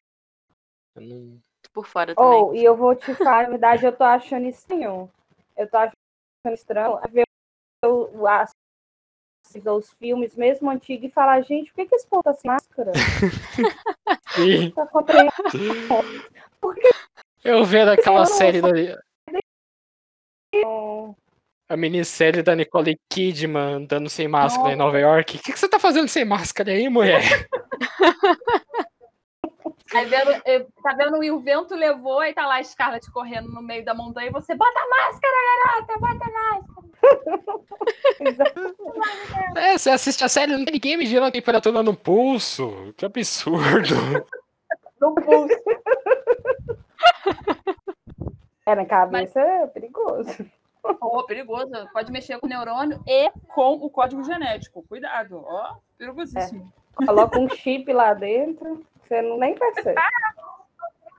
Eu 0.96 1.02
não... 1.04 1.42
Por 1.72 1.86
fora 1.86 2.14
também. 2.14 2.30
Oh, 2.30 2.54
e 2.54 2.66
eu 2.66 2.76
vou 2.76 2.94
te 2.96 3.14
falar, 3.14 3.44
na 3.44 3.50
verdade, 3.50 3.86
eu 3.86 3.96
tô 3.96 4.04
achando 4.04 4.46
estranho. 4.46 5.10
Eu 5.58 5.70
tô 5.70 5.78
achando 5.78 6.54
estranho 6.54 7.00
ver 7.12 7.24
as, 8.28 8.52
os 9.66 9.92
filmes, 9.94 10.36
mesmo 10.36 10.70
antigos, 10.70 11.10
e 11.10 11.14
falar, 11.14 11.42
gente, 11.42 11.72
por 11.72 11.78
que, 11.78 11.88
que 11.88 11.96
esse 11.96 12.08
povo 12.08 12.24
tá 12.24 12.34
sem 12.34 12.50
máscara? 12.50 12.92
Sim. 14.36 14.72
tá 14.72 14.84
acontecendo? 14.84 15.32
Por 16.60 16.76
que 16.76 16.90
eu 17.44 17.66
vendo 17.66 17.90
aquela 17.90 18.26
série 18.26 18.62
da. 18.62 18.70
A 21.70 21.78
minissérie 21.78 22.44
da 22.44 22.56
Nicole 22.56 23.00
Kidman 23.12 23.76
andando 23.76 24.10
sem 24.10 24.28
máscara 24.28 24.74
em 24.74 24.76
Nova 24.76 25.00
York. 25.00 25.38
O 25.38 25.42
que, 25.42 25.54
que 25.54 25.60
você 25.60 25.70
tá 25.70 25.80
fazendo 25.80 26.08
sem 26.08 26.26
máscara 26.26 26.72
aí, 26.72 26.90
mulher? 26.90 27.22
Aí 29.94 30.06
vendo, 30.06 30.32
eh, 30.46 30.66
tá 30.82 30.94
vendo 30.94 31.18
o 31.18 31.40
vento 31.40 31.76
levou, 31.76 32.20
aí 32.20 32.34
tá 32.34 32.48
lá 32.48 32.58
a 32.58 32.64
Scarlett 32.64 33.12
correndo 33.12 33.50
no 33.50 33.62
meio 33.62 33.84
da 33.84 33.94
montanha 33.94 34.30
e 34.30 34.32
você 34.32 34.56
bota 34.56 34.80
a 34.80 34.90
máscara, 34.90 35.34
garota, 35.50 36.00
bota 36.00 36.26
a 36.26 36.32
máscara. 36.32 36.82
é, 39.58 39.78
você 39.78 39.90
assiste 39.90 40.24
a 40.24 40.30
série, 40.30 40.56
não 40.56 40.64
tem 40.64 40.76
ninguém 40.76 40.96
medindo 40.98 41.26
a 41.26 41.32
temperatura 41.32 41.84
no 41.84 41.94
pulso. 41.96 42.94
Que 42.96 43.06
absurdo. 43.06 43.96
No 45.00 45.16
pulso. 45.16 45.56
É, 48.66 48.76
na 48.76 48.86
cabeça 48.86 49.40
Mas... 49.40 49.46
é 49.50 49.68
perigoso. 49.68 50.46
Oh, 50.84 51.24
perigoso. 51.24 51.72
Pode 51.94 52.12
mexer 52.12 52.40
com 52.40 52.48
o 52.48 52.50
neurônio 52.50 53.02
e 53.08 53.30
com 53.54 53.74
o 53.74 53.90
código 53.90 54.24
genético. 54.24 54.84
Cuidado, 54.88 55.44
ó, 55.46 55.76
perigosíssimo. 55.98 56.72
É. 57.02 57.06
Coloca 57.06 57.40
um 57.40 57.50
chip 57.50 57.92
lá 57.92 58.14
dentro, 58.14 58.86
você 59.12 59.22
não 59.22 59.38
nem 59.38 59.54
percebe. 59.54 60.02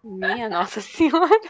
Minha 0.03 0.49
Nossa 0.49 0.81
Senhora. 0.81 1.41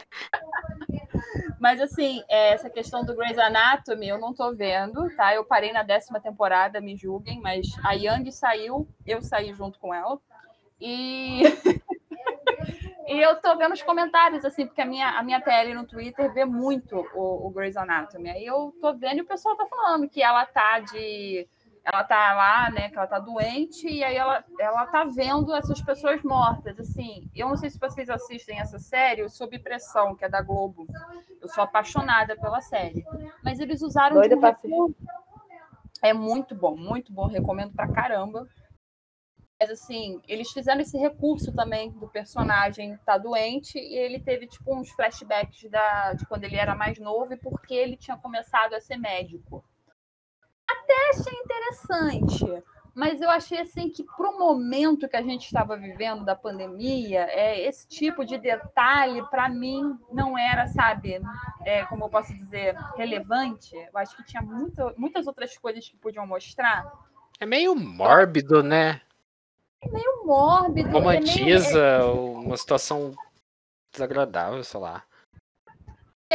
Mas 1.60 1.80
assim, 1.80 2.22
é, 2.28 2.52
essa 2.52 2.68
questão 2.68 3.04
do 3.04 3.14
Grey's 3.14 3.38
Anatomy 3.38 4.08
eu 4.08 4.18
não 4.18 4.34
tô 4.34 4.52
vendo, 4.52 5.08
tá? 5.16 5.32
Eu 5.32 5.44
parei 5.44 5.72
na 5.72 5.84
décima 5.84 6.20
temporada, 6.20 6.80
me 6.80 6.96
julguem, 6.96 7.40
mas 7.40 7.68
a 7.84 7.92
Yang 7.92 8.32
saiu, 8.32 8.88
eu 9.06 9.22
saí 9.22 9.54
junto 9.54 9.78
com 9.78 9.94
ela. 9.94 10.18
E 10.80 11.42
E 13.06 13.18
eu 13.20 13.36
tô 13.40 13.56
vendo 13.56 13.72
os 13.72 13.82
comentários, 13.82 14.44
assim, 14.44 14.64
porque 14.64 14.80
a 14.80 14.86
minha, 14.86 15.18
a 15.18 15.22
minha 15.22 15.40
TL 15.40 15.74
no 15.74 15.84
Twitter 15.84 16.32
vê 16.32 16.44
muito 16.44 16.96
o, 17.14 17.46
o 17.46 17.50
Grey's 17.50 17.76
Anatomy. 17.76 18.30
Aí 18.30 18.46
eu 18.46 18.72
tô 18.80 18.94
vendo 18.94 19.18
e 19.18 19.20
o 19.22 19.26
pessoal 19.26 19.56
tá 19.56 19.66
falando 19.66 20.08
que 20.08 20.22
ela 20.22 20.46
tá 20.46 20.78
de. 20.80 21.46
Ela 21.84 22.04
tá 22.04 22.34
lá, 22.34 22.70
né? 22.70 22.88
Que 22.88 22.96
ela 22.96 23.06
tá 23.06 23.18
doente, 23.18 23.88
e 23.88 24.04
aí 24.04 24.14
ela, 24.16 24.44
ela 24.58 24.86
tá 24.86 25.04
vendo 25.04 25.52
essas 25.54 25.80
pessoas 25.80 26.22
mortas. 26.22 26.78
Assim, 26.78 27.28
eu 27.34 27.48
não 27.48 27.56
sei 27.56 27.70
se 27.70 27.78
vocês 27.78 28.08
assistem 28.08 28.60
essa 28.60 28.78
série, 28.78 29.28
Sob 29.28 29.58
Pressão, 29.58 30.14
que 30.14 30.24
é 30.24 30.28
da 30.28 30.40
Globo. 30.40 30.86
Eu 31.40 31.48
sou 31.48 31.64
apaixonada 31.64 32.36
pela 32.36 32.60
série. 32.60 33.04
Mas 33.42 33.58
eles 33.58 33.82
usaram 33.82 34.14
Doida 34.14 34.36
de 34.36 34.72
um 34.72 34.94
É 36.00 36.12
muito 36.12 36.54
bom, 36.54 36.76
muito 36.76 37.12
bom, 37.12 37.26
recomendo 37.26 37.72
pra 37.72 37.92
caramba. 37.92 38.46
Mas 39.62 39.70
assim, 39.70 40.20
eles 40.26 40.50
fizeram 40.50 40.80
esse 40.80 40.98
recurso 40.98 41.52
também 41.52 41.90
do 41.92 42.08
personagem 42.08 42.96
tá 43.06 43.16
doente 43.16 43.78
e 43.78 43.96
ele 43.96 44.18
teve 44.18 44.48
tipo 44.48 44.74
uns 44.76 44.90
flashbacks 44.90 45.70
da, 45.70 46.14
de 46.14 46.26
quando 46.26 46.42
ele 46.42 46.56
era 46.56 46.74
mais 46.74 46.98
novo 46.98 47.32
e 47.32 47.36
porque 47.36 47.72
ele 47.72 47.96
tinha 47.96 48.16
começado 48.16 48.74
a 48.74 48.80
ser 48.80 48.96
médico. 48.96 49.64
Até 50.68 51.10
achei 51.10 51.38
interessante, 51.38 52.64
mas 52.94 53.20
eu 53.20 53.30
achei 53.30 53.60
assim 53.60 53.88
que 53.90 54.04
para 54.04 54.30
o 54.30 54.38
momento 54.38 55.08
que 55.08 55.16
a 55.16 55.22
gente 55.22 55.44
estava 55.44 55.76
vivendo 55.76 56.24
da 56.24 56.34
pandemia, 56.34 57.26
é, 57.30 57.66
esse 57.66 57.86
tipo 57.86 58.24
de 58.24 58.38
detalhe 58.38 59.22
para 59.30 59.48
mim 59.48 59.98
não 60.12 60.38
era, 60.38 60.66
sabe, 60.66 61.20
é, 61.64 61.84
como 61.86 62.04
eu 62.04 62.08
posso 62.08 62.34
dizer, 62.34 62.74
relevante. 62.96 63.74
Eu 63.74 63.98
acho 63.98 64.16
que 64.16 64.24
tinha 64.24 64.42
muita, 64.42 64.94
muitas 64.96 65.26
outras 65.26 65.56
coisas 65.56 65.88
que 65.88 65.96
podiam 65.96 66.26
mostrar. 66.26 66.90
É 67.40 67.46
meio 67.46 67.74
mórbido, 67.74 68.62
né? 68.62 69.00
é 69.82 69.88
meio 69.90 70.24
mórbido. 70.24 70.90
Romantiza 70.90 71.78
é 71.78 71.98
meio... 71.98 72.32
uma 72.34 72.56
situação 72.56 73.14
desagradável, 73.92 74.62
sei 74.62 74.80
lá. 74.80 75.02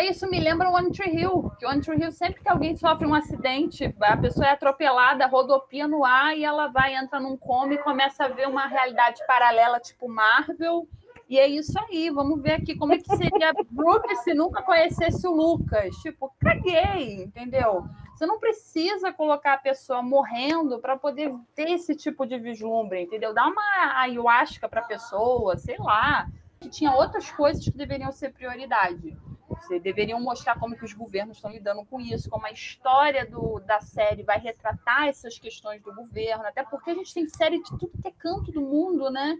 Isso 0.05 0.29
me 0.29 0.39
lembra 0.39 0.69
o 0.69 0.73
One 0.73 0.91
Tree 0.91 1.15
Hill, 1.15 1.51
que 1.57 1.65
o 1.65 1.69
One 1.69 1.81
Tree 1.81 1.99
Hill, 1.99 2.11
sempre 2.11 2.41
que 2.41 2.49
alguém 2.49 2.75
sofre 2.75 3.07
um 3.07 3.15
acidente, 3.15 3.95
a 4.01 4.17
pessoa 4.17 4.45
é 4.45 4.51
atropelada, 4.51 5.25
rodopia 5.25 5.87
no 5.87 6.05
ar 6.05 6.37
e 6.37 6.43
ela 6.43 6.67
vai, 6.67 6.95
entra 6.95 7.19
num 7.19 7.35
coma 7.35 7.73
e 7.73 7.77
começa 7.79 8.25
a 8.25 8.27
ver 8.27 8.47
uma 8.47 8.67
realidade 8.67 9.25
paralela, 9.25 9.79
tipo 9.79 10.07
Marvel. 10.07 10.87
E 11.29 11.37
é 11.37 11.47
isso 11.47 11.77
aí, 11.79 12.09
vamos 12.09 12.41
ver 12.41 12.53
aqui 12.53 12.75
como 12.75 12.93
é 12.93 12.97
que 12.97 13.15
seria 13.17 13.51
Brooke 13.69 14.15
se 14.17 14.33
nunca 14.33 14.61
conhecesse 14.61 15.27
o 15.27 15.31
Lucas. 15.31 15.95
Tipo, 15.97 16.33
caguei, 16.39 17.23
entendeu? 17.23 17.83
Você 18.15 18.25
não 18.25 18.39
precisa 18.39 19.11
colocar 19.11 19.53
a 19.53 19.57
pessoa 19.57 20.01
morrendo 20.01 20.79
para 20.79 20.95
poder 20.95 21.33
ter 21.53 21.69
esse 21.69 21.95
tipo 21.95 22.25
de 22.25 22.37
vislumbre, 22.39 23.01
entendeu? 23.01 23.33
Dá 23.33 23.45
uma 23.47 23.99
ayahuasca 24.01 24.69
para 24.69 24.81
a 24.81 24.85
pessoa, 24.85 25.57
sei 25.57 25.77
lá. 25.79 26.27
Que 26.59 26.69
tinha 26.69 26.93
outras 26.93 27.29
coisas 27.29 27.63
que 27.63 27.77
deveriam 27.77 28.11
ser 28.11 28.31
prioridade. 28.31 29.15
Você 29.47 29.79
deveriam 29.79 30.19
mostrar 30.19 30.59
como 30.59 30.75
que 30.75 30.83
os 30.83 30.93
governos 30.93 31.37
estão 31.37 31.51
lidando 31.51 31.85
com 31.85 31.99
isso, 31.99 32.29
como 32.29 32.45
a 32.45 32.51
história 32.51 33.25
do, 33.25 33.59
da 33.59 33.79
série 33.79 34.23
vai 34.23 34.39
retratar 34.39 35.07
essas 35.07 35.39
questões 35.39 35.81
do 35.81 35.93
governo, 35.93 36.45
até 36.45 36.63
porque 36.63 36.91
a 36.91 36.95
gente 36.95 37.13
tem 37.13 37.27
série 37.29 37.61
de 37.61 37.69
tudo 37.69 37.97
que 38.01 38.07
é 38.07 38.11
canto 38.11 38.51
do 38.51 38.61
mundo, 38.61 39.09
né? 39.09 39.37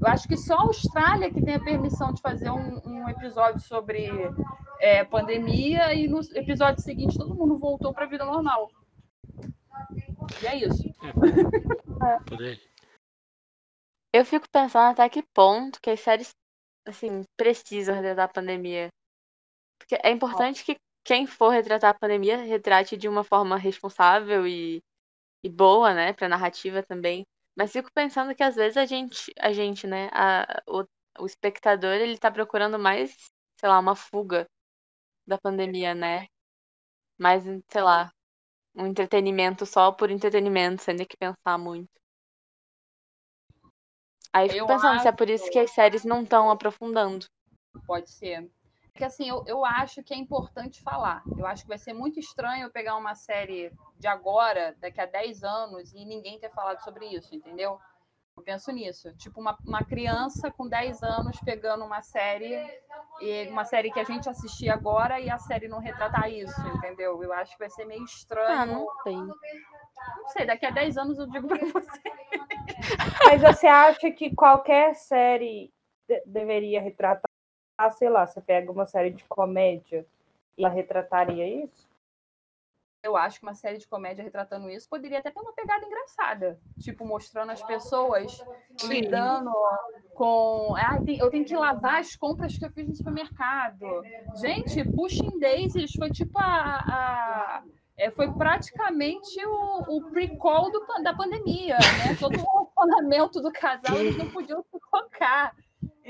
Eu 0.00 0.06
acho 0.06 0.28
que 0.28 0.36
só 0.36 0.54
a 0.54 0.62
Austrália 0.62 1.32
que 1.32 1.42
tem 1.42 1.54
a 1.54 1.64
permissão 1.64 2.12
de 2.12 2.22
fazer 2.22 2.50
um, 2.50 2.80
um 2.86 3.08
episódio 3.08 3.60
sobre 3.60 4.08
é, 4.78 5.04
pandemia 5.04 5.92
e 5.94 6.08
no 6.08 6.20
episódio 6.34 6.82
seguinte 6.82 7.18
todo 7.18 7.34
mundo 7.34 7.58
voltou 7.58 7.92
para 7.92 8.04
a 8.04 8.08
vida 8.08 8.24
normal. 8.24 8.70
E 10.42 10.46
é 10.46 10.56
isso. 10.56 10.82
Aí. 12.38 12.60
Eu 14.12 14.24
fico 14.24 14.48
pensando 14.50 14.90
até 14.90 15.08
que 15.08 15.22
ponto 15.22 15.80
que 15.80 15.90
as 15.90 16.00
séries, 16.00 16.34
assim, 16.86 17.24
precisam 17.36 17.94
retratar 17.94 18.24
a 18.24 18.32
pandemia. 18.32 18.88
Porque 19.80 19.98
é 20.04 20.10
importante 20.10 20.64
que 20.64 20.76
quem 21.04 21.26
for 21.26 21.48
retratar 21.48 21.90
a 21.90 21.98
pandemia 21.98 22.36
retrate 22.36 22.96
de 22.96 23.08
uma 23.08 23.24
forma 23.24 23.56
responsável 23.56 24.46
e, 24.46 24.80
e 25.42 25.48
boa, 25.48 25.94
né, 25.94 26.12
pra 26.12 26.28
narrativa 26.28 26.82
também. 26.82 27.24
Mas 27.56 27.72
fico 27.72 27.90
pensando 27.92 28.34
que 28.34 28.42
às 28.42 28.54
vezes 28.54 28.76
a 28.76 28.86
gente, 28.86 29.32
a 29.38 29.52
gente, 29.52 29.86
né, 29.86 30.08
a, 30.12 30.62
o, 30.68 30.84
o 31.18 31.26
espectador, 31.26 31.94
ele 31.94 32.18
tá 32.18 32.30
procurando 32.30 32.78
mais, 32.78 33.10
sei 33.58 33.68
lá, 33.68 33.78
uma 33.78 33.96
fuga 33.96 34.46
da 35.26 35.38
pandemia, 35.38 35.94
né? 35.94 36.26
Mais, 37.18 37.42
sei 37.44 37.82
lá, 37.82 38.12
um 38.74 38.86
entretenimento 38.86 39.66
só 39.66 39.90
por 39.90 40.10
entretenimento, 40.10 40.82
sem 40.82 40.96
ter 40.96 41.06
que 41.06 41.16
pensar 41.16 41.58
muito. 41.58 41.90
Aí 44.32 44.48
fico 44.48 44.60
Eu 44.60 44.66
pensando 44.66 45.00
se 45.00 45.08
é 45.08 45.12
por 45.12 45.28
isso 45.28 45.50
que 45.50 45.58
as 45.58 45.72
séries 45.72 46.04
não 46.04 46.22
estão 46.22 46.50
aprofundando. 46.50 47.26
Pode 47.86 48.10
ser. 48.10 48.48
Porque 48.92 49.04
assim, 49.04 49.28
eu, 49.28 49.42
eu 49.46 49.64
acho 49.64 50.02
que 50.02 50.12
é 50.12 50.16
importante 50.16 50.82
falar. 50.82 51.22
Eu 51.38 51.46
acho 51.46 51.62
que 51.62 51.68
vai 51.68 51.78
ser 51.78 51.92
muito 51.92 52.18
estranho 52.20 52.64
eu 52.64 52.70
pegar 52.70 52.96
uma 52.96 53.14
série 53.14 53.72
de 53.98 54.06
agora, 54.06 54.74
daqui 54.78 55.00
a 55.00 55.06
10 55.06 55.42
anos, 55.44 55.92
e 55.94 56.04
ninguém 56.04 56.38
ter 56.38 56.50
falado 56.50 56.80
sobre 56.82 57.06
isso, 57.06 57.34
entendeu? 57.34 57.78
Eu 58.36 58.42
penso 58.42 58.70
nisso. 58.72 59.12
Tipo, 59.16 59.40
uma, 59.40 59.56
uma 59.66 59.84
criança 59.84 60.50
com 60.50 60.66
10 60.68 61.02
anos 61.02 61.38
pegando 61.40 61.84
uma 61.84 62.02
série, 62.02 62.54
e 63.20 63.48
uma 63.48 63.64
série 63.64 63.90
que 63.90 64.00
a 64.00 64.04
gente 64.04 64.28
assistia 64.28 64.72
agora, 64.74 65.20
e 65.20 65.28
a 65.30 65.38
série 65.38 65.68
não 65.68 65.78
retratar 65.78 66.30
isso, 66.30 66.60
entendeu? 66.68 67.22
Eu 67.22 67.32
acho 67.32 67.52
que 67.52 67.58
vai 67.58 67.70
ser 67.70 67.84
meio 67.84 68.02
Ah, 68.02 68.04
estranho. 68.04 68.66
não 68.72 68.86
sei. 69.02 69.16
Não 69.16 70.28
sei, 70.28 70.46
daqui 70.46 70.64
a 70.66 70.70
10 70.70 70.96
anos 70.96 71.18
eu 71.18 71.26
digo 71.26 71.46
pra 71.48 71.58
você. 71.58 72.00
Mas 73.26 73.40
você 73.42 73.66
acha 73.66 74.10
que 74.10 74.34
qualquer 74.34 74.94
série 74.94 75.72
de- 76.08 76.22
deveria 76.26 76.80
retratar, 76.80 77.29
sei 77.88 78.08
lá, 78.10 78.26
você 78.26 78.40
pega 78.40 78.70
uma 78.72 78.86
série 78.86 79.10
de 79.10 79.24
comédia 79.24 80.04
e 80.58 80.64
ela 80.64 80.74
retrataria 80.74 81.46
isso? 81.64 81.88
Eu 83.02 83.16
acho 83.16 83.40
que 83.40 83.46
uma 83.46 83.54
série 83.54 83.78
de 83.78 83.88
comédia 83.88 84.22
retratando 84.22 84.68
isso 84.68 84.86
poderia 84.86 85.20
até 85.20 85.30
ter 85.30 85.40
uma 85.40 85.54
pegada 85.54 85.86
engraçada. 85.86 86.60
Tipo, 86.78 87.06
mostrando 87.06 87.50
as 87.50 87.62
pessoas 87.62 88.44
lidando 88.86 89.50
com. 90.12 90.74
Ah, 90.76 91.00
tem- 91.02 91.16
eu 91.18 91.30
tenho 91.30 91.46
que 91.46 91.56
lavar 91.56 92.00
as 92.00 92.14
compras 92.14 92.58
que 92.58 92.64
eu 92.66 92.70
fiz 92.70 92.86
no 92.86 92.94
supermercado. 92.94 93.86
Gente, 94.38 94.84
Pushing 94.92 95.38
Daisies 95.38 95.92
foi 95.96 96.10
tipo 96.10 96.38
a. 96.38 96.44
a- 96.44 97.62
é, 97.96 98.10
foi 98.10 98.30
praticamente 98.32 99.44
o, 99.46 99.96
o 99.96 100.10
pre-call 100.10 100.70
da 101.02 101.14
pandemia, 101.14 101.76
né? 101.78 102.16
Todo 102.18 102.34
o 102.38 102.42
relacionamento 102.42 103.40
do 103.40 103.50
casal, 103.52 103.96
eles 103.98 104.16
não 104.16 104.30
podiam 104.30 104.62
se 104.62 104.78
tocar. 104.90 105.54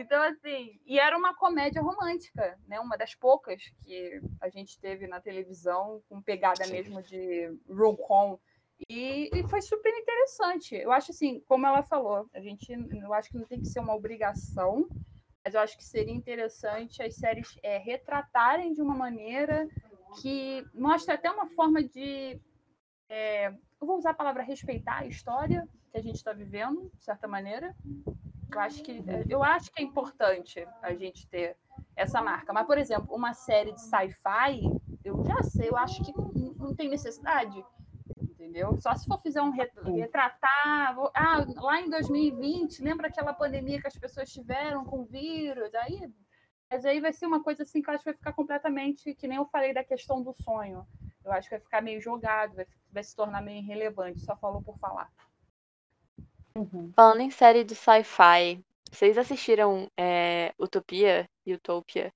Então, 0.00 0.22
assim, 0.22 0.80
e 0.86 0.98
era 0.98 1.16
uma 1.16 1.34
comédia 1.34 1.82
romântica, 1.82 2.58
né? 2.66 2.80
Uma 2.80 2.96
das 2.96 3.14
poucas 3.14 3.62
que 3.84 4.20
a 4.40 4.48
gente 4.48 4.80
teve 4.80 5.06
na 5.06 5.20
televisão, 5.20 6.02
com 6.08 6.22
pegada 6.22 6.64
Sim. 6.64 6.72
mesmo 6.72 7.02
de 7.02 7.54
rom-com. 7.68 8.40
E, 8.88 9.28
e 9.34 9.46
foi 9.46 9.60
super 9.60 9.92
interessante. 9.92 10.74
Eu 10.74 10.90
acho 10.90 11.10
assim, 11.10 11.40
como 11.46 11.66
ela 11.66 11.82
falou, 11.82 12.26
a 12.32 12.40
gente, 12.40 12.72
eu 12.72 13.12
acho 13.12 13.28
que 13.28 13.36
não 13.36 13.44
tem 13.44 13.60
que 13.60 13.68
ser 13.68 13.80
uma 13.80 13.94
obrigação, 13.94 14.88
mas 15.44 15.52
eu 15.52 15.60
acho 15.60 15.76
que 15.76 15.84
seria 15.84 16.14
interessante 16.14 17.02
as 17.02 17.14
séries 17.16 17.58
é, 17.62 17.76
retratarem 17.76 18.72
de 18.72 18.80
uma 18.80 18.94
maneira 18.94 19.68
que 20.22 20.64
mostre 20.72 21.12
até 21.12 21.30
uma 21.30 21.46
forma 21.50 21.82
de. 21.82 22.40
é, 23.06 23.48
eu 23.48 23.86
vou 23.86 23.98
usar 23.98 24.10
a 24.10 24.14
palavra 24.14 24.42
respeitar 24.42 25.00
a 25.00 25.06
história 25.06 25.68
que 25.92 25.98
a 25.98 26.02
gente 26.02 26.16
está 26.16 26.32
vivendo, 26.32 26.90
de 26.94 27.04
certa 27.04 27.28
maneira. 27.28 27.76
Eu 28.52 28.60
acho 28.60 28.82
que 28.82 29.04
eu 29.28 29.42
acho 29.42 29.72
que 29.72 29.82
é 29.82 29.84
importante 29.84 30.66
a 30.82 30.92
gente 30.94 31.26
ter 31.28 31.56
essa 31.96 32.20
marca. 32.22 32.52
Mas, 32.52 32.66
por 32.66 32.78
exemplo, 32.78 33.14
uma 33.14 33.32
série 33.34 33.72
de 33.72 33.80
sci-fi, 33.80 34.60
eu 35.04 35.24
já 35.24 35.42
sei, 35.42 35.68
eu 35.68 35.76
acho 35.76 36.02
que 36.02 36.12
não, 36.16 36.74
tem 36.74 36.88
necessidade. 36.88 37.64
Entendeu? 38.20 38.76
Só 38.80 38.94
se 38.94 39.06
for 39.06 39.20
fizer 39.20 39.40
um 39.42 39.50
ret- 39.50 39.72
retratar. 40.00 40.94
vou- 40.94 41.10
Ah, 41.14 41.44
lá 41.56 41.80
em 41.80 41.90
2020, 41.90 42.82
lembra 42.82 43.08
aquela 43.08 43.32
pandemia 43.34 43.80
que 43.80 43.86
as 43.86 43.96
pessoas 43.96 44.30
tiveram 44.32 44.84
com 44.84 45.00
o 45.00 45.04
vírus? 45.04 45.74
Aí, 45.74 46.10
mas 46.70 46.84
aí 46.84 47.00
vai 47.00 47.12
ser 47.12 47.26
uma 47.26 47.42
coisa 47.42 47.62
assim 47.62 47.82
que 47.82 47.88
eu 47.90 47.94
acho 47.94 48.02
que 48.02 48.10
vai 48.10 48.16
ficar 48.16 48.32
completamente, 48.32 49.14
que 49.14 49.28
nem 49.28 49.36
eu 49.36 49.46
falei 49.46 49.72
da 49.74 49.84
questão 49.84 50.22
do 50.22 50.32
sonho. 50.32 50.86
Eu 51.24 51.32
acho 51.32 51.48
que 51.48 51.54
vai 51.56 51.60
ficar 51.60 51.82
meio 51.82 52.00
jogado, 52.00 52.54
vai, 52.54 52.66
vai 52.90 53.04
se 53.04 53.14
tornar 53.14 53.42
meio 53.42 53.58
irrelevante, 53.58 54.20
só 54.20 54.34
falou 54.36 54.62
por 54.62 54.78
falar. 54.78 55.10
Falando 56.94 57.20
em 57.20 57.30
série 57.30 57.64
de 57.64 57.74
sci-fi, 57.74 58.62
vocês 58.90 59.16
assistiram 59.16 59.90
é, 59.96 60.52
Utopia? 60.58 61.28
Utopia? 61.46 62.12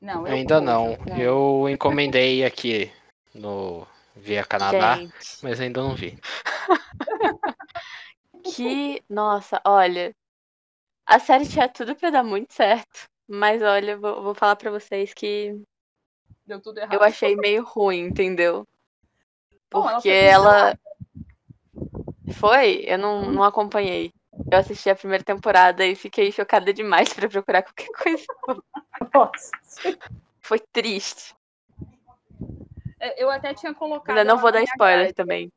Não, 0.00 0.26
eu 0.26 0.34
Ainda 0.34 0.60
não. 0.60 0.92
Ju. 0.92 1.20
Eu 1.20 1.68
encomendei 1.68 2.44
aqui 2.44 2.90
no 3.34 3.86
via 4.16 4.44
Canadá, 4.44 4.96
Gente, 4.96 5.14
mas 5.42 5.60
ainda 5.60 5.82
não 5.82 5.94
vi. 5.94 6.18
que. 8.44 9.02
Nossa, 9.08 9.60
olha. 9.64 10.14
A 11.06 11.18
série 11.18 11.46
tinha 11.46 11.68
tudo 11.68 11.94
pra 11.94 12.10
dar 12.10 12.24
muito 12.24 12.52
certo. 12.52 13.08
Mas 13.28 13.62
olha, 13.62 13.96
vou, 13.96 14.22
vou 14.22 14.34
falar 14.34 14.56
pra 14.56 14.70
vocês 14.70 15.14
que 15.14 15.58
Deu 16.46 16.60
tudo 16.60 16.78
errado. 16.78 16.92
eu 16.92 17.02
achei 17.02 17.36
meio 17.36 17.64
ruim, 17.64 18.00
entendeu? 18.00 18.66
Bom, 19.70 19.88
ela 19.88 19.94
Porque 19.94 20.08
ela. 20.10 20.78
Foi? 22.32 22.84
Eu 22.86 22.98
não, 22.98 23.30
não 23.30 23.42
acompanhei. 23.42 24.12
Eu 24.50 24.58
assisti 24.58 24.90
a 24.90 24.96
primeira 24.96 25.22
temporada 25.22 25.84
e 25.84 25.94
fiquei 25.94 26.32
chocada 26.32 26.72
demais 26.72 27.12
pra 27.14 27.28
procurar 27.28 27.62
qualquer 27.62 27.88
coisa. 27.88 28.26
Nossa. 29.12 29.50
Foi 30.40 30.58
triste. 30.58 31.34
É, 32.98 33.22
Eu 33.22 33.30
até 33.30 33.54
tinha 33.54 33.74
colocado. 33.74 34.16
Ainda 34.16 34.24
não 34.24 34.40
vou 34.40 34.50
dar 34.50 34.62
spoiler 34.62 35.12
também. 35.14 35.52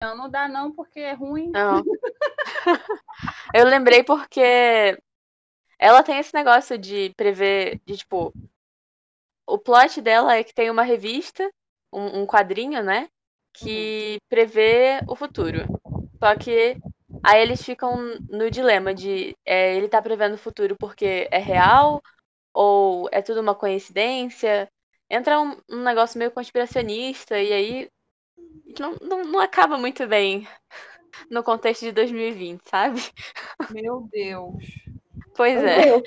Não, 0.00 0.16
não 0.16 0.28
dá 0.28 0.48
não, 0.48 0.72
porque 0.72 1.00
é 1.00 1.12
ruim. 1.12 1.50
Não. 1.50 1.82
Eu 3.54 3.64
lembrei 3.66 4.02
porque 4.02 4.98
ela 5.78 6.02
tem 6.02 6.18
esse 6.18 6.34
negócio 6.34 6.76
de 6.76 7.12
prever, 7.16 7.80
de 7.86 7.96
tipo, 7.96 8.32
o 9.46 9.58
plot 9.58 10.00
dela 10.00 10.36
é 10.36 10.44
que 10.44 10.54
tem 10.54 10.70
uma 10.70 10.82
revista, 10.82 11.48
um, 11.92 12.22
um 12.22 12.26
quadrinho, 12.26 12.82
né, 12.82 13.08
que 13.52 14.18
prevê 14.28 15.00
o 15.08 15.14
futuro. 15.14 15.64
Só 16.24 16.34
que 16.34 16.74
aí 17.22 17.42
eles 17.42 17.62
ficam 17.62 18.18
no 18.30 18.50
dilema 18.50 18.94
de 18.94 19.36
é, 19.44 19.76
ele 19.76 19.90
tá 19.90 20.00
prevendo 20.00 20.36
o 20.36 20.38
futuro 20.38 20.74
porque 20.74 21.28
é 21.30 21.36
real 21.36 22.00
ou 22.54 23.10
é 23.12 23.20
tudo 23.20 23.42
uma 23.42 23.54
coincidência. 23.54 24.66
Entra 25.10 25.38
um, 25.38 25.54
um 25.68 25.82
negócio 25.82 26.18
meio 26.18 26.30
conspiracionista 26.30 27.38
e 27.38 27.52
aí 27.52 27.90
não, 28.80 28.96
não, 29.02 29.24
não 29.24 29.38
acaba 29.38 29.76
muito 29.76 30.06
bem 30.06 30.48
no 31.30 31.44
contexto 31.44 31.82
de 31.82 31.92
2020, 31.92 32.62
sabe? 32.70 33.02
Meu 33.70 34.08
Deus. 34.10 34.64
Pois 35.36 35.60
Meu 35.60 35.68
é. 35.68 35.84
Deus. 35.84 36.02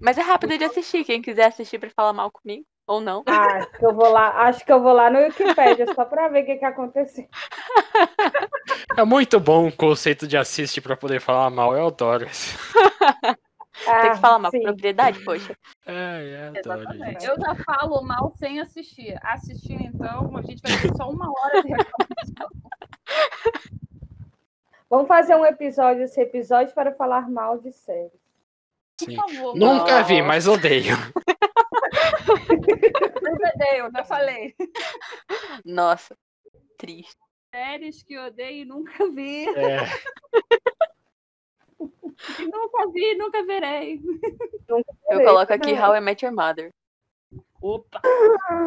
Mas 0.00 0.16
é 0.18 0.22
rápido 0.22 0.56
de 0.56 0.62
assistir. 0.62 1.04
Quem 1.04 1.20
quiser 1.20 1.46
assistir 1.46 1.80
pra 1.80 1.90
falar 1.90 2.12
mal 2.12 2.30
comigo, 2.30 2.64
ou 2.92 3.00
não. 3.00 3.22
Ah, 3.26 3.58
acho 3.58 3.70
que 3.72 3.84
eu 3.84 3.94
vou 3.94 4.08
lá, 4.08 4.28
acho 4.42 4.64
que 4.64 4.72
eu 4.72 4.82
vou 4.82 4.92
lá 4.92 5.10
no 5.10 5.18
Wikipedia 5.18 5.94
só 5.94 6.04
para 6.04 6.28
ver 6.28 6.42
o 6.42 6.46
que, 6.46 6.56
que 6.56 6.64
aconteceu. 6.64 7.26
É 8.96 9.04
muito 9.04 9.40
bom 9.40 9.68
o 9.68 9.72
conceito 9.72 10.26
de 10.26 10.36
assiste 10.36 10.80
pra 10.80 10.96
poder 10.96 11.20
falar 11.20 11.48
mal. 11.50 11.74
Eu 11.74 11.86
adoro 11.86 12.26
isso. 12.26 12.56
Ah, 13.86 14.00
Tem 14.02 14.10
que 14.12 14.18
falar 14.18 14.38
mal 14.38 14.50
com 14.50 14.58
sim. 14.58 14.62
propriedade, 14.62 15.24
poxa. 15.24 15.56
É, 15.86 16.52
é, 16.54 16.58
adoro, 16.58 16.82
Exatamente. 16.82 17.22
gente. 17.22 17.24
Eu 17.24 17.40
já 17.40 17.54
falo 17.64 18.02
mal 18.02 18.30
sem 18.36 18.60
assistir. 18.60 19.18
Assistir, 19.22 19.80
então, 19.82 20.36
a 20.36 20.42
gente 20.42 20.60
vai 20.62 20.78
ter 20.78 20.94
só 20.94 21.08
uma 21.08 21.30
hora 21.30 21.62
de 21.62 21.68
reclamação. 21.68 22.48
Vamos 24.90 25.08
fazer 25.08 25.34
um 25.36 25.46
episódio, 25.46 26.02
esse 26.02 26.20
episódio 26.20 26.74
para 26.74 26.92
falar 26.92 27.30
mal 27.30 27.58
de 27.58 27.72
séries. 27.72 28.12
Sim. 29.00 29.16
Por 29.16 29.32
favor. 29.32 29.56
Nunca 29.56 30.02
vi, 30.02 30.20
mas 30.20 30.46
odeio. 30.46 30.94
Eu 32.28 33.34
odeio, 33.54 33.90
já 33.92 34.04
falei. 34.04 34.54
Nossa, 35.64 36.16
triste. 36.78 37.16
Séries 37.54 38.02
que 38.02 38.14
eu 38.14 38.24
odeio 38.26 38.62
e 38.62 38.64
nunca 38.64 39.08
vi. 39.10 39.46
É, 39.56 39.78
Nunca 42.38 42.88
vi, 42.92 43.14
nunca 43.16 43.44
verei. 43.44 44.00
Eu 44.68 44.82
Peraí, 45.08 45.24
coloco 45.26 45.52
aqui. 45.52 45.72
How 45.72 45.96
I 45.96 46.00
Met 46.00 46.24
Your 46.24 46.34
Mother. 46.34 46.70
Opa. 47.60 48.00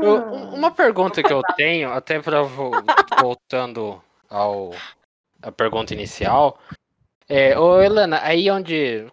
eu- 0.01 0.23
uma 0.53 0.71
pergunta 0.71 1.23
que 1.23 1.31
eu 1.31 1.41
tenho, 1.55 1.91
até 1.91 2.21
para 2.21 2.41
voltando 2.41 4.01
ao 4.29 4.71
a 5.41 5.51
pergunta 5.51 5.93
inicial, 5.93 6.59
é, 7.29 7.57
ô 7.57 7.79
Helena, 7.81 8.19
aí 8.23 8.49
onde 8.49 9.05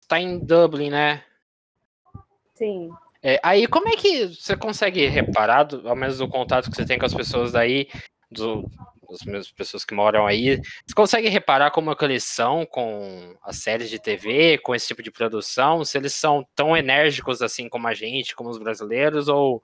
está 0.00 0.18
em 0.20 0.38
Dublin, 0.38 0.90
né? 0.90 1.24
Sim. 2.54 2.90
É, 3.28 3.40
aí, 3.42 3.66
como 3.66 3.88
é 3.88 3.96
que 3.96 4.28
você 4.28 4.56
consegue 4.56 5.04
reparar, 5.08 5.64
do- 5.64 5.88
ao 5.88 5.96
menos 5.96 6.18
do 6.18 6.28
contato 6.28 6.70
que 6.70 6.76
você 6.76 6.86
tem 6.86 6.96
com 6.96 7.06
as 7.06 7.12
pessoas 7.12 7.50
daí, 7.50 7.88
do, 8.30 8.70
as 9.10 9.22
mesmas 9.24 9.50
pessoas 9.50 9.84
que 9.84 9.94
moram 9.94 10.24
aí, 10.24 10.60
você 10.86 10.94
consegue 10.94 11.26
reparar 11.28 11.72
como 11.72 11.90
é 11.90 11.96
que 11.96 12.04
eles 12.04 12.22
são 12.22 12.64
com 12.64 13.36
as 13.42 13.56
séries 13.56 13.90
de 13.90 13.98
TV, 13.98 14.58
com 14.58 14.76
esse 14.76 14.86
tipo 14.86 15.02
de 15.02 15.10
produção? 15.10 15.84
Se 15.84 15.98
eles 15.98 16.14
são 16.14 16.46
tão 16.54 16.76
enérgicos 16.76 17.42
assim 17.42 17.68
como 17.68 17.88
a 17.88 17.94
gente, 17.94 18.36
como 18.36 18.48
os 18.48 18.58
brasileiros, 18.58 19.26
ou, 19.26 19.60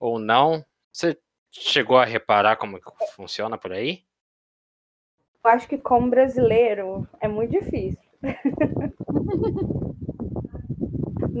ou 0.00 0.18
não? 0.18 0.64
Você 0.92 1.16
chegou 1.52 1.96
a 1.96 2.04
reparar 2.04 2.56
como 2.56 2.80
que 2.80 2.90
funciona 3.14 3.56
por 3.56 3.72
aí? 3.72 4.02
Eu 5.44 5.50
acho 5.52 5.68
que 5.68 5.78
como 5.78 6.10
brasileiro 6.10 7.08
é 7.20 7.28
muito 7.28 7.52
difícil. 7.52 8.02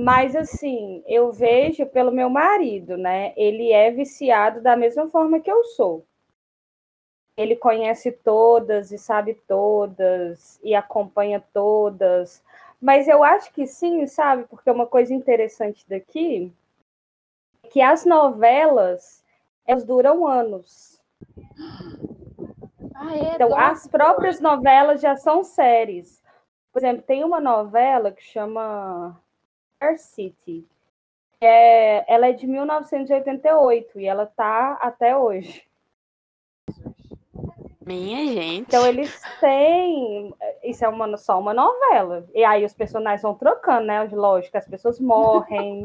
Mas 0.02 0.34
assim, 0.34 1.02
eu 1.06 1.30
vejo 1.30 1.84
pelo 1.86 2.10
meu 2.10 2.30
marido, 2.30 2.96
né? 2.96 3.34
Ele 3.36 3.70
é 3.70 3.90
viciado 3.90 4.62
da 4.62 4.74
mesma 4.74 5.08
forma 5.10 5.40
que 5.40 5.50
eu 5.50 5.62
sou. 5.64 6.06
Ele 7.36 7.54
conhece 7.54 8.10
todas 8.10 8.92
e 8.92 8.98
sabe 8.98 9.34
todas 9.46 10.58
e 10.62 10.74
acompanha 10.74 11.42
todas. 11.52 12.42
Mas 12.80 13.08
eu 13.08 13.22
acho 13.22 13.52
que 13.52 13.66
sim, 13.66 14.06
sabe? 14.06 14.44
Porque 14.44 14.70
uma 14.70 14.86
coisa 14.86 15.12
interessante 15.12 15.86
daqui 15.86 16.50
é 17.62 17.68
que 17.68 17.82
as 17.82 18.06
novelas 18.06 19.22
elas 19.66 19.84
duram 19.84 20.26
anos. 20.26 21.00
Ah, 22.94 23.16
é, 23.16 23.34
Então, 23.34 23.56
as 23.56 23.86
próprias 23.86 24.40
novelas 24.40 25.00
já 25.00 25.14
são 25.16 25.44
séries. 25.44 26.22
Por 26.72 26.78
exemplo, 26.80 27.02
tem 27.02 27.22
uma 27.22 27.40
novela 27.40 28.10
que 28.12 28.22
chama 28.22 29.16
City. 29.96 30.66
É, 31.40 32.12
ela 32.12 32.28
é 32.28 32.32
de 32.32 32.46
1988 32.46 33.98
e 33.98 34.06
ela 34.06 34.26
tá 34.26 34.78
até 34.80 35.16
hoje. 35.16 35.62
Minha 37.84 38.26
gente. 38.34 38.68
Então 38.68 38.86
eles 38.86 39.20
têm. 39.40 40.34
Isso 40.62 40.84
é 40.84 40.88
uma, 40.88 41.16
só 41.16 41.40
uma 41.40 41.54
novela. 41.54 42.26
E 42.34 42.44
aí 42.44 42.64
os 42.64 42.74
personagens 42.74 43.22
vão 43.22 43.34
trocando, 43.34 43.86
né? 43.86 44.04
Lógico, 44.04 44.56
as 44.56 44.68
pessoas 44.68 45.00
morrem. 45.00 45.82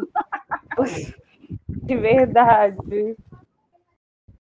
De 1.68 1.96
verdade. 1.96 3.16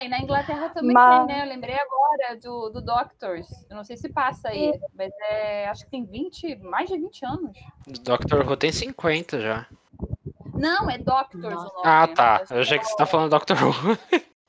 E 0.01 0.09
na 0.09 0.21
Inglaterra 0.21 0.69
também 0.69 0.93
Mas- 0.95 1.27
tem, 1.27 1.37
né? 1.37 1.43
Eu 1.45 1.49
lembrei 1.49 1.75
agora 1.75 2.37
do, 2.41 2.71
do 2.71 2.81
Doctors. 2.81 3.49
Eu 3.69 3.77
não 3.77 3.83
sei 3.85 3.97
se 3.97 4.09
passa 4.09 4.49
aí, 4.49 4.79
mas 4.95 5.11
é, 5.29 5.69
acho 5.69 5.85
que 5.85 5.91
tem 5.91 6.05
20, 6.05 6.55
mais 6.57 6.89
de 6.89 6.97
20 6.97 7.27
anos. 7.27 7.59
Dr. 7.87 8.47
Who 8.47 8.57
tem 8.57 8.71
50 8.71 9.41
já. 9.41 9.67
Não, 10.55 10.89
é 10.89 10.99
Doctors 10.99 11.43
Nossa. 11.43 11.67
o 11.69 11.77
nome. 11.79 11.83
Ah, 11.85 12.07
tá. 12.07 12.45
Eu 12.51 12.61
achei 12.61 12.79
que 12.79 12.85
é 12.85 12.89
você 12.89 12.97
tá 12.97 13.07
falando 13.07 13.37
Dr. 13.37 13.55
Who. 13.55 13.99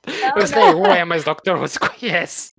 Não, 0.08 0.38
Eu 0.38 0.48
sei, 0.48 0.64
um 0.76 0.86
é, 0.86 1.04
mas 1.04 1.24
Dr. 1.24 1.56
Who 1.58 1.68
se 1.68 1.80
conhece. 1.80 2.54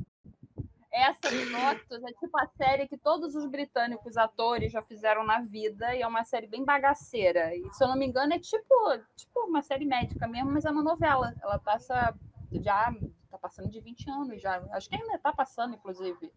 Essa 0.92 1.30
do 1.30 1.50
Doctors 1.52 2.02
é 2.02 2.12
tipo 2.18 2.36
a 2.38 2.46
série 2.56 2.88
que 2.88 2.98
todos 2.98 3.36
os 3.36 3.46
britânicos 3.46 4.16
atores 4.16 4.72
já 4.72 4.82
fizeram 4.82 5.24
na 5.24 5.40
vida 5.40 5.94
e 5.94 6.02
é 6.02 6.06
uma 6.06 6.24
série 6.24 6.48
bem 6.48 6.64
bagaceira. 6.64 7.54
E 7.54 7.62
se 7.72 7.84
eu 7.84 7.88
não 7.88 7.96
me 7.96 8.04
engano, 8.06 8.34
é 8.34 8.38
tipo, 8.40 8.74
tipo 9.16 9.40
uma 9.46 9.62
série 9.62 9.84
médica 9.84 10.26
mesmo, 10.26 10.50
mas 10.50 10.64
é 10.64 10.70
uma 10.70 10.82
novela. 10.82 11.32
Ela 11.40 11.60
passa 11.60 12.12
já 12.60 12.92
tá 13.30 13.38
passando 13.38 13.68
de 13.70 13.80
20 13.80 14.10
anos 14.10 14.40
já. 14.40 14.62
Acho 14.72 14.88
que 14.88 14.96
ainda 14.96 15.18
tá 15.18 15.32
passando, 15.32 15.74
inclusive. 15.74 16.32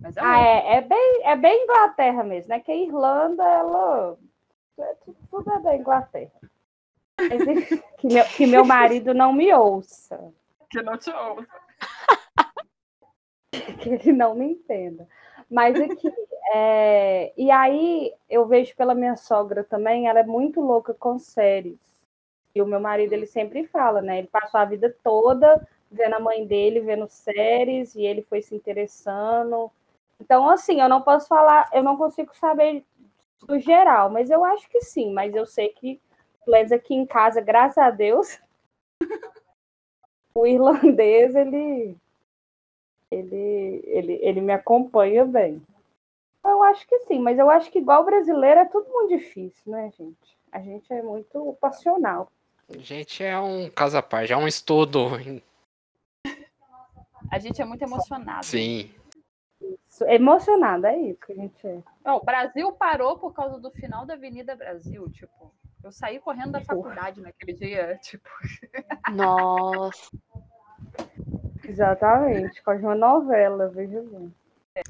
Mas 0.00 0.16
é 0.16 0.20
Ah, 0.22 0.40
é, 0.40 0.76
é, 0.76 0.80
bem, 0.82 1.20
é 1.24 1.36
bem 1.36 1.64
Inglaterra 1.64 2.22
mesmo, 2.22 2.48
né? 2.50 2.60
Que 2.60 2.72
a 2.72 2.76
Irlanda, 2.76 3.42
ela. 3.44 4.18
é 4.78 4.94
tudo- 5.30 5.50
é 5.50 5.60
da 5.60 5.76
Inglaterra. 5.76 6.32
Que, 7.98 8.08
meu, 8.08 8.24
que 8.26 8.46
meu 8.46 8.64
marido 8.66 9.14
não 9.14 9.32
me 9.32 9.50
ouça. 9.54 10.32
que 10.68 10.82
não 10.82 10.98
te 10.98 11.10
ouço. 11.10 11.46
que 13.80 13.88
ele 13.88 14.12
não 14.12 14.34
me 14.34 14.52
entenda. 14.52 15.08
Mas 15.50 15.80
aqui, 15.80 16.12
é, 16.54 17.32
e 17.36 17.50
aí 17.50 18.12
eu 18.28 18.46
vejo 18.46 18.74
pela 18.76 18.94
minha 18.94 19.16
sogra 19.16 19.62
também, 19.64 20.06
ela 20.08 20.20
é 20.20 20.24
muito 20.24 20.60
louca 20.60 20.92
com 20.92 21.18
séries. 21.18 21.93
E 22.54 22.62
o 22.62 22.66
meu 22.66 22.80
marido, 22.80 23.12
ele 23.12 23.26
sempre 23.26 23.66
fala, 23.66 24.00
né? 24.00 24.18
Ele 24.18 24.28
passou 24.28 24.60
a 24.60 24.64
vida 24.64 24.94
toda 25.02 25.66
vendo 25.94 26.14
a 26.14 26.20
mãe 26.20 26.46
dele, 26.46 26.80
vendo 26.80 27.08
séries, 27.08 27.94
e 27.94 28.02
ele 28.02 28.22
foi 28.22 28.42
se 28.42 28.54
interessando. 28.54 29.70
Então, 30.20 30.48
assim, 30.48 30.80
eu 30.80 30.88
não 30.88 31.02
posso 31.02 31.28
falar, 31.28 31.70
eu 31.72 31.82
não 31.82 31.96
consigo 31.96 32.34
saber 32.34 32.84
do 33.46 33.58
geral, 33.58 34.10
mas 34.10 34.30
eu 34.30 34.44
acho 34.44 34.68
que 34.68 34.80
sim, 34.80 35.12
mas 35.12 35.34
eu 35.34 35.46
sei 35.46 35.68
que, 35.68 36.00
pelo 36.44 36.56
menos 36.56 36.72
aqui 36.72 36.94
em 36.94 37.06
casa, 37.06 37.40
graças 37.40 37.78
a 37.78 37.90
Deus, 37.90 38.40
o 40.34 40.46
irlandês, 40.46 41.34
ele 41.34 41.96
ele, 43.10 43.82
ele, 43.86 44.18
ele 44.22 44.40
me 44.40 44.52
acompanha 44.52 45.24
bem. 45.24 45.62
Eu 46.44 46.62
acho 46.64 46.86
que 46.86 46.98
sim, 47.00 47.20
mas 47.20 47.38
eu 47.38 47.48
acho 47.48 47.70
que 47.70 47.78
igual 47.78 48.04
brasileiro 48.04 48.60
é 48.60 48.64
tudo 48.64 48.90
muito 48.90 49.16
difícil, 49.16 49.70
né, 49.70 49.90
gente? 49.96 50.36
A 50.50 50.58
gente 50.58 50.92
é 50.92 51.00
muito 51.00 51.56
passional. 51.60 52.30
Gente, 52.78 53.22
é 53.22 53.38
um 53.38 53.68
caso 53.70 53.96
à 53.98 54.02
parte, 54.02 54.32
é 54.32 54.36
um 54.36 54.48
estudo. 54.48 55.10
A 57.30 57.38
gente 57.38 57.60
é 57.60 57.64
muito 57.64 57.82
emocionado. 57.82 58.44
Sim. 58.44 58.90
Emocionada, 60.06 60.90
é 60.90 60.98
isso 60.98 61.20
que 61.20 61.32
a 61.32 61.36
gente 61.36 61.66
é. 61.66 61.82
Ó, 62.04 62.16
o 62.16 62.24
Brasil 62.24 62.72
parou 62.72 63.18
por 63.18 63.32
causa 63.32 63.58
do 63.60 63.70
final 63.70 64.04
da 64.04 64.14
Avenida 64.14 64.56
Brasil, 64.56 65.08
tipo. 65.10 65.54
Eu 65.82 65.92
saí 65.92 66.18
correndo 66.18 66.52
da 66.52 66.60
faculdade 66.62 67.20
naquele 67.20 67.52
dia, 67.52 67.98
tipo. 68.02 68.28
Nossa. 69.12 70.10
Exatamente, 71.62 72.62
quase 72.62 72.82
uma 72.82 72.94
novela, 72.94 73.68
veja 73.68 74.00
bem. 74.02 74.34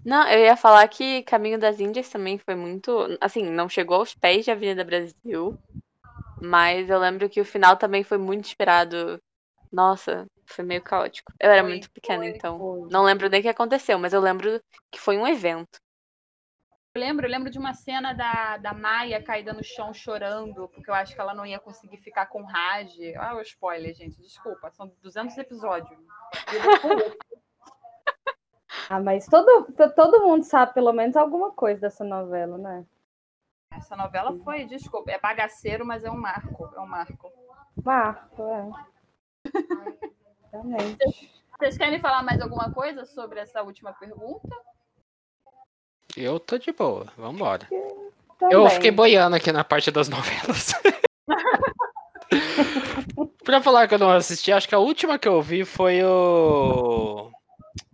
Não, 0.05 0.27
eu 0.29 0.41
ia 0.41 0.57
falar 0.57 0.87
que 0.89 1.23
Caminho 1.25 1.59
das 1.59 1.79
Índias 1.79 2.09
também 2.09 2.39
foi 2.39 2.55
muito. 2.55 3.19
Assim, 3.21 3.45
não 3.45 3.69
chegou 3.69 3.99
aos 3.99 4.15
pés 4.15 4.45
de 4.45 4.51
Avenida 4.51 4.83
Brasil. 4.83 5.59
Mas 6.45 6.91
eu 6.91 6.99
lembro 6.99 7.29
que 7.29 7.41
o 7.41 7.45
final 7.45 7.77
também 7.77 8.05
foi 8.05 8.19
muito 8.19 8.45
esperado. 8.45 9.19
Nossa, 9.73 10.27
foi 10.47 10.65
meio 10.65 10.83
caótico. 10.83 11.33
Eu 11.41 11.51
era 11.51 11.63
Foi, 11.63 11.71
muito 11.71 11.91
pequena, 11.91 12.23
foi, 12.25 12.37
então. 12.37 12.59
foi. 12.59 12.89
Não 12.91 13.03
lembro 13.03 13.29
nem 13.29 13.41
o 13.41 13.43
que 13.43 13.49
aconteceu, 13.49 13.99
mas 13.99 14.13
eu 14.13 14.21
lembro 14.21 14.61
que 14.93 15.01
foi 15.01 15.17
um 15.17 15.27
evento. 15.27 15.79
Eu 16.95 17.01
lembro, 17.01 17.27
eu 17.27 17.31
lembro 17.31 17.51
de 17.51 17.59
uma 17.59 17.75
cena 17.75 18.13
da, 18.13 18.57
da 18.59 18.73
Maia 18.73 19.21
caída 19.21 19.53
no 19.53 19.65
chão 19.65 19.93
chorando, 19.93 20.69
porque 20.69 20.89
eu 20.89 20.95
acho 20.95 21.13
que 21.15 21.21
ela 21.21 21.35
não 21.35 21.45
ia 21.45 21.59
conseguir 21.59 21.97
ficar 21.97 22.27
com 22.27 22.45
Raj. 22.45 22.95
Ah, 23.17 23.35
o 23.35 23.41
spoiler, 23.41 23.93
gente, 23.95 24.21
desculpa, 24.23 24.71
são 24.71 24.93
200 25.03 25.37
episódios. 25.39 25.99
Ah, 28.91 29.01
mas 29.01 29.27
todo, 29.27 29.73
to- 29.73 29.95
todo 29.95 30.23
mundo 30.27 30.45
sabe 30.45 30.75
pelo 30.75 30.93
menos 30.93 31.17
alguma 31.17 31.51
coisa 31.53 31.81
dessa 31.81 32.05
novela, 32.05 32.59
né? 32.59 32.85
Essa 33.77 33.97
novela 33.97 34.37
foi, 34.45 34.65
desculpa, 34.65 35.11
é 35.11 35.19
bagaceiro, 35.19 35.85
mas 35.85 36.05
é 36.05 36.11
um 36.11 36.17
marco, 36.17 36.71
é 36.75 36.81
um 36.81 36.87
marco. 36.87 37.33
Marco, 37.83 38.43
é. 38.43 38.71
Realmente. 40.53 41.33
Vocês 41.59 41.77
querem 41.77 42.01
falar 42.01 42.23
mais 42.23 42.41
alguma 42.41 42.73
coisa 42.73 43.05
sobre 43.05 43.41
essa 43.41 43.63
última 43.63 43.93
pergunta? 43.93 44.49
Eu 46.17 46.39
tô 46.39 46.59
de 46.59 46.73
boa, 46.73 47.13
vambora. 47.17 47.67
Também. 48.39 48.53
Eu 48.53 48.69
fiquei 48.71 48.91
boiando 48.91 49.37
aqui 49.37 49.51
na 49.51 49.65
parte 49.65 49.91
das 49.91 50.09
novelas. 50.09 50.73
pra 53.45 53.61
falar 53.61 53.89
que 53.89 53.95
eu 53.95 53.99
não 53.99 54.11
assisti, 54.11 54.53
acho 54.53 54.69
que 54.69 54.75
a 54.75 54.79
última 54.79 55.19
que 55.19 55.29
eu 55.29 55.43
vi 55.43 55.65
foi 55.65 56.03
o. 56.05 57.31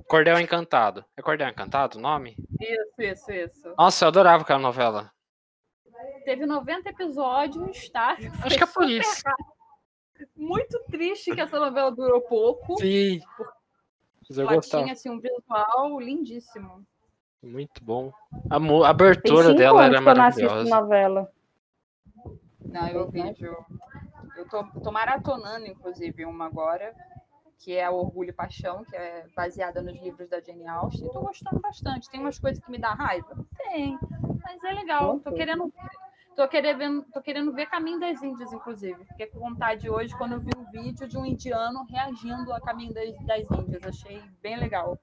Cordel 0.07 0.41
Encantado. 0.41 1.05
É 1.17 1.23
Cordel 1.23 1.49
Encantado 1.49 1.99
o 1.99 2.01
nome? 2.01 2.37
Isso, 2.61 3.01
isso, 3.01 3.33
isso. 3.33 3.75
Nossa, 3.79 4.05
eu 4.05 4.09
adorava 4.09 4.43
aquela 4.43 4.59
novela. 4.59 5.11
Teve 6.25 6.47
90 6.47 6.91
episódios, 6.91 7.89
tá? 7.91 8.17
Acho 8.43 8.57
que 8.57 8.65
é 8.65 8.67
por 8.67 8.89
isso. 8.89 9.23
Muito 10.37 10.79
triste 10.91 11.35
que 11.35 11.41
essa 11.41 11.59
novela 11.59 11.91
durou 11.91 12.21
pouco. 12.23 12.79
Sim. 12.79 13.21
Mas 14.29 14.39
eu 14.39 14.45
Ela 14.47 14.55
gostava. 14.57 14.85
tinha 14.85 14.93
assim, 14.93 15.11
um 15.11 15.19
visual 15.21 15.99
lindíssimo. 16.01 16.87
Muito 17.43 17.83
bom. 17.83 18.13
A, 18.51 18.57
abertura 18.89 19.45
cinco 19.49 19.59
dela 19.59 19.85
anos 19.87 19.97
era 19.97 20.03
que 20.03 20.09
eu 20.11 20.15
não 20.15 20.25
assisto 20.25 20.49
maravilhosa. 20.49 20.81
novela. 20.81 21.33
Não, 22.65 22.89
eu 22.89 23.11
vejo. 23.11 23.57
Eu 24.37 24.49
tô, 24.49 24.65
tô 24.81 24.93
maratonando, 24.93 25.67
inclusive, 25.67 26.25
uma 26.25 26.47
agora, 26.47 26.95
que 27.59 27.77
é 27.77 27.89
Orgulho 27.91 28.31
e 28.31 28.33
Paixão, 28.33 28.85
que 28.85 28.95
é 28.95 29.27
baseada 29.35 29.83
nos 29.83 29.99
livros 30.01 30.29
da 30.29 30.41
Jane 30.41 30.67
Austen. 30.69 31.07
E 31.07 31.13
tô 31.13 31.21
gostando 31.21 31.61
bastante. 31.61 32.09
Tem 32.11 32.21
umas 32.21 32.39
coisas 32.39 32.63
que 32.63 32.71
me 32.71 32.79
dá 32.79 32.93
raiva? 32.93 33.37
Tem. 33.57 33.99
Mas 34.43 34.63
é 34.65 34.73
legal. 34.73 35.21
Tô 35.21 35.33
querendo. 35.33 35.73
Tô 36.37 36.49
querendo, 36.49 37.03
tô 37.13 37.21
querendo 37.21 37.53
ver 37.53 37.67
Caminho 37.67 38.01
das 38.01 38.23
Índias, 38.23 38.53
inclusive. 38.53 39.05
Fiquei 39.05 39.27
com 39.27 39.41
vontade 39.41 39.91
hoje 39.91 40.17
quando 40.17 40.33
eu 40.33 40.41
vi 40.41 40.53
um 40.57 40.65
vídeo 40.71 41.07
de 41.07 41.19
um 41.19 41.27
indiano 41.27 41.85
reagindo 41.85 42.53
a 42.53 42.61
Caminho 42.61 42.95
das, 42.95 43.15
das 43.27 43.51
Índias. 43.59 43.83
Achei 43.85 44.23
bem 44.41 44.57
legal. 44.57 44.99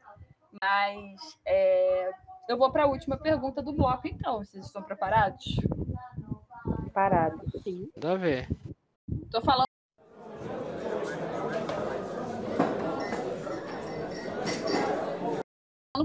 Mas 0.59 1.37
é, 1.45 2.11
eu 2.49 2.57
vou 2.57 2.71
para 2.71 2.83
a 2.83 2.87
última 2.87 3.17
pergunta 3.17 3.61
do 3.61 3.73
bloco, 3.73 4.07
então. 4.07 4.39
Vocês 4.39 4.65
estão 4.65 4.81
preparados? 4.81 5.45
preparados. 6.97 7.51
Sim. 7.63 7.89
Dá 7.95 8.15
ver. 8.15 8.47
Tô 9.29 9.41
falando. 9.41 9.66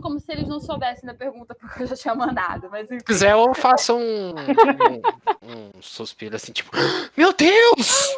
Como 0.01 0.19
se 0.19 0.33
eles 0.33 0.49
não 0.49 0.61
soubessem 0.61 1.07
da 1.07 1.15
pergunta 1.15 1.55
porque 1.59 1.83
eu 1.83 1.87
já 1.87 1.97
tinha 1.97 2.15
mandado, 2.15 2.69
mas 2.71 2.87
enfim. 2.87 2.99
Se 2.99 3.05
quiser, 3.05 3.33
eu 3.33 3.55
faço 3.55 3.97
um, 3.97 4.31
um, 4.31 5.77
um 5.77 5.83
suspiro 5.83 6.37
assim, 6.37 6.53
tipo, 6.53 6.71
meu 7.17 7.33
Deus! 7.33 8.09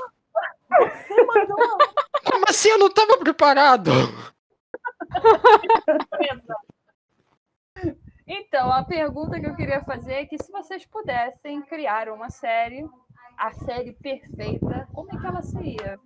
Como 2.24 2.44
assim? 2.48 2.68
Eu 2.70 2.78
não 2.78 2.90
tava 2.90 3.18
preparado! 3.18 3.90
Então, 8.26 8.72
a 8.72 8.82
pergunta 8.82 9.38
que 9.38 9.46
eu 9.46 9.54
queria 9.54 9.84
fazer 9.84 10.14
é 10.14 10.26
que 10.26 10.42
se 10.42 10.50
vocês 10.50 10.86
pudessem 10.86 11.60
criar 11.62 12.08
uma 12.08 12.30
série, 12.30 12.88
a 13.36 13.52
série 13.52 13.92
perfeita, 13.92 14.88
como 14.92 15.14
é 15.14 15.20
que 15.20 15.26
ela 15.26 15.42
seria? 15.42 16.00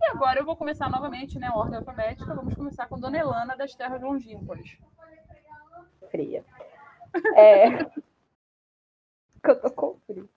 E 0.00 0.10
agora 0.10 0.40
eu 0.40 0.46
vou 0.46 0.56
começar 0.56 0.88
novamente, 0.88 1.38
né, 1.38 1.50
ordem 1.50 1.78
alfabética, 1.78 2.34
vamos 2.34 2.54
começar 2.54 2.86
com 2.86 2.98
Dona 2.98 3.18
Elana 3.18 3.56
das 3.56 3.74
Terras 3.74 4.00
Longínquas. 4.00 4.78
Fria. 6.10 6.44
É... 7.36 7.84
que 9.42 9.50
eu 9.50 9.60
tô 9.60 9.70
com 9.70 9.98
frio. 10.06 10.28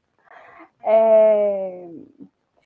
É... 0.83 1.89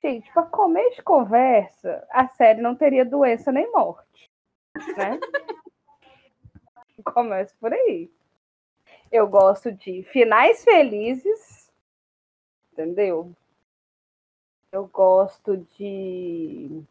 Gente, 0.02 0.32
para 0.32 0.44
comer 0.44 0.90
de 0.90 1.02
conversa, 1.02 2.06
a 2.10 2.28
série 2.28 2.62
não 2.62 2.74
teria 2.74 3.04
doença 3.04 3.50
nem 3.50 3.70
morte, 3.72 4.30
né? 4.96 5.18
Começa 7.04 7.54
por 7.60 7.72
aí. 7.72 8.10
Eu 9.10 9.26
gosto 9.26 9.72
de 9.72 10.02
finais 10.04 10.62
felizes, 10.62 11.72
entendeu? 12.72 13.32
Eu 14.70 14.86
gosto 14.86 15.56
de. 15.56 16.82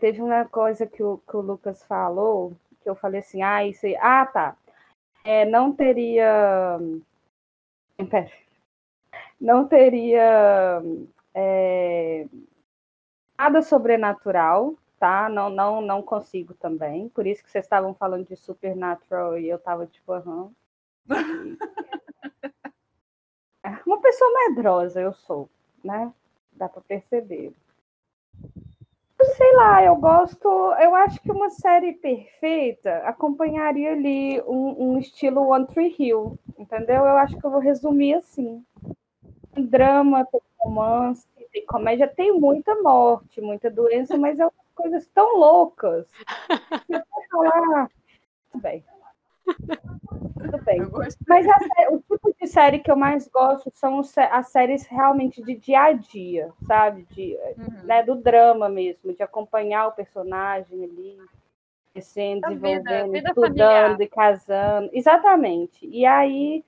Teve 0.00 0.20
uma 0.20 0.44
coisa 0.44 0.86
que 0.86 1.02
o, 1.02 1.18
que 1.18 1.36
o 1.36 1.40
Lucas 1.40 1.82
falou, 1.84 2.56
que 2.82 2.90
eu 2.90 2.94
falei 2.94 3.20
assim, 3.20 3.42
ah, 3.42 3.64
isso 3.64 3.86
aí. 3.86 3.96
Ah, 3.96 4.26
tá. 4.26 4.56
É, 5.24 5.44
não 5.44 5.72
teria. 5.72 6.78
Pera. 8.10 8.30
Não 9.40 9.66
teria 9.66 10.82
é, 11.34 12.26
nada 13.38 13.62
sobrenatural, 13.62 14.74
tá? 14.98 15.28
Não, 15.28 15.50
não, 15.50 15.80
não 15.80 16.02
consigo 16.02 16.54
também. 16.54 17.08
Por 17.08 17.26
isso 17.26 17.42
que 17.42 17.50
vocês 17.50 17.64
estavam 17.64 17.94
falando 17.94 18.26
de 18.26 18.36
supernatural 18.36 19.38
e 19.38 19.48
eu 19.48 19.58
tava 19.58 19.86
tipo, 19.86 20.12
aham. 20.12 20.52
Uma 23.86 24.00
pessoa 24.00 24.30
medrosa 24.48 25.00
eu 25.00 25.12
sou, 25.12 25.48
né? 25.82 26.12
Dá 26.52 26.68
para 26.68 26.82
perceber. 26.82 27.52
Sei 29.40 29.56
lá, 29.56 29.82
eu 29.82 29.96
gosto. 29.96 30.46
Eu 30.78 30.94
acho 30.94 31.18
que 31.22 31.32
uma 31.32 31.48
série 31.48 31.94
perfeita 31.94 32.98
acompanharia 33.06 33.92
ali 33.92 34.38
um, 34.42 34.92
um 34.92 34.98
estilo 34.98 35.48
One 35.48 35.66
Tree 35.66 35.96
Hill, 35.98 36.38
entendeu? 36.58 37.06
Eu 37.06 37.16
acho 37.16 37.38
que 37.38 37.46
eu 37.46 37.50
vou 37.50 37.58
resumir 37.58 38.16
assim. 38.16 38.62
Tem 39.54 39.64
drama, 39.64 40.26
tem 40.26 40.42
romance, 40.58 41.26
tem 41.50 41.64
comédia, 41.64 42.06
tem 42.06 42.38
muita 42.38 42.74
morte, 42.82 43.40
muita 43.40 43.70
doença, 43.70 44.18
mas 44.18 44.38
é 44.38 44.44
umas 44.44 44.74
coisas 44.74 45.08
tão 45.08 45.38
loucas. 45.38 46.06
que 46.86 46.94
Eu 46.94 47.02
vou 47.10 47.50
falar, 47.50 47.88
tudo 48.52 48.60
bem. 48.60 48.84
Tudo 50.38 50.64
bem. 50.64 50.80
Mas 51.28 51.46
a 51.48 51.92
o 51.92 51.98
tipo 52.00 52.34
de 52.40 52.46
série 52.46 52.78
que 52.78 52.90
eu 52.90 52.96
mais 52.96 53.28
gosto 53.28 53.70
são 53.74 54.00
as 54.30 54.48
séries 54.48 54.86
realmente 54.86 55.42
de 55.42 55.54
dia 55.54 55.82
a 55.82 55.92
dia, 55.92 56.52
sabe? 56.66 57.02
De, 57.10 57.36
Uhum. 57.58 57.84
né, 57.84 58.02
do 58.02 58.14
drama 58.14 58.68
mesmo, 58.68 59.12
de 59.14 59.22
acompanhar 59.22 59.88
o 59.88 59.92
personagem 59.92 60.84
ali, 60.84 61.18
crescendo, 61.92 62.40
Da 62.42 62.48
vida, 62.50 62.60
desenvolvendo, 62.60 63.12
vida 63.12 63.28
estudando 63.28 63.48
familiar. 63.48 64.00
e 64.00 64.08
casando. 64.08 64.90
Exatamente. 64.92 65.86
E 65.86 66.06
aí, 66.06 66.64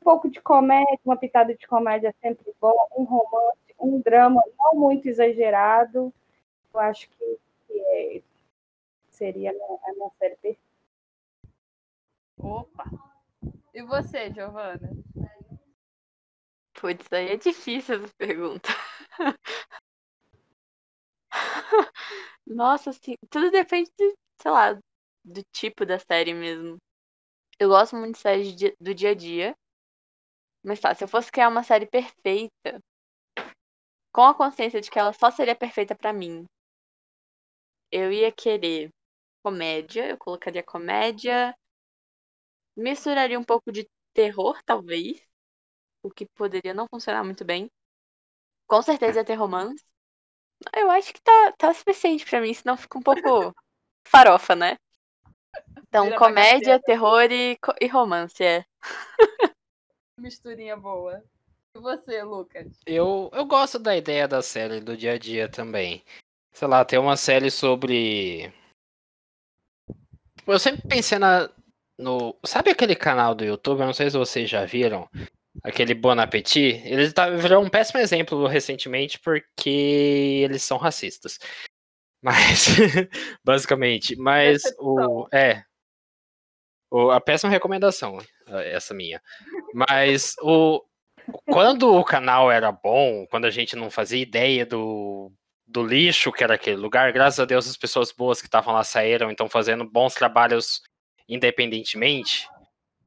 um 0.00 0.04
pouco 0.04 0.28
de 0.28 0.40
comédia, 0.40 0.98
uma 1.04 1.16
pitada 1.16 1.54
de 1.54 1.66
comédia 1.66 2.08
é 2.08 2.14
sempre 2.28 2.52
bom, 2.60 2.74
um 2.96 3.04
romance, 3.04 3.58
um 3.78 4.00
drama 4.00 4.42
não 4.58 4.74
muito 4.80 5.08
exagerado. 5.08 6.12
Eu 6.74 6.80
acho 6.80 7.08
que, 7.10 7.38
que 7.66 7.80
é- 7.80 8.22
seria 9.10 9.50
a 9.50 9.52
minha, 9.54 9.78
a 9.88 9.92
minha 9.92 10.10
série 10.18 10.36
perfeita. 10.36 10.65
Opa! 12.38 12.84
E 13.74 13.82
você, 13.82 14.32
Giovana? 14.32 14.90
Putz, 16.74 17.06
aí 17.12 17.30
é 17.30 17.36
difícil 17.36 17.96
essa 18.04 18.14
pergunta. 18.18 18.68
Nossa, 22.46 22.90
assim, 22.90 23.14
tudo 23.30 23.50
depende, 23.50 23.90
de, 23.98 24.14
sei 24.40 24.50
lá, 24.50 24.72
do 25.24 25.42
tipo 25.52 25.84
da 25.84 25.98
série 25.98 26.34
mesmo. 26.34 26.78
Eu 27.58 27.68
gosto 27.70 27.96
muito 27.96 28.16
de 28.16 28.20
séries 28.20 28.54
do 28.80 28.94
dia 28.94 29.10
a 29.10 29.14
dia. 29.14 29.54
Mas 30.62 30.80
tá, 30.80 30.94
se 30.94 31.02
eu 31.04 31.08
fosse 31.08 31.30
criar 31.32 31.48
uma 31.48 31.62
série 31.62 31.86
perfeita, 31.86 32.80
com 34.12 34.22
a 34.22 34.34
consciência 34.34 34.80
de 34.80 34.90
que 34.90 34.98
ela 34.98 35.12
só 35.12 35.30
seria 35.30 35.54
perfeita 35.54 35.94
pra 35.94 36.12
mim, 36.12 36.44
eu 37.90 38.12
ia 38.12 38.32
querer 38.32 38.90
comédia, 39.44 40.08
eu 40.08 40.18
colocaria 40.18 40.62
comédia, 40.62 41.54
misturaria 42.76 43.38
um 43.38 43.44
pouco 43.44 43.72
de 43.72 43.88
terror, 44.12 44.60
talvez, 44.64 45.20
o 46.02 46.10
que 46.10 46.26
poderia 46.26 46.74
não 46.74 46.86
funcionar 46.88 47.24
muito 47.24 47.44
bem. 47.44 47.70
Com 48.66 48.82
certeza 48.82 49.20
ia 49.20 49.24
ter 49.24 49.34
romance. 49.34 49.84
Eu 50.74 50.90
acho 50.90 51.12
que 51.12 51.20
tá, 51.20 51.52
tá 51.58 51.74
suficiente 51.74 52.24
pra 52.24 52.40
mim, 52.40 52.52
senão 52.52 52.76
fica 52.76 52.98
um 52.98 53.02
pouco 53.02 53.54
farofa, 54.06 54.54
né? 54.54 54.76
Então, 55.78 56.04
Vira 56.04 56.18
comédia, 56.18 56.80
terror 56.80 57.30
e, 57.30 57.58
e 57.80 57.86
romance, 57.86 58.42
é. 58.42 58.64
Misturinha 60.18 60.76
boa. 60.76 61.22
E 61.74 61.78
você, 61.78 62.22
Lucas? 62.22 62.80
Eu, 62.86 63.30
eu 63.32 63.44
gosto 63.44 63.78
da 63.78 63.96
ideia 63.96 64.26
da 64.26 64.40
série 64.40 64.80
do 64.80 64.96
dia 64.96 65.12
a 65.12 65.18
dia 65.18 65.48
também. 65.48 66.02
Sei 66.52 66.66
lá, 66.66 66.84
tem 66.84 66.98
uma 66.98 67.18
série 67.18 67.50
sobre. 67.50 68.50
Eu 70.46 70.58
sempre 70.58 70.88
pensei 70.88 71.18
na. 71.18 71.50
No... 71.98 72.38
Sabe 72.44 72.70
aquele 72.70 72.94
canal 72.94 73.34
do 73.34 73.44
YouTube? 73.44 73.80
Eu 73.80 73.86
não 73.86 73.92
sei 73.92 74.10
se 74.10 74.18
vocês 74.18 74.48
já 74.48 74.64
viram. 74.64 75.08
Aquele 75.62 75.94
Bon 75.94 76.18
Appetit. 76.18 76.82
Ele 76.84 77.10
tá, 77.12 77.30
virou 77.30 77.64
um 77.64 77.68
péssimo 77.68 78.00
exemplo 78.00 78.46
recentemente 78.46 79.18
porque 79.18 80.42
eles 80.44 80.62
são 80.62 80.76
racistas. 80.76 81.38
Mas. 82.22 82.68
basicamente. 83.44 84.16
Mas 84.16 84.62
o. 84.78 85.26
É. 85.32 85.62
O, 86.90 87.10
a 87.10 87.20
péssima 87.20 87.50
recomendação, 87.50 88.18
essa 88.46 88.94
minha. 88.94 89.20
Mas 89.74 90.34
o, 90.40 90.82
quando 91.46 91.94
o 91.94 92.04
canal 92.04 92.50
era 92.50 92.70
bom, 92.70 93.26
quando 93.28 93.44
a 93.44 93.50
gente 93.50 93.74
não 93.74 93.90
fazia 93.90 94.22
ideia 94.22 94.64
do, 94.64 95.32
do 95.66 95.84
lixo 95.84 96.32
que 96.32 96.44
era 96.44 96.54
aquele 96.54 96.76
lugar, 96.76 97.12
graças 97.12 97.40
a 97.40 97.44
Deus 97.44 97.68
as 97.68 97.76
pessoas 97.76 98.12
boas 98.12 98.40
que 98.40 98.46
estavam 98.46 98.72
lá 98.72 98.84
saíram, 98.84 99.30
então 99.30 99.48
fazendo 99.48 99.84
bons 99.84 100.14
trabalhos 100.14 100.80
independentemente, 101.28 102.48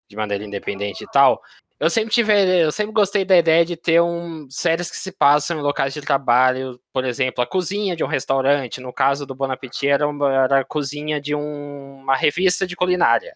de 0.07 0.15
maneira 0.15 0.43
independente 0.43 1.03
e 1.03 1.07
tal. 1.11 1.41
Eu 1.79 1.89
sempre 1.89 2.13
tive, 2.13 2.33
eu 2.63 2.71
sempre 2.71 2.93
gostei 2.93 3.23
da 3.23 3.37
ideia 3.37 3.65
de 3.65 3.77
ter 3.77 4.01
um 4.01 4.49
séries 4.49 4.91
que 4.91 4.97
se 4.97 5.11
passam 5.13 5.57
em 5.59 5.61
locais 5.61 5.93
de 5.93 6.01
trabalho, 6.01 6.79
por 6.91 7.05
exemplo, 7.05 7.41
a 7.43 7.47
cozinha 7.47 7.95
de 7.95 8.03
um 8.03 8.07
restaurante, 8.07 8.81
no 8.81 8.91
caso 8.91 9.25
do 9.25 9.33
Bon 9.35 9.49
Appetit 9.51 9.87
era, 9.87 10.07
uma, 10.07 10.33
era 10.33 10.59
a 10.59 10.65
cozinha 10.65 11.21
de 11.21 11.33
um- 11.35 12.01
uma 12.01 12.15
revista 12.17 12.67
de 12.67 12.75
culinária. 12.75 13.35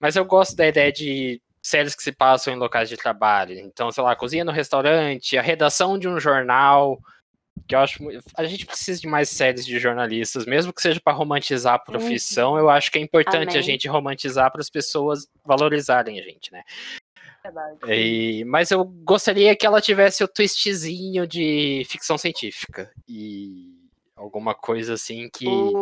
Mas 0.00 0.16
eu 0.16 0.24
gosto 0.24 0.56
da 0.56 0.66
ideia 0.66 0.92
de 0.92 1.40
séries 1.62 1.94
que 1.94 2.02
se 2.02 2.12
passam 2.12 2.52
em 2.52 2.56
locais 2.56 2.88
de 2.88 2.96
trabalho. 2.96 3.54
Então, 3.58 3.90
sei 3.92 4.02
lá, 4.02 4.16
cozinha 4.16 4.44
no 4.44 4.52
restaurante, 4.52 5.38
a 5.38 5.42
redação 5.42 5.98
de 5.98 6.08
um 6.08 6.18
jornal, 6.18 6.98
que 7.68 7.74
eu 7.74 7.78
acho 7.80 7.98
a 8.36 8.44
gente 8.44 8.66
precisa 8.66 9.00
de 9.00 9.06
mais 9.06 9.28
séries 9.28 9.64
de 9.64 9.78
jornalistas, 9.78 10.44
mesmo 10.46 10.72
que 10.72 10.82
seja 10.82 11.00
para 11.00 11.12
romantizar 11.12 11.74
a 11.74 11.78
profissão, 11.78 12.56
eu 12.58 12.68
acho 12.68 12.90
que 12.90 12.98
é 12.98 13.00
importante 13.02 13.50
a 13.50 13.52
Amém. 13.52 13.62
gente 13.62 13.88
romantizar 13.88 14.50
para 14.50 14.60
as 14.60 14.68
pessoas 14.70 15.26
valorizarem 15.44 16.18
a 16.18 16.22
gente, 16.22 16.52
né? 16.52 16.62
E- 17.88 18.44
mas 18.44 18.70
eu 18.70 18.84
gostaria 18.84 19.54
que 19.56 19.66
ela 19.66 19.80
tivesse 19.80 20.22
o 20.22 20.28
twistzinho 20.28 21.26
de 21.26 21.84
ficção 21.88 22.16
científica 22.16 22.90
e 23.08 23.74
alguma 24.16 24.54
coisa 24.54 24.94
assim 24.94 25.28
que 25.32 25.72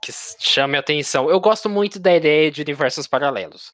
que 0.00 0.12
chame 0.38 0.76
a 0.76 0.80
atenção. 0.80 1.28
Eu 1.28 1.40
gosto 1.40 1.68
muito 1.68 1.98
da 1.98 2.14
ideia 2.14 2.50
de 2.50 2.62
universos 2.62 3.06
paralelos. 3.06 3.72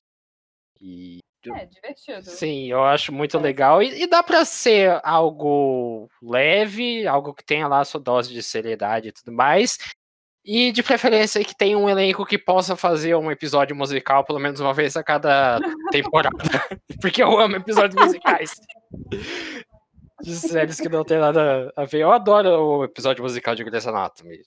E 0.80 1.18
É, 1.53 1.66
divertido. 1.66 2.22
sim, 2.22 2.66
eu 2.70 2.82
acho 2.84 3.12
muito 3.12 3.38
legal. 3.38 3.82
E, 3.82 4.03
e 4.03 4.07
dá 4.07 4.22
pra 4.22 4.45
ser 4.45 5.01
algo 5.03 6.09
leve, 6.22 7.07
algo 7.07 7.34
que 7.34 7.45
tenha 7.45 7.66
lá 7.66 7.80
a 7.80 7.84
sua 7.84 8.01
dose 8.01 8.32
de 8.32 8.42
seriedade 8.42 9.09
e 9.09 9.12
tudo 9.12 9.32
mais. 9.32 9.78
E 10.47 10.70
de 10.72 10.82
preferência 10.82 11.42
que 11.42 11.57
tenha 11.57 11.76
um 11.78 11.88
elenco 11.88 12.26
que 12.26 12.36
possa 12.38 12.76
fazer 12.76 13.14
um 13.16 13.30
episódio 13.30 13.74
musical 13.74 14.22
pelo 14.24 14.38
menos 14.38 14.61
uma 14.61 14.74
vez 14.74 14.95
a 14.97 15.03
cada 15.03 15.59
temporada. 15.90 16.36
Porque 17.01 17.22
eu 17.22 17.38
amo 17.40 17.57
episódios 17.57 17.95
musicais. 18.05 18.61
De 20.22 20.34
séries 20.36 20.78
que 20.78 20.88
não 20.88 21.03
tem 21.05 21.18
nada 21.18 21.72
a 21.74 21.84
ver. 21.86 22.01
Eu 22.01 22.12
adoro 22.12 22.49
o 22.51 22.84
episódio 22.84 23.22
musical 23.22 23.55
de 23.55 23.64
Grey's 23.64 23.86
Anatomy. 23.86 24.38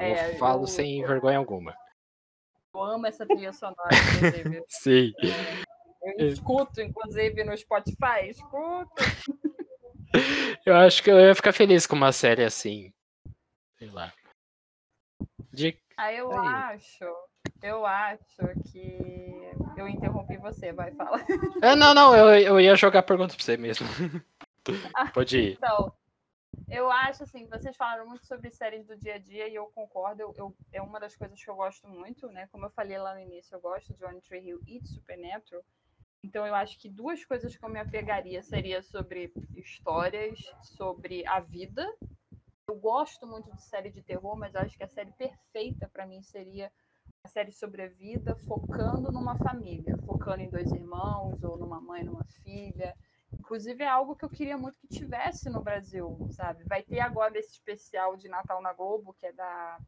É, 0.00 0.32
eu 0.32 0.38
falo 0.38 0.64
eu- 0.64 0.66
sem 0.66 1.04
vergonha 1.06 1.38
alguma. 1.38 1.74
Eu 2.74 2.82
amo 2.82 3.06
essa 3.06 3.24
trilha 3.24 3.52
sonora, 3.52 3.88
inclusive. 4.16 4.64
Sim. 4.68 5.12
Eu 6.18 6.28
escuto, 6.28 6.80
inclusive, 6.80 7.44
no 7.44 7.56
Spotify. 7.56 8.28
Escuto. 8.28 8.90
Eu 10.64 10.76
acho 10.76 11.02
que 11.02 11.10
eu 11.10 11.18
ia 11.18 11.34
ficar 11.34 11.52
feliz 11.52 11.88
com 11.88 11.96
uma 11.96 12.12
série 12.12 12.44
assim. 12.44 12.92
Sei 13.76 13.90
lá. 13.90 14.12
De... 15.52 15.76
Aí 15.96 16.18
eu 16.18 16.30
Aí. 16.30 16.46
acho, 16.46 17.04
eu 17.60 17.84
acho 17.84 18.62
que 18.70 18.96
eu 19.76 19.88
interrompi 19.88 20.36
você, 20.36 20.72
vai 20.72 20.92
falar. 20.92 21.24
É, 21.60 21.74
não, 21.74 21.92
não, 21.92 22.14
eu, 22.14 22.28
eu 22.30 22.60
ia 22.60 22.76
jogar 22.76 23.00
a 23.00 23.02
pergunta 23.02 23.34
pra 23.34 23.44
você 23.44 23.56
mesmo. 23.56 23.86
Pode 25.12 25.36
ir. 25.36 25.52
Então, 25.54 25.92
eu 26.68 26.90
acho 26.90 27.22
assim, 27.24 27.46
vocês 27.46 27.76
falaram 27.76 28.06
muito 28.06 28.26
sobre 28.26 28.50
séries 28.50 28.86
do 28.86 28.96
dia 28.96 29.14
a 29.14 29.18
dia 29.18 29.48
e 29.48 29.54
eu 29.54 29.66
concordo. 29.66 30.22
Eu, 30.22 30.34
eu- 30.36 30.56
é 30.72 30.80
uma 30.82 31.00
das 31.00 31.16
coisas 31.16 31.42
que 31.42 31.50
eu 31.50 31.56
gosto 31.56 31.88
muito, 31.88 32.28
né? 32.28 32.46
Como 32.48 32.64
eu 32.66 32.70
falei 32.70 32.98
lá 32.98 33.14
no 33.14 33.20
início, 33.20 33.54
eu 33.54 33.60
gosto 33.60 33.94
de 33.94 34.04
One 34.04 34.20
Tree 34.20 34.40
Hill 34.48 34.60
e 34.66 34.80
de 34.80 34.88
Supernatural. 34.88 35.64
Então 36.22 36.46
eu 36.46 36.54
acho 36.54 36.78
que 36.78 36.88
duas 36.88 37.24
coisas 37.24 37.56
que 37.56 37.64
eu 37.64 37.68
me 37.68 37.78
apegaria 37.80 38.42
seria 38.42 38.82
sobre 38.82 39.32
histórias, 39.56 40.40
sobre 40.62 41.26
a 41.26 41.40
vida. 41.40 41.86
Eu 42.68 42.76
gosto 42.76 43.26
muito 43.26 43.52
de 43.54 43.62
série 43.62 43.90
de 43.90 44.02
terror, 44.02 44.36
mas 44.36 44.54
acho 44.54 44.76
que 44.76 44.84
a 44.84 44.88
série 44.88 45.12
perfeita 45.12 45.88
para 45.88 46.06
mim 46.06 46.22
seria 46.22 46.72
a 47.22 47.28
série 47.28 47.52
sobre 47.52 47.82
a 47.82 47.88
vida, 47.88 48.36
focando 48.36 49.12
numa 49.12 49.36
família, 49.36 49.96
focando 49.98 50.42
em 50.42 50.50
dois 50.50 50.70
irmãos 50.72 51.42
ou 51.42 51.56
numa 51.58 51.80
mãe, 51.80 52.04
numa 52.04 52.24
filha. 52.42 52.96
Inclusive 53.38 53.82
é 53.82 53.88
algo 53.88 54.16
que 54.16 54.24
eu 54.24 54.30
queria 54.30 54.56
muito 54.56 54.78
que 54.78 54.88
tivesse 54.88 55.48
no 55.50 55.62
Brasil, 55.62 56.16
sabe? 56.30 56.64
Vai 56.64 56.82
ter 56.82 57.00
agora 57.00 57.38
esse 57.38 57.52
especial 57.52 58.16
de 58.16 58.28
Natal 58.28 58.60
na 58.62 58.72
Globo, 58.72 59.14
que 59.14 59.26
é 59.26 59.32
da 59.32 59.78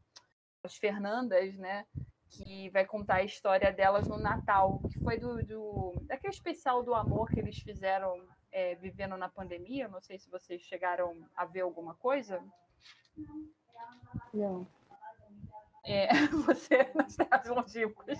das 0.61 0.75
Fernandas, 0.75 1.55
né? 1.57 1.85
Que 2.29 2.69
vai 2.69 2.85
contar 2.85 3.15
a 3.15 3.23
história 3.23 3.71
delas 3.71 4.07
no 4.07 4.17
Natal, 4.17 4.81
que 4.91 4.99
foi 4.99 5.17
do, 5.17 5.43
do 5.45 5.93
daquele 6.01 6.33
especial 6.33 6.83
do 6.83 6.93
amor 6.93 7.29
que 7.29 7.39
eles 7.39 7.57
fizeram 7.57 8.21
é, 8.51 8.75
vivendo 8.75 9.15
na 9.17 9.29
pandemia. 9.29 9.87
Não 9.87 10.01
sei 10.01 10.19
se 10.19 10.29
vocês 10.29 10.61
chegaram 10.61 11.25
a 11.35 11.45
ver 11.45 11.61
alguma 11.61 11.95
coisa. 11.95 12.43
Não. 14.33 14.67
É, 15.85 16.07
você 16.45 16.91
nas 16.93 17.15
terras 17.15 17.47
longínquas. 17.47 18.19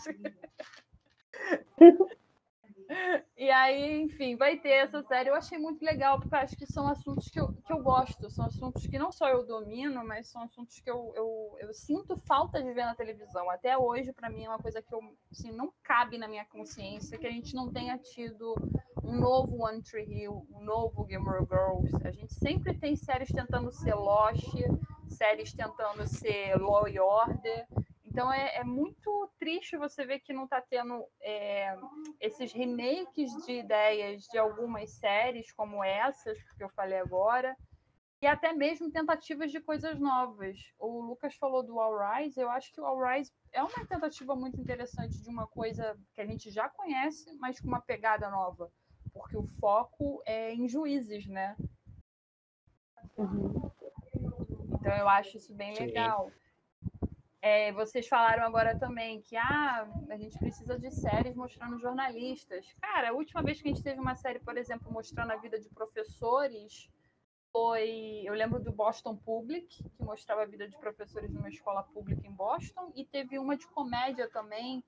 E 3.37 3.49
aí, 3.51 4.01
enfim, 4.01 4.35
vai 4.35 4.57
ter 4.57 4.69
essa 4.69 5.01
série. 5.03 5.29
Eu 5.29 5.35
achei 5.35 5.57
muito 5.57 5.83
legal, 5.83 6.19
porque 6.19 6.35
acho 6.35 6.57
que 6.57 6.65
são 6.65 6.87
assuntos 6.87 7.29
que 7.29 7.39
eu, 7.39 7.53
que 7.53 7.71
eu 7.71 7.81
gosto. 7.83 8.29
São 8.29 8.45
assuntos 8.45 8.87
que 8.87 8.97
não 8.97 9.11
só 9.11 9.29
eu 9.29 9.45
domino, 9.45 10.03
mas 10.05 10.27
são 10.27 10.41
assuntos 10.41 10.79
que 10.79 10.89
eu, 10.89 11.13
eu, 11.15 11.57
eu 11.59 11.73
sinto 11.73 12.17
falta 12.17 12.61
de 12.61 12.73
ver 12.73 12.85
na 12.85 12.95
televisão. 12.95 13.49
Até 13.49 13.77
hoje, 13.77 14.11
para 14.13 14.29
mim, 14.29 14.45
é 14.45 14.49
uma 14.49 14.57
coisa 14.57 14.81
que 14.81 14.93
eu, 14.93 15.01
assim, 15.31 15.51
não 15.51 15.71
cabe 15.83 16.17
na 16.17 16.27
minha 16.27 16.45
consciência 16.45 17.17
que 17.17 17.27
a 17.27 17.31
gente 17.31 17.53
não 17.53 17.71
tenha 17.71 17.97
tido 17.97 18.55
um 19.03 19.13
novo 19.19 19.63
One 19.63 19.81
Tree 19.81 20.23
Hill, 20.23 20.45
um 20.51 20.63
novo 20.63 21.05
Gilmore 21.07 21.45
Girls. 21.45 21.95
A 22.05 22.11
gente 22.11 22.33
sempre 22.33 22.73
tem 22.73 22.95
séries 22.95 23.29
tentando 23.29 23.71
ser 23.71 23.93
Lost, 23.93 24.53
séries 25.09 25.53
tentando 25.53 26.05
ser 26.07 26.55
Law 26.55 26.85
and 26.87 27.01
Order. 27.01 27.67
Então 28.17 28.33
é, 28.33 28.55
é 28.55 28.63
muito 28.63 29.31
triste 29.37 29.77
você 29.77 30.03
ver 30.03 30.21
que 30.21 30.33
não 30.33 30.45
está 30.45 30.59
tendo 30.59 31.05
é, 31.21 31.77
esses 32.19 32.51
remakes 32.51 33.31
de 33.45 33.59
ideias 33.59 34.23
de 34.23 34.39
algumas 34.39 34.89
séries 34.93 35.51
como 35.51 35.83
essas 35.83 36.35
que 36.57 36.63
eu 36.63 36.69
falei 36.69 36.97
agora, 36.97 37.55
e 38.19 38.25
até 38.25 38.53
mesmo 38.53 38.91
tentativas 38.91 39.51
de 39.51 39.61
coisas 39.61 39.99
novas. 39.99 40.57
O 40.79 40.99
Lucas 40.99 41.35
falou 41.35 41.61
do 41.61 41.79
All 41.79 41.95
Rise, 41.95 42.39
eu 42.39 42.49
acho 42.49 42.73
que 42.73 42.81
o 42.81 42.85
All 42.87 42.99
Rise 42.99 43.31
é 43.53 43.61
uma 43.61 43.85
tentativa 43.85 44.35
muito 44.35 44.59
interessante 44.59 45.21
de 45.21 45.29
uma 45.29 45.45
coisa 45.45 45.95
que 46.15 46.21
a 46.21 46.25
gente 46.25 46.49
já 46.49 46.67
conhece, 46.67 47.31
mas 47.37 47.59
com 47.59 47.67
uma 47.67 47.81
pegada 47.81 48.31
nova, 48.31 48.71
porque 49.13 49.37
o 49.37 49.45
foco 49.59 50.23
é 50.25 50.51
em 50.55 50.67
juízes, 50.67 51.27
né? 51.27 51.55
Uhum. 53.15 53.71
Então 54.79 54.91
eu 54.91 55.07
acho 55.07 55.37
isso 55.37 55.53
bem 55.53 55.75
Sim. 55.75 55.85
legal. 55.85 56.31
É, 57.49 57.71
vocês 57.71 58.05
falaram 58.09 58.43
agora 58.43 58.77
também 58.77 59.21
que 59.21 59.37
ah, 59.37 59.87
a 60.09 60.17
gente 60.17 60.37
precisa 60.37 60.77
de 60.77 60.91
séries 60.91 61.33
mostrando 61.33 61.79
jornalistas. 61.79 62.65
Cara, 62.81 63.11
a 63.11 63.13
última 63.13 63.41
vez 63.41 63.61
que 63.61 63.69
a 63.69 63.71
gente 63.71 63.81
teve 63.81 64.01
uma 64.01 64.17
série, 64.17 64.39
por 64.39 64.57
exemplo, 64.57 64.91
mostrando 64.91 65.31
a 65.31 65.37
vida 65.37 65.57
de 65.57 65.69
professores 65.69 66.89
foi. 67.53 68.23
Eu 68.25 68.33
lembro 68.33 68.59
do 68.59 68.69
Boston 68.69 69.15
Public, 69.15 69.81
que 69.81 70.03
mostrava 70.03 70.41
a 70.41 70.45
vida 70.45 70.67
de 70.67 70.77
professores 70.77 71.31
numa 71.31 71.47
escola 71.47 71.83
pública 71.83 72.27
em 72.27 72.33
Boston, 72.33 72.91
e 72.93 73.05
teve 73.05 73.39
uma 73.39 73.55
de 73.55 73.65
comédia 73.67 74.29
também, 74.29 74.81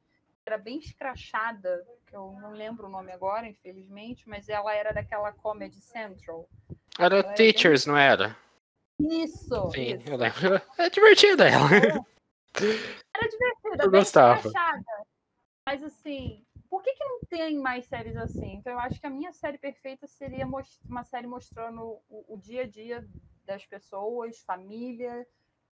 que 0.43 0.49
era 0.49 0.57
bem 0.57 0.79
escrachada, 0.79 1.87
que 2.07 2.13
eu 2.13 2.37
não 2.41 2.51
lembro 2.51 2.87
o 2.87 2.91
nome 2.91 3.13
agora, 3.13 3.47
infelizmente, 3.47 4.27
mas 4.27 4.49
ela 4.49 4.75
era 4.75 4.91
daquela 4.91 5.31
Comedy 5.31 5.79
Central. 5.79 6.45
Era 6.99 7.23
Teachers, 7.23 7.85
não 7.85 7.95
era? 7.95 8.35
Isso! 8.99 9.71
Sim, 9.71 9.95
isso. 9.95 10.09
eu 10.09 10.17
lembro. 10.17 10.61
É 10.77 10.89
divertida 10.89 11.47
ela. 11.47 11.69
Era 13.15 13.27
divertida, 13.29 13.83
Eu 13.83 13.91
gostava. 14.43 14.81
Mas 15.67 15.83
assim, 15.83 16.45
por 16.69 16.81
que, 16.81 16.93
que 16.93 17.03
não 17.03 17.19
tem 17.29 17.57
mais 17.59 17.85
séries 17.85 18.15
assim? 18.17 18.53
Então 18.55 18.73
eu 18.73 18.79
acho 18.79 18.99
que 18.99 19.05
a 19.05 19.09
minha 19.09 19.31
série 19.31 19.57
perfeita 19.57 20.07
seria 20.07 20.45
uma 20.87 21.03
série 21.03 21.27
mostrando 21.27 21.81
o, 22.09 22.33
o 22.33 22.37
dia 22.37 22.63
a 22.63 22.67
dia 22.67 23.07
das 23.45 23.65
pessoas, 23.65 24.39
família, 24.41 25.27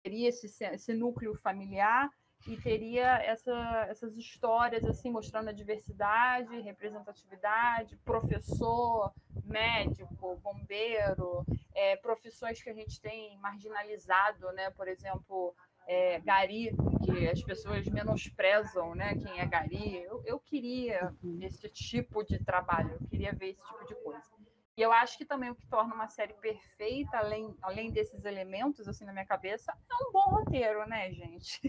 teria 0.03 0.29
esse, 0.29 0.47
esse 0.63 0.93
núcleo 0.93 1.35
familiar 1.35 2.09
e 2.47 2.57
teria 2.57 3.21
essa- 3.21 3.85
essas 3.89 4.15
histórias 4.17 4.83
assim 4.85 5.11
mostrando 5.11 5.49
a 5.49 5.53
diversidade, 5.53 6.59
representatividade, 6.61 7.95
professor, 7.97 9.13
médico, 9.43 10.37
bombeiro, 10.37 11.45
é, 11.75 11.95
profissões 11.97 12.61
que 12.61 12.69
a 12.69 12.73
gente 12.73 12.99
tem 12.99 13.37
marginalizado, 13.39 14.51
né? 14.53 14.71
Por 14.71 14.87
exemplo, 14.87 15.53
é, 15.87 16.19
gari, 16.19 16.71
que 17.03 17.27
as 17.27 17.41
pessoas 17.41 17.87
menosprezam, 17.87 18.95
né? 18.95 19.15
Quem 19.15 19.39
é 19.39 19.45
gari. 19.45 20.03
Eu, 20.03 20.21
eu 20.25 20.39
queria 20.39 21.13
esse 21.41 21.69
tipo 21.69 22.23
de 22.23 22.43
trabalho, 22.43 22.97
eu 22.99 23.07
queria 23.07 23.33
ver 23.33 23.49
esse 23.49 23.61
tipo 23.61 23.85
de 23.85 23.95
coisa. 24.03 24.29
E 24.77 24.81
eu 24.81 24.91
acho 24.91 25.17
que 25.17 25.25
também 25.25 25.49
o 25.49 25.55
que 25.55 25.67
torna 25.67 25.93
uma 25.93 26.07
série 26.07 26.33
perfeita, 26.33 27.17
além, 27.17 27.53
além 27.61 27.91
desses 27.91 28.23
elementos, 28.23 28.87
assim, 28.87 29.03
na 29.05 29.11
minha 29.11 29.25
cabeça, 29.25 29.71
é 29.71 30.07
um 30.07 30.11
bom 30.11 30.29
roteiro, 30.29 30.87
né, 30.87 31.11
gente? 31.11 31.61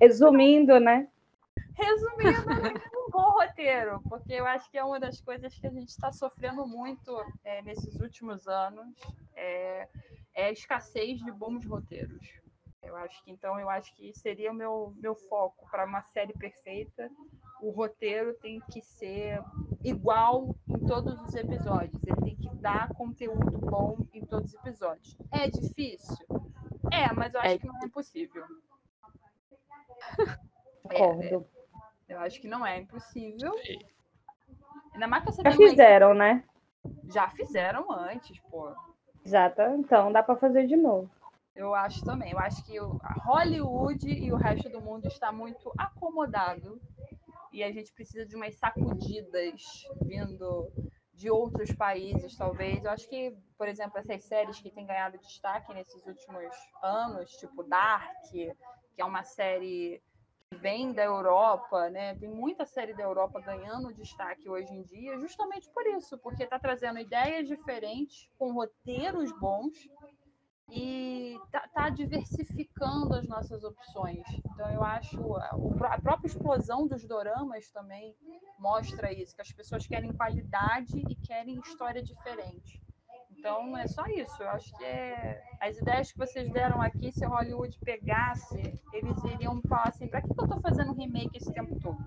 Resumindo, 0.00 0.80
né? 0.80 1.06
Resumindo, 1.74 2.50
é 2.50 2.98
um 2.98 3.10
bom 3.10 3.30
roteiro, 3.32 4.00
porque 4.08 4.32
eu 4.32 4.46
acho 4.46 4.70
que 4.70 4.78
é 4.78 4.84
uma 4.84 4.98
das 4.98 5.20
coisas 5.20 5.54
que 5.54 5.66
a 5.66 5.70
gente 5.70 5.88
está 5.88 6.10
sofrendo 6.12 6.66
muito 6.66 7.22
é, 7.44 7.62
nesses 7.62 8.00
últimos 8.00 8.48
anos, 8.48 8.94
é, 9.34 9.88
é 10.34 10.46
a 10.46 10.52
escassez 10.52 11.20
de 11.20 11.30
bons 11.30 11.64
roteiros. 11.66 12.40
Eu 12.82 12.96
acho 12.96 13.22
que 13.24 13.30
então 13.30 13.58
eu 13.60 13.68
acho 13.68 13.94
que 13.94 14.12
seria 14.14 14.50
o 14.50 14.54
meu, 14.54 14.94
meu 14.96 15.14
foco 15.14 15.68
para 15.70 15.84
uma 15.84 16.02
série 16.02 16.32
perfeita. 16.32 17.10
O 17.60 17.70
roteiro 17.70 18.34
tem 18.40 18.58
que 18.72 18.80
ser 18.80 19.42
igual 19.84 20.54
em 20.66 20.78
todos 20.86 21.20
os 21.22 21.34
episódios. 21.34 22.02
Ele 22.06 22.16
tem 22.22 22.36
que 22.36 22.48
dar 22.56 22.88
conteúdo 22.94 23.58
bom 23.58 23.98
em 24.14 24.24
todos 24.24 24.48
os 24.48 24.54
episódios. 24.60 25.16
É 25.30 25.48
difícil? 25.48 26.26
É, 26.90 27.12
mas 27.12 27.34
eu 27.34 27.40
acho 27.40 27.50
É. 27.54 27.58
que 27.58 27.66
não 27.66 27.78
é 27.82 27.84
impossível. 27.86 28.44
É, 30.92 30.98
Concordo. 30.98 31.46
eu 32.08 32.18
acho 32.18 32.40
que 32.40 32.48
não 32.48 32.66
é 32.66 32.78
impossível. 32.80 33.54
Ainda 34.94 35.06
mais 35.06 35.22
que 35.24 35.42
Já 35.42 35.52
fizeram, 35.52 36.14
né? 36.14 36.42
Já 37.04 37.28
fizeram 37.28 37.92
antes, 37.92 38.40
pô. 38.50 38.74
Exato. 39.24 39.60
Então 39.78 40.10
dá 40.10 40.20
para 40.20 40.34
fazer 40.36 40.66
de 40.66 40.76
novo. 40.76 41.08
Eu 41.60 41.74
acho 41.74 42.02
também. 42.02 42.32
Eu 42.32 42.38
acho 42.38 42.64
que 42.64 42.78
Hollywood 42.78 44.08
e 44.08 44.32
o 44.32 44.36
resto 44.36 44.70
do 44.70 44.80
mundo 44.80 45.06
está 45.06 45.30
muito 45.30 45.70
acomodado. 45.76 46.80
E 47.52 47.62
a 47.62 47.70
gente 47.70 47.92
precisa 47.92 48.24
de 48.24 48.34
umas 48.34 48.54
sacudidas 48.54 49.84
vindo 50.00 50.72
de 51.12 51.30
outros 51.30 51.70
países, 51.72 52.34
talvez. 52.34 52.82
Eu 52.82 52.90
acho 52.90 53.06
que, 53.06 53.36
por 53.58 53.68
exemplo, 53.68 53.98
essas 53.98 54.24
séries 54.24 54.58
que 54.58 54.70
têm 54.70 54.86
ganhado 54.86 55.18
destaque 55.18 55.74
nesses 55.74 56.06
últimos 56.06 56.54
anos, 56.82 57.30
tipo 57.32 57.62
Dark, 57.62 58.10
que 58.30 58.50
é 58.96 59.04
uma 59.04 59.22
série 59.22 60.02
que 60.48 60.56
vem 60.56 60.94
da 60.94 61.04
Europa, 61.04 61.90
né? 61.90 62.14
Tem 62.14 62.28
muita 62.28 62.64
série 62.64 62.94
da 62.94 63.02
Europa 63.02 63.38
ganhando 63.38 63.92
destaque 63.92 64.48
hoje 64.48 64.72
em 64.72 64.82
dia, 64.82 65.18
justamente 65.18 65.68
por 65.70 65.86
isso, 65.88 66.16
porque 66.18 66.44
está 66.44 66.58
trazendo 66.58 66.98
ideias 66.98 67.46
diferentes, 67.46 68.30
com 68.38 68.52
roteiros 68.52 69.30
bons, 69.38 69.76
e 70.72 71.38
tá, 71.50 71.68
tá 71.74 71.88
diversificando 71.90 73.14
as 73.14 73.26
nossas 73.26 73.64
opções. 73.64 74.22
Então 74.52 74.70
eu 74.70 74.82
acho 74.82 75.36
a, 75.36 75.56
a 75.94 76.00
própria 76.00 76.28
explosão 76.28 76.86
dos 76.86 77.04
doramas 77.06 77.70
também 77.70 78.14
mostra 78.58 79.12
isso, 79.12 79.34
que 79.34 79.42
as 79.42 79.52
pessoas 79.52 79.86
querem 79.86 80.12
qualidade 80.12 81.02
e 81.08 81.14
querem 81.16 81.58
história 81.58 82.02
diferente. 82.02 82.80
Então 83.36 83.76
é 83.76 83.86
só 83.86 84.04
isso. 84.06 84.42
Eu 84.42 84.50
acho 84.50 84.72
que 84.76 84.84
é... 84.84 85.42
as 85.60 85.78
ideias 85.78 86.12
que 86.12 86.18
vocês 86.18 86.50
deram 86.50 86.80
aqui, 86.80 87.10
se 87.10 87.24
Hollywood 87.24 87.78
pegasse, 87.80 88.80
eles 88.92 89.24
iriam 89.24 89.60
falar 89.62 89.88
assim: 89.88 90.08
para 90.08 90.20
que, 90.20 90.28
eu 90.28 90.44
estou 90.44 90.60
fazendo 90.60 90.92
remake 90.92 91.38
esse 91.38 91.52
tempo 91.52 91.78
todo? 91.80 91.98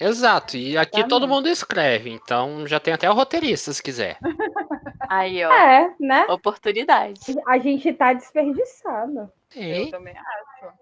Exato, 0.00 0.56
e 0.56 0.76
aqui 0.76 0.98
Exatamente. 0.98 1.08
todo 1.08 1.28
mundo 1.28 1.48
escreve, 1.48 2.10
então 2.10 2.66
já 2.66 2.80
tem 2.80 2.94
até 2.94 3.10
o 3.10 3.14
roteirista 3.14 3.72
se 3.72 3.82
quiser. 3.82 4.18
Aí, 5.08 5.44
ó. 5.44 5.52
É, 5.52 5.94
né? 6.00 6.26
Oportunidade. 6.28 7.20
A 7.46 7.58
gente 7.58 7.92
tá 7.92 8.12
desperdiçado. 8.12 9.30
Eu 9.54 9.90
também 9.90 10.14
acho. 10.16 10.72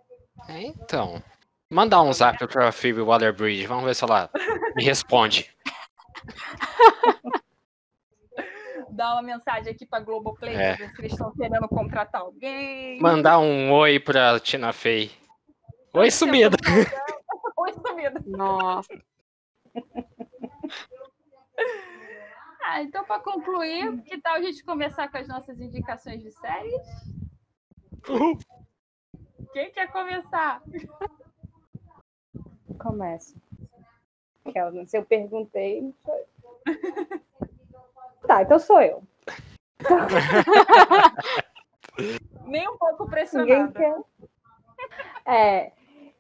É, 0.48 0.62
então. 0.62 1.22
Mandar 1.70 2.02
um 2.02 2.12
zap 2.12 2.46
pra 2.46 2.70
Phoebe 2.70 3.00
Waller-Bridge, 3.00 3.66
vamos 3.66 3.84
ver 3.84 3.94
se 3.94 4.04
ela 4.04 4.30
me 4.76 4.84
responde. 4.84 5.50
Dar 8.90 9.14
uma 9.14 9.22
mensagem 9.22 9.72
aqui 9.72 9.84
pra 9.84 9.98
Globoplay, 9.98 10.54
é. 10.54 10.76
ver 10.76 10.90
se 10.90 11.00
eles 11.00 11.12
estão 11.12 11.32
querendo 11.32 11.66
contratar 11.66 12.20
alguém. 12.20 13.00
Mandar 13.00 13.40
um 13.40 13.72
oi 13.72 13.98
pra 13.98 14.38
Tina 14.38 14.72
Fey. 14.72 15.10
Oi, 15.92 16.10
sumida. 16.12 16.56
Oi, 17.58 17.72
sumida. 17.72 18.22
Nossa. 18.24 18.88
Ah, 22.66 22.82
então, 22.82 23.04
para 23.04 23.20
concluir, 23.20 24.00
que 24.04 24.18
tal 24.18 24.36
a 24.36 24.40
gente 24.40 24.64
começar 24.64 25.10
com 25.10 25.18
as 25.18 25.28
nossas 25.28 25.60
indicações 25.60 26.22
de 26.22 26.32
séries? 26.32 26.82
Uhum. 28.08 28.38
Quem 29.52 29.70
quer 29.70 29.92
começar? 29.92 30.62
Começa. 32.80 33.36
Se 34.86 34.96
eu 34.96 35.04
perguntei, 35.04 35.94
foi. 36.02 36.22
tá, 38.26 38.42
então 38.42 38.58
sou 38.58 38.80
eu. 38.80 39.02
Nem 42.46 42.66
um 42.66 42.78
pouco 42.78 43.06
pressionada. 43.10 43.72
Quer... 43.72 43.94
É, 45.26 45.72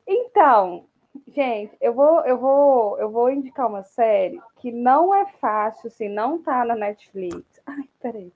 então, 0.06 0.86
Gente, 1.34 1.76
eu 1.80 1.92
vou, 1.92 2.20
eu 2.20 2.38
vou, 2.38 2.96
eu 3.00 3.10
vou 3.10 3.28
indicar 3.28 3.66
uma 3.66 3.82
série 3.82 4.40
que 4.60 4.70
não 4.70 5.12
é 5.12 5.26
fácil, 5.40 5.88
assim, 5.88 6.08
não 6.08 6.40
tá 6.40 6.64
na 6.64 6.76
Netflix. 6.76 7.60
Ai, 7.66 7.88
peraí. 8.00 8.32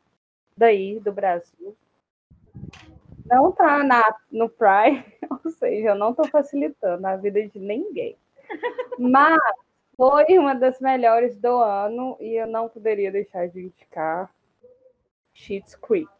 Daí, 0.57 0.99
do 0.99 1.13
Brasil. 1.13 1.77
Não 3.27 3.53
tá 3.53 3.85
na, 3.85 4.03
no 4.33 4.49
Prime, 4.49 5.05
ou 5.31 5.49
seja, 5.49 5.91
eu 5.91 5.95
não 5.95 6.13
tô 6.13 6.27
facilitando 6.27 7.07
a 7.07 7.15
vida 7.15 7.41
de 7.47 7.61
ninguém. 7.61 8.17
Mas 8.99 9.39
foi 9.97 10.37
uma 10.37 10.57
das 10.57 10.81
melhores 10.81 11.37
do 11.37 11.57
ano 11.57 12.17
e 12.19 12.35
eu 12.35 12.49
não 12.49 12.69
poderia 12.69 13.13
deixar 13.13 13.47
de 13.47 13.61
indicar 13.61 14.29
Sheets 15.33 15.77
Creek. 15.77 16.11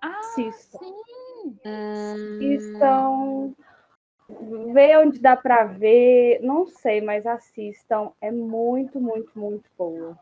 Ah, 0.00 0.20
Assistam. 0.20 0.78
sim! 0.78 1.58
Assistam 1.64 3.52
ver 4.28 4.98
onde 4.98 5.18
dá 5.18 5.36
para 5.36 5.64
ver, 5.64 6.40
não 6.42 6.66
sei, 6.66 7.00
mas 7.00 7.26
assistam. 7.26 8.12
É 8.20 8.30
muito, 8.30 9.00
muito, 9.00 9.30
muito 9.38 9.70
boa. 9.76 10.18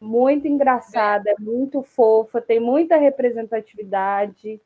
Muito 0.00 0.48
engraçada, 0.48 1.30
é 1.30 1.34
muito 1.38 1.82
fofa, 1.82 2.40
tem 2.40 2.58
muita 2.60 2.96
representatividade. 2.96 4.60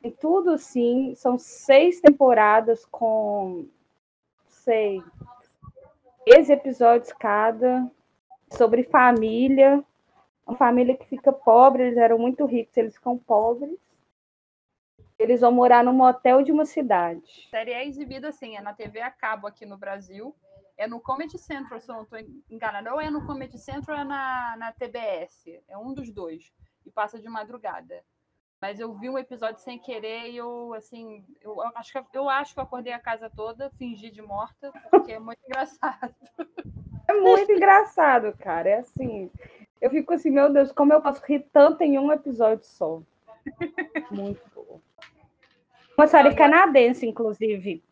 Tem 0.00 0.10
tudo 0.12 0.56
sim. 0.58 1.14
São 1.16 1.38
seis 1.38 2.00
temporadas 2.00 2.84
com, 2.86 3.66
sei, 4.46 5.02
13 6.24 6.52
episódios 6.52 7.12
cada, 7.12 7.90
sobre 8.50 8.84
família. 8.84 9.82
Uma 10.46 10.56
família 10.56 10.96
que 10.96 11.06
fica 11.06 11.32
pobre, 11.32 11.84
eles 11.84 11.98
eram 11.98 12.18
muito 12.18 12.46
ricos, 12.46 12.76
eles 12.76 12.94
ficam 12.94 13.18
pobres 13.18 13.78
eles 15.18 15.40
vão 15.40 15.50
morar 15.50 15.82
num 15.82 15.92
motel 15.92 16.42
de 16.42 16.52
uma 16.52 16.64
cidade. 16.64 17.46
A 17.48 17.50
série 17.50 17.72
é 17.72 17.86
exibida 17.86 18.28
assim, 18.28 18.56
é 18.56 18.60
na 18.60 18.72
TV 18.72 19.00
a 19.00 19.10
cabo 19.10 19.46
aqui 19.46 19.66
no 19.66 19.76
Brasil. 19.76 20.34
É 20.76 20.86
no 20.86 21.00
Comedy 21.00 21.36
Central, 21.38 21.80
se 21.80 21.90
eu 21.90 21.96
não 21.96 22.02
estou 22.04 22.18
enganada. 22.48 22.94
Ou 22.94 23.00
é 23.00 23.10
no 23.10 23.26
Comedy 23.26 23.58
Central 23.58 23.96
ou 23.96 24.02
é 24.02 24.06
na, 24.06 24.56
na 24.56 24.72
TBS. 24.72 25.60
É 25.66 25.76
um 25.76 25.92
dos 25.92 26.12
dois. 26.12 26.52
E 26.86 26.90
passa 26.90 27.18
de 27.18 27.28
madrugada. 27.28 28.04
Mas 28.60 28.78
eu 28.78 28.92
vi 28.94 29.08
um 29.08 29.18
episódio 29.18 29.60
sem 29.60 29.78
querer 29.78 30.30
e 30.30 30.36
eu, 30.36 30.74
assim, 30.74 31.24
eu 31.40 31.60
acho 31.76 31.92
que 31.92 32.18
eu 32.18 32.28
acho 32.28 32.54
que 32.54 32.60
eu 32.60 32.64
acordei 32.64 32.92
a 32.92 32.98
casa 32.98 33.30
toda, 33.30 33.70
fingi 33.70 34.10
de 34.10 34.20
morta, 34.20 34.72
porque 34.90 35.12
é 35.12 35.18
muito 35.18 35.38
engraçado. 35.46 36.14
É 37.06 37.12
muito 37.12 37.52
engraçado, 37.52 38.36
cara. 38.36 38.68
É 38.68 38.78
assim, 38.78 39.30
eu 39.80 39.90
fico 39.90 40.12
assim, 40.12 40.30
meu 40.30 40.52
Deus, 40.52 40.72
como 40.72 40.92
eu 40.92 41.00
posso 41.00 41.24
rir 41.24 41.46
tanto 41.52 41.82
em 41.82 41.98
um 41.98 42.10
episódio 42.10 42.64
só? 42.64 43.00
Muito. 44.10 44.57
Uma 45.98 46.06
série 46.06 46.32
canadense, 46.32 47.04
inclusive. 47.04 47.82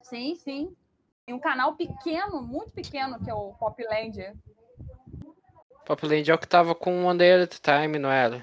Sim, 0.00 0.34
sim. 0.36 0.74
Tem 1.26 1.34
um 1.34 1.38
canal 1.38 1.74
pequeno, 1.74 2.40
muito 2.40 2.72
pequeno, 2.72 3.22
que 3.22 3.28
é 3.28 3.34
o 3.34 3.52
Popland. 3.52 4.32
Popland 5.84 6.30
é 6.30 6.34
o 6.34 6.38
que 6.38 6.48
tava 6.48 6.74
com 6.74 7.04
One 7.04 7.18
Day 7.18 7.42
at 7.42 7.54
a 7.54 7.80
Time, 7.80 7.98
não 7.98 8.10
era? 8.10 8.42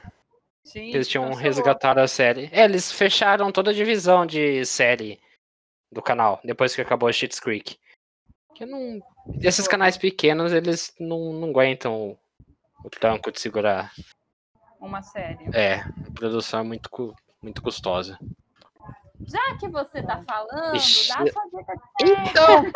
Sim. 0.64 0.93
Eles 0.93 1.08
tinham 1.08 1.34
resgatado 1.34 1.99
a 1.99 2.08
série. 2.08 2.47
É, 2.54 2.64
eles 2.64 2.91
fecharam 2.91 3.52
toda 3.52 3.72
a 3.72 3.74
divisão 3.74 4.24
de 4.24 4.64
série 4.66 5.20
do 5.91 6.04
canal, 6.04 6.39
depois 6.43 6.76
que 6.76 6.82
acabou 6.82 7.12
Shit's 7.12 7.39
Creek. 7.39 7.80
Que 8.54 8.68
não... 8.68 9.02
Esses 9.41 9.68
canais 9.68 9.97
pequenos, 9.97 10.54
eles 10.54 10.93
não, 10.99 11.34
não 11.34 11.49
aguentam 11.49 12.16
o 12.86 12.89
tranco 12.91 13.32
de 13.32 13.41
segurar. 13.41 13.91
Uma 14.80 15.02
série. 15.02 15.49
É, 15.56 15.78
a 15.78 16.12
produção 16.14 16.60
é 16.60 16.64
muito, 16.64 17.16
muito 17.41 17.64
custosa. 17.64 18.20
Já 19.28 19.57
que 19.59 19.67
você 19.67 20.01
tá 20.01 20.24
falando, 20.26 20.76
Ixi. 20.76 21.09
dá 21.09 21.15
a 21.15 21.28
sua 21.28 21.43
dica 21.53 21.74
Então, 22.30 22.72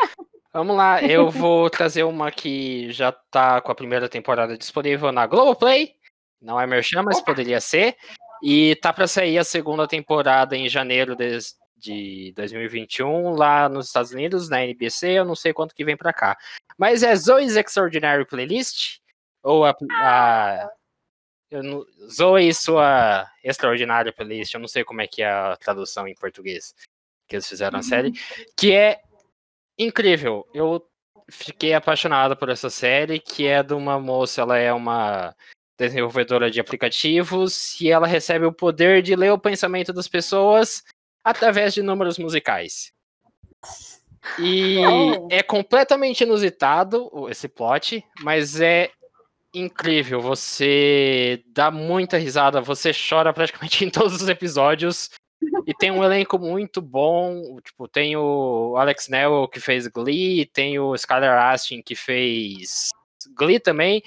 vamos 0.54 0.76
lá. 0.76 1.02
Eu 1.02 1.30
vou 1.30 1.70
trazer 1.70 2.04
uma 2.04 2.32
que 2.32 2.92
já 2.92 3.12
tá 3.12 3.62
com 3.62 3.72
a 3.72 3.76
primeira 3.76 4.10
temporada 4.10 4.58
disponível 4.58 5.12
na 5.12 5.26
Globoplay. 5.26 5.96
Não 6.42 6.60
é 6.60 6.68
merchan, 6.68 7.04
mas 7.04 7.18
Opa. 7.18 7.28
poderia 7.28 7.60
ser. 7.60 7.96
E 8.44 8.76
tá 8.76 8.94
para 8.94 9.08
sair 9.08 9.38
a 9.38 9.44
segunda 9.44 9.88
temporada 9.88 10.56
em 10.56 10.70
janeiro 10.70 11.16
de, 11.16 11.38
de 11.78 12.34
2021 12.36 13.32
lá 13.32 13.68
nos 13.68 13.88
Estados 13.88 14.12
Unidos, 14.12 14.50
na 14.50 14.64
NBC. 14.64 15.10
Eu 15.12 15.26
não 15.26 15.36
sei 15.36 15.54
quanto 15.54 15.74
que 15.74 15.86
vem 15.86 15.98
para 15.98 16.14
cá. 16.14 16.38
Mas 16.78 17.02
é 17.02 17.16
Zoe's 17.16 17.56
Extraordinary 17.56 18.26
Playlist. 18.26 19.00
Ou 19.42 19.66
a, 19.66 19.76
a 20.02 20.70
Eu 21.56 21.88
Zoe 22.10 22.54
sua 22.54 23.30
extraordinária 23.44 24.14
playlist, 24.14 24.54
eu 24.54 24.60
não 24.60 24.68
sei 24.68 24.84
como 24.84 25.02
é 25.02 25.08
que 25.08 25.22
é 25.22 25.30
a 25.30 25.58
tradução 25.58 26.08
em 26.08 26.16
português 26.16 26.76
que 27.28 27.36
eles 27.36 27.48
fizeram 27.48 27.78
na 27.78 27.84
série, 27.84 28.10
uhum. 28.10 28.46
que 28.56 28.74
é 28.74 29.00
incrível. 29.78 30.48
Eu 30.54 30.86
fiquei 31.30 31.74
apaixonado 31.74 32.36
por 32.36 32.50
essa 32.50 32.70
série, 32.70 33.20
que 33.20 33.48
é 33.48 33.64
de 33.64 33.74
uma 33.74 34.00
moça, 34.00 34.42
ela 34.42 34.58
é 34.58 34.72
uma 34.72 35.36
desenvolvedora 35.78 36.50
de 36.50 36.60
aplicativos 36.60 37.80
e 37.82 37.90
ela 37.90 38.08
recebe 38.08 38.46
o 38.46 38.54
poder 38.54 39.02
de 39.02 39.16
ler 39.16 39.32
o 39.32 39.40
pensamento 39.40 39.92
das 39.92 40.08
pessoas 40.08 40.84
através 41.24 41.74
de 41.74 41.82
números 41.82 42.18
musicais. 42.18 42.94
E 44.40 44.78
oh. 44.80 45.28
é 45.30 45.44
completamente 45.44 46.24
inusitado 46.24 47.10
esse 47.30 47.48
plot, 47.48 48.04
mas 48.22 48.60
é 48.60 48.90
incrível. 49.56 50.22
Você 50.22 51.44
dá 51.48 51.72
muita 51.72 52.18
risada, 52.18 52.62
você 52.62 52.92
chora 52.94 53.34
praticamente 53.34 53.84
em 53.86 53.90
todos 53.90 54.22
os 54.22 54.30
episódios. 54.30 55.10
E 55.66 55.74
tem 55.74 55.92
um 55.92 56.04
elenco 56.04 56.38
muito 56.38 56.82
bom. 56.82 57.60
Tipo, 57.62 57.88
tem 57.88 58.16
o 58.16 58.76
Alex 58.78 59.08
Newell 59.10 59.48
que 59.48 59.60
fez 59.60 59.88
Glee, 59.88 60.46
tem 60.46 60.80
o 60.80 60.94
Skylar 60.96 61.52
Astin 61.52 61.82
que 61.82 61.96
fez 61.96 62.90
Glee 63.36 63.60
também, 63.60 64.04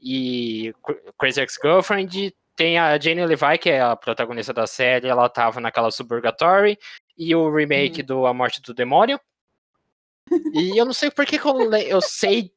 e 0.00 0.72
Crazy 1.18 1.40
Ex-Girlfriend. 1.40 2.34
Tem 2.54 2.78
a 2.78 2.98
Jane 2.98 3.24
Levi, 3.24 3.58
que 3.58 3.70
é 3.70 3.80
a 3.80 3.96
protagonista 3.96 4.52
da 4.52 4.66
série, 4.66 5.08
ela 5.08 5.28
tava 5.28 5.60
naquela 5.60 5.90
Suburgatory, 5.90 6.78
e 7.16 7.34
o 7.34 7.54
remake 7.54 8.00
uhum. 8.00 8.06
do 8.06 8.26
A 8.26 8.34
Morte 8.34 8.60
do 8.60 8.74
Demônio. 8.74 9.18
E 10.54 10.78
eu 10.78 10.86
não 10.86 10.94
sei 10.94 11.10
por 11.10 11.26
que, 11.26 11.38
que 11.38 11.46
eu, 11.46 11.74
eu 11.74 12.00
sei 12.00 12.52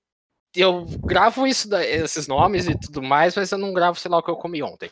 eu 0.62 0.86
gravo 1.04 1.46
isso, 1.46 1.74
esses 1.76 2.28
nomes 2.28 2.68
e 2.68 2.78
tudo 2.78 3.02
mais, 3.02 3.36
mas 3.36 3.52
eu 3.52 3.58
não 3.58 3.74
gravo, 3.74 4.00
sei 4.00 4.10
lá, 4.10 4.18
o 4.18 4.24
que 4.24 4.30
eu 4.30 4.36
comi 4.36 4.62
ontem. 4.64 4.90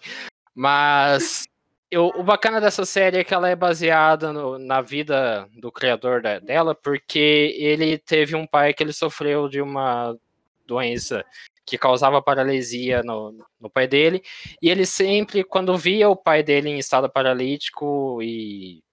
Mas 0.55 1.45
eu, 1.91 2.07
o 2.15 2.23
bacana 2.23 2.59
dessa 2.59 2.85
série 2.85 3.17
é 3.19 3.23
que 3.23 3.33
ela 3.33 3.49
é 3.49 3.55
baseada 3.55 4.33
no, 4.33 4.57
na 4.57 4.81
vida 4.81 5.47
do 5.55 5.71
criador 5.71 6.21
da, 6.21 6.39
dela, 6.39 6.73
porque 6.73 7.55
ele 7.57 7.97
teve 7.97 8.35
um 8.35 8.47
pai 8.47 8.73
que 8.73 8.81
ele 8.81 8.93
sofreu 8.93 9.47
de 9.47 9.61
uma 9.61 10.17
doença 10.65 11.23
que 11.65 11.77
causava 11.77 12.21
paralisia 12.21 13.03
no, 13.03 13.37
no 13.59 13.69
pai 13.69 13.87
dele, 13.87 14.23
e 14.61 14.69
ele 14.69 14.85
sempre, 14.85 15.43
quando 15.43 15.77
via 15.77 16.09
o 16.09 16.15
pai 16.15 16.43
dele 16.43 16.69
em 16.69 16.79
estado 16.79 17.09
paralítico 17.09 18.21
e 18.21 18.83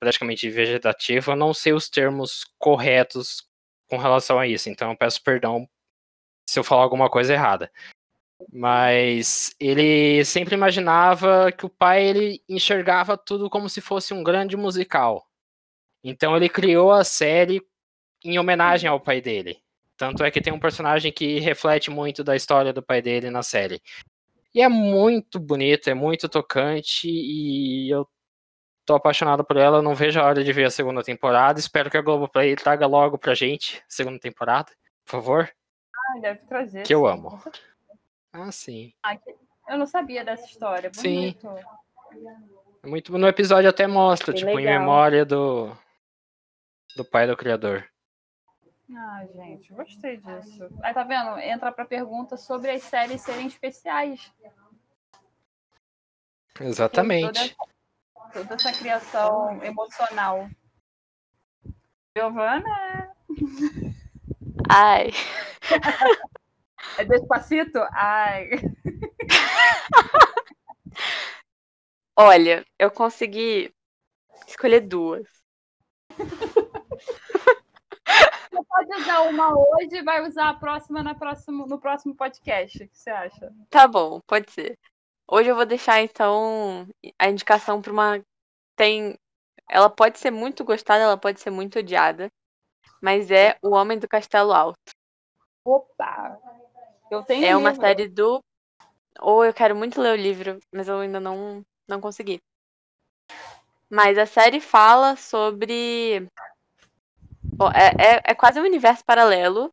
praticamente 0.00 0.48
vegetativo, 0.50 1.32
eu 1.32 1.36
não 1.36 1.54
sei 1.54 1.72
os 1.72 1.88
termos 1.88 2.44
corretos 2.58 3.46
com 3.88 3.96
relação 3.96 4.38
a 4.38 4.46
isso, 4.46 4.68
então 4.68 4.90
eu 4.90 4.96
peço 4.96 5.22
perdão 5.22 5.68
se 6.48 6.58
eu 6.58 6.64
falar 6.64 6.82
alguma 6.82 7.10
coisa 7.10 7.32
errada. 7.32 7.70
Mas 8.52 9.54
ele 9.58 10.24
sempre 10.24 10.54
imaginava 10.54 11.50
que 11.52 11.66
o 11.66 11.70
pai 11.70 12.04
ele 12.04 12.42
enxergava 12.48 13.16
tudo 13.16 13.50
como 13.50 13.68
se 13.68 13.80
fosse 13.80 14.12
um 14.14 14.22
grande 14.22 14.56
musical. 14.56 15.26
Então 16.04 16.36
ele 16.36 16.48
criou 16.48 16.92
a 16.92 17.02
série 17.04 17.60
em 18.24 18.38
homenagem 18.38 18.88
ao 18.88 19.00
pai 19.00 19.20
dele. 19.20 19.58
Tanto 19.96 20.22
é 20.22 20.30
que 20.30 20.40
tem 20.40 20.52
um 20.52 20.60
personagem 20.60 21.10
que 21.12 21.38
reflete 21.38 21.90
muito 21.90 22.22
da 22.22 22.36
história 22.36 22.72
do 22.72 22.82
pai 22.82 23.00
dele 23.00 23.30
na 23.30 23.42
série. 23.42 23.80
E 24.54 24.60
é 24.60 24.68
muito 24.68 25.40
bonito, 25.40 25.88
é 25.90 25.94
muito 25.94 26.28
tocante 26.28 27.08
e 27.08 27.90
eu 27.90 28.08
tô 28.86 28.94
apaixonado 28.94 29.44
por 29.44 29.56
ela, 29.56 29.82
não 29.82 29.94
vejo 29.94 30.20
a 30.20 30.24
hora 30.24 30.44
de 30.44 30.52
ver 30.52 30.64
a 30.64 30.70
segunda 30.70 31.02
temporada. 31.02 31.58
Espero 31.58 31.90
que 31.90 31.96
a 31.96 32.02
Globoplay 32.02 32.54
traga 32.56 32.86
logo 32.86 33.18
pra 33.18 33.34
gente 33.34 33.82
segunda 33.88 34.18
temporada, 34.18 34.72
por 35.04 35.10
favor. 35.12 35.50
Ah, 36.08 36.18
deve 36.20 36.40
trazer. 36.46 36.82
Que 36.84 36.94
eu 36.94 37.06
amo. 37.06 37.42
Ah, 38.32 38.52
sim. 38.52 38.92
Ah, 39.02 39.18
eu 39.68 39.78
não 39.78 39.86
sabia 39.86 40.24
dessa 40.24 40.46
história. 40.46 40.90
Bonito. 40.94 41.48
Sim. 41.48 41.64
É 42.82 42.86
muito, 42.86 43.16
no 43.18 43.26
episódio 43.26 43.68
até 43.68 43.86
mostra, 43.86 44.32
que 44.32 44.40
tipo, 44.40 44.54
legal. 44.54 44.74
em 44.74 44.78
memória 44.78 45.24
do, 45.24 45.76
do 46.94 47.04
pai 47.04 47.26
do 47.26 47.36
criador. 47.36 47.88
Ah, 48.94 49.26
gente, 49.34 49.72
gostei 49.72 50.18
disso. 50.18 50.68
Aí 50.82 50.94
tá 50.94 51.02
vendo? 51.02 51.38
Entra 51.40 51.72
pra 51.72 51.84
pergunta 51.84 52.36
sobre 52.36 52.70
as 52.70 52.82
séries 52.84 53.20
serem 53.22 53.46
especiais. 53.48 54.32
Exatamente. 56.60 57.56
Toda, 57.56 58.30
toda 58.32 58.54
essa 58.54 58.72
criação 58.72 59.62
emocional. 59.64 60.48
Giovana? 62.16 63.12
Ai. 64.68 65.10
É 66.98 67.04
despacito? 67.04 67.78
Ai. 67.92 68.50
Olha, 72.18 72.64
eu 72.78 72.90
consegui 72.90 73.74
escolher 74.46 74.80
duas. 74.80 75.28
Você 78.50 78.64
pode 78.68 79.02
usar 79.02 79.20
uma 79.22 79.52
hoje 79.52 79.96
e 79.96 80.02
vai 80.02 80.26
usar 80.26 80.48
a 80.48 80.54
próxima 80.54 81.02
na 81.02 81.14
próximo, 81.14 81.66
no 81.66 81.78
próximo 81.78 82.14
podcast. 82.14 82.82
O 82.82 82.88
que 82.88 82.96
você 82.96 83.10
acha? 83.10 83.52
Tá 83.68 83.86
bom, 83.86 84.20
pode 84.26 84.50
ser. 84.50 84.78
Hoje 85.28 85.50
eu 85.50 85.56
vou 85.56 85.66
deixar, 85.66 86.00
então, 86.00 86.86
a 87.18 87.28
indicação 87.28 87.82
para 87.82 87.92
uma. 87.92 88.24
Tem. 88.76 89.18
Ela 89.68 89.90
pode 89.90 90.18
ser 90.18 90.30
muito 90.30 90.64
gostada, 90.64 91.02
ela 91.02 91.18
pode 91.18 91.40
ser 91.40 91.50
muito 91.50 91.80
odiada. 91.80 92.30
Mas 93.06 93.30
é 93.30 93.56
O 93.62 93.70
Homem 93.70 94.00
do 94.00 94.08
Castelo 94.08 94.52
Alto. 94.52 94.90
Opa! 95.64 96.36
Eu 97.08 97.22
tenho 97.22 97.46
é 97.46 97.56
uma 97.56 97.72
série 97.72 98.08
do. 98.08 98.42
Ou 99.20 99.44
eu 99.44 99.54
quero 99.54 99.76
muito 99.76 100.00
ler 100.00 100.18
o 100.18 100.20
livro, 100.20 100.58
mas 100.72 100.88
eu 100.88 100.98
ainda 100.98 101.20
não, 101.20 101.64
não 101.86 102.00
consegui. 102.00 102.40
Mas 103.88 104.18
a 104.18 104.26
série 104.26 104.60
fala 104.60 105.14
sobre. 105.14 106.28
Bom, 107.44 107.70
é, 107.70 108.16
é, 108.16 108.22
é 108.24 108.34
quase 108.34 108.58
um 108.58 108.64
universo 108.64 109.04
paralelo, 109.04 109.72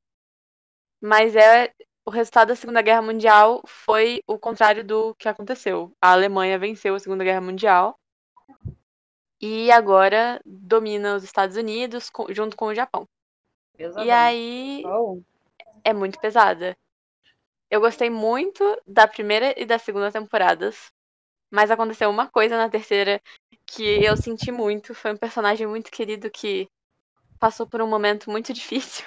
mas 1.02 1.36
é 1.36 1.74
o 2.06 2.12
resultado 2.12 2.50
da 2.50 2.56
Segunda 2.56 2.84
Guerra 2.84 3.02
Mundial 3.02 3.64
foi 3.66 4.22
o 4.28 4.38
contrário 4.38 4.84
do 4.84 5.16
que 5.16 5.28
aconteceu. 5.28 5.92
A 6.00 6.12
Alemanha 6.12 6.60
venceu 6.60 6.94
a 6.94 7.00
Segunda 7.00 7.24
Guerra 7.24 7.42
Mundial 7.42 7.98
e 9.42 9.72
agora 9.72 10.40
domina 10.46 11.16
os 11.16 11.24
Estados 11.24 11.58
Unidos 11.58 12.12
junto 12.30 12.56
com 12.56 12.68
o 12.68 12.76
Japão. 12.76 13.08
E 13.78 14.12
aí 14.12 14.84
oh. 14.86 15.22
é 15.84 15.94
muito 15.94 16.20
pesada. 16.20 16.78
Eu 17.70 17.82
gostei 17.82 18.10
muito 18.10 18.64
da 18.86 19.08
primeira 19.08 19.60
e 19.60 19.66
da 19.66 19.80
segunda 19.80 20.12
temporadas, 20.12 20.92
mas 21.50 21.72
aconteceu 21.72 22.10
uma 22.10 22.28
coisa 22.28 22.56
na 22.56 22.70
terceira 22.70 23.20
que 23.66 23.84
eu 23.84 24.16
senti 24.16 24.52
muito. 24.52 24.94
Foi 24.94 25.14
um 25.14 25.18
personagem 25.18 25.66
muito 25.66 25.90
querido 25.90 26.30
que 26.30 26.70
passou 27.40 27.68
por 27.68 27.82
um 27.82 27.88
momento 27.88 28.30
muito 28.30 28.54
difícil. 28.54 29.04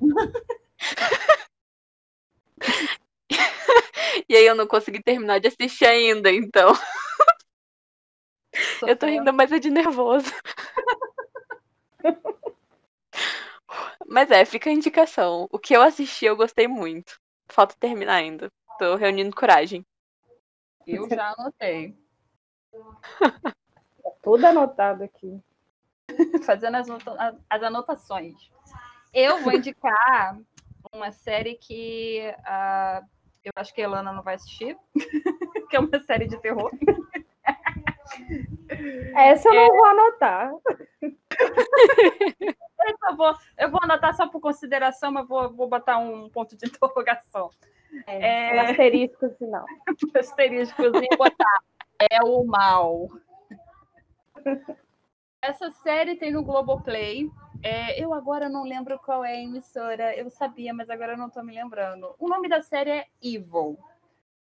e 4.28 4.34
aí 4.34 4.46
eu 4.46 4.54
não 4.54 4.66
consegui 4.66 5.02
terminar 5.02 5.38
de 5.38 5.48
assistir 5.48 5.84
ainda, 5.84 6.32
então. 6.32 6.72
eu 8.86 8.96
tô 8.96 9.04
rindo, 9.06 9.32
mas 9.34 9.52
é 9.52 9.58
de 9.58 9.70
nervoso. 9.70 10.32
mas 14.06 14.30
é, 14.30 14.44
fica 14.44 14.70
a 14.70 14.72
indicação. 14.72 15.48
O 15.50 15.58
que 15.58 15.74
eu 15.74 15.82
assisti 15.82 16.24
eu 16.24 16.36
gostei 16.36 16.68
muito. 16.68 17.18
Falta 17.48 17.74
terminar 17.78 18.14
ainda. 18.14 18.50
Tô 18.78 18.96
reunindo 18.96 19.34
coragem. 19.34 19.84
Eu 20.86 21.08
já 21.08 21.34
anotei. 21.36 21.96
Tá 23.20 24.10
tudo 24.22 24.46
anotado 24.46 25.04
aqui. 25.04 25.40
Fazendo 26.44 26.76
as, 26.76 26.88
as 27.48 27.62
anotações. 27.62 28.34
Eu 29.12 29.38
vou 29.42 29.52
indicar 29.56 30.38
uma 30.92 31.12
série 31.12 31.54
que 31.54 32.22
uh, 32.40 33.06
eu 33.44 33.52
acho 33.56 33.74
que 33.74 33.80
a 33.80 33.84
Elana 33.84 34.12
não 34.12 34.22
vai 34.22 34.34
assistir, 34.34 34.76
que 35.70 35.76
é 35.76 35.80
uma 35.80 36.00
série 36.02 36.26
de 36.26 36.40
terror. 36.40 36.70
Essa 39.14 39.48
eu 39.48 39.54
não 39.54 39.62
é... 39.62 39.68
vou 39.68 39.84
anotar. 39.84 40.52
eu, 43.08 43.16
vou, 43.16 43.34
eu 43.58 43.70
vou 43.70 43.80
anotar 43.82 44.14
só 44.14 44.28
por 44.28 44.40
consideração, 44.40 45.10
mas 45.12 45.26
vou, 45.26 45.52
vou 45.52 45.68
botar 45.68 45.98
um 45.98 46.28
ponto 46.28 46.56
de 46.56 46.66
interrogação. 46.68 47.50
É, 48.06 48.56
é... 48.56 48.56
Um 48.56 48.60
asterisco. 48.60 49.26
Um 49.40 50.18
asteriscozinho 50.18 51.16
botar. 51.16 51.62
É 52.10 52.22
o 52.24 52.44
mal. 52.44 53.08
Essa 55.40 55.70
série 55.70 56.16
tem 56.16 56.32
no 56.32 56.42
Globoplay. 56.42 57.30
É, 57.62 58.02
eu 58.02 58.12
agora 58.12 58.48
não 58.48 58.64
lembro 58.64 58.98
qual 58.98 59.24
é 59.24 59.32
a 59.32 59.40
emissora. 59.40 60.16
Eu 60.16 60.30
sabia, 60.30 60.74
mas 60.74 60.90
agora 60.90 61.16
não 61.16 61.28
estou 61.28 61.44
me 61.44 61.54
lembrando. 61.54 62.14
O 62.18 62.28
nome 62.28 62.48
da 62.48 62.60
série 62.62 62.90
é 62.90 63.06
Evil. 63.22 63.78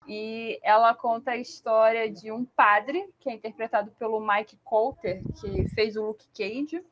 E 0.06 0.58
ela 0.62 0.94
conta 0.94 1.32
a 1.32 1.36
história 1.36 2.10
de 2.10 2.32
um 2.32 2.44
padre, 2.44 3.08
que 3.20 3.30
é 3.30 3.34
interpretado 3.34 3.90
pelo 3.92 4.20
Mike 4.20 4.58
Coulter, 4.64 5.22
que 5.40 5.68
fez 5.70 5.96
o 5.96 6.06
Luke 6.06 6.26
Cage 6.34 6.84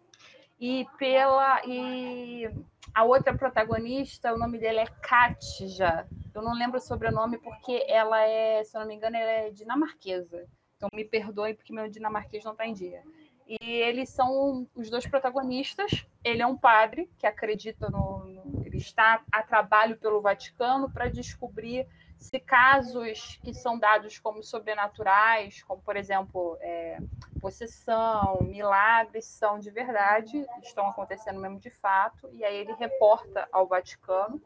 e 0.60 0.86
pela 0.98 1.62
e 1.66 2.48
a 2.94 3.04
outra 3.04 3.36
protagonista, 3.36 4.34
o 4.34 4.38
nome 4.38 4.58
dela 4.58 4.80
é 4.80 4.86
Katja. 4.86 6.06
Eu 6.34 6.42
não 6.42 6.52
lembro 6.54 6.78
o 6.78 6.82
sobrenome 6.82 7.38
porque 7.38 7.84
ela 7.88 8.20
é, 8.20 8.62
se 8.62 8.76
eu 8.76 8.80
não 8.80 8.88
me 8.88 8.94
engano, 8.94 9.16
ela 9.16 9.30
é 9.30 9.50
dinamarquesa. 9.50 10.46
Então 10.76 10.88
me 10.92 11.04
perdoe 11.04 11.54
porque 11.54 11.72
meu 11.72 11.88
dinamarquês 11.88 12.44
não 12.44 12.52
está 12.52 12.66
em 12.66 12.74
dia. 12.74 13.02
E 13.46 13.58
eles 13.64 14.10
são 14.10 14.66
os 14.74 14.90
dois 14.90 15.06
protagonistas. 15.06 16.06
Ele 16.22 16.42
é 16.42 16.46
um 16.46 16.56
padre 16.56 17.10
que 17.18 17.26
acredita 17.26 17.88
no, 17.88 18.24
no 18.24 18.62
ele 18.64 18.76
está 18.76 19.22
a 19.32 19.42
trabalho 19.42 19.96
pelo 19.96 20.20
Vaticano 20.20 20.90
para 20.90 21.08
descobrir 21.08 21.86
se 22.20 22.38
casos 22.38 23.40
que 23.42 23.54
são 23.54 23.78
dados 23.78 24.18
como 24.18 24.42
sobrenaturais, 24.42 25.62
como 25.62 25.80
por 25.80 25.96
exemplo 25.96 26.58
é, 26.60 26.98
possessão, 27.40 28.38
milagres, 28.42 29.24
são 29.24 29.58
de 29.58 29.70
verdade, 29.70 30.46
estão 30.62 30.86
acontecendo 30.86 31.40
mesmo 31.40 31.58
de 31.58 31.70
fato, 31.70 32.28
e 32.34 32.44
aí 32.44 32.56
ele 32.58 32.74
reporta 32.74 33.48
ao 33.50 33.66
Vaticano. 33.66 34.40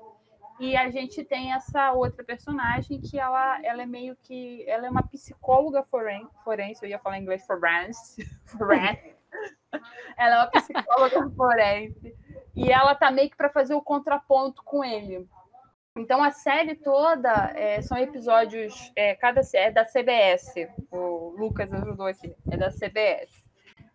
E 0.60 0.76
a 0.76 0.88
gente 0.88 1.24
tem 1.24 1.52
essa 1.52 1.92
outra 1.92 2.22
personagem 2.22 3.00
que 3.00 3.18
ela, 3.18 3.60
ela 3.64 3.82
é 3.82 3.86
meio 3.86 4.16
que. 4.22 4.64
Ela 4.68 4.86
é 4.86 4.90
uma 4.90 5.02
psicóloga 5.02 5.82
forense, 5.82 6.30
forense 6.44 6.84
eu 6.84 6.88
ia 6.88 6.98
falar 7.00 7.18
em 7.18 7.22
inglês 7.22 7.44
forense. 7.44 8.24
forense. 8.46 9.16
ela 10.16 10.36
é 10.36 10.38
uma 10.38 10.46
psicóloga 10.46 11.28
forense. 11.30 12.16
E 12.54 12.70
ela 12.70 12.94
tá 12.94 13.10
meio 13.10 13.28
que 13.30 13.36
para 13.36 13.50
fazer 13.50 13.74
o 13.74 13.82
contraponto 13.82 14.62
com 14.62 14.84
ele. 14.84 15.28
Então 15.96 16.22
a 16.24 16.32
série 16.32 16.74
toda 16.74 17.52
é, 17.54 17.80
são 17.80 17.96
episódios, 17.96 18.90
é, 18.96 19.14
cada 19.14 19.40
é 19.54 19.70
da 19.70 19.84
CBS. 19.84 20.52
O 20.90 21.34
Lucas 21.38 21.72
ajudou 21.72 22.06
aqui, 22.06 22.34
é 22.50 22.56
da 22.56 22.68
CBS 22.68 23.44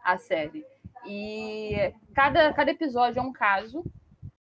a 0.01 0.17
série. 0.17 0.65
E 1.05 1.93
cada, 2.15 2.53
cada 2.53 2.71
episódio 2.71 3.19
é 3.19 3.21
um 3.21 3.33
caso 3.33 3.83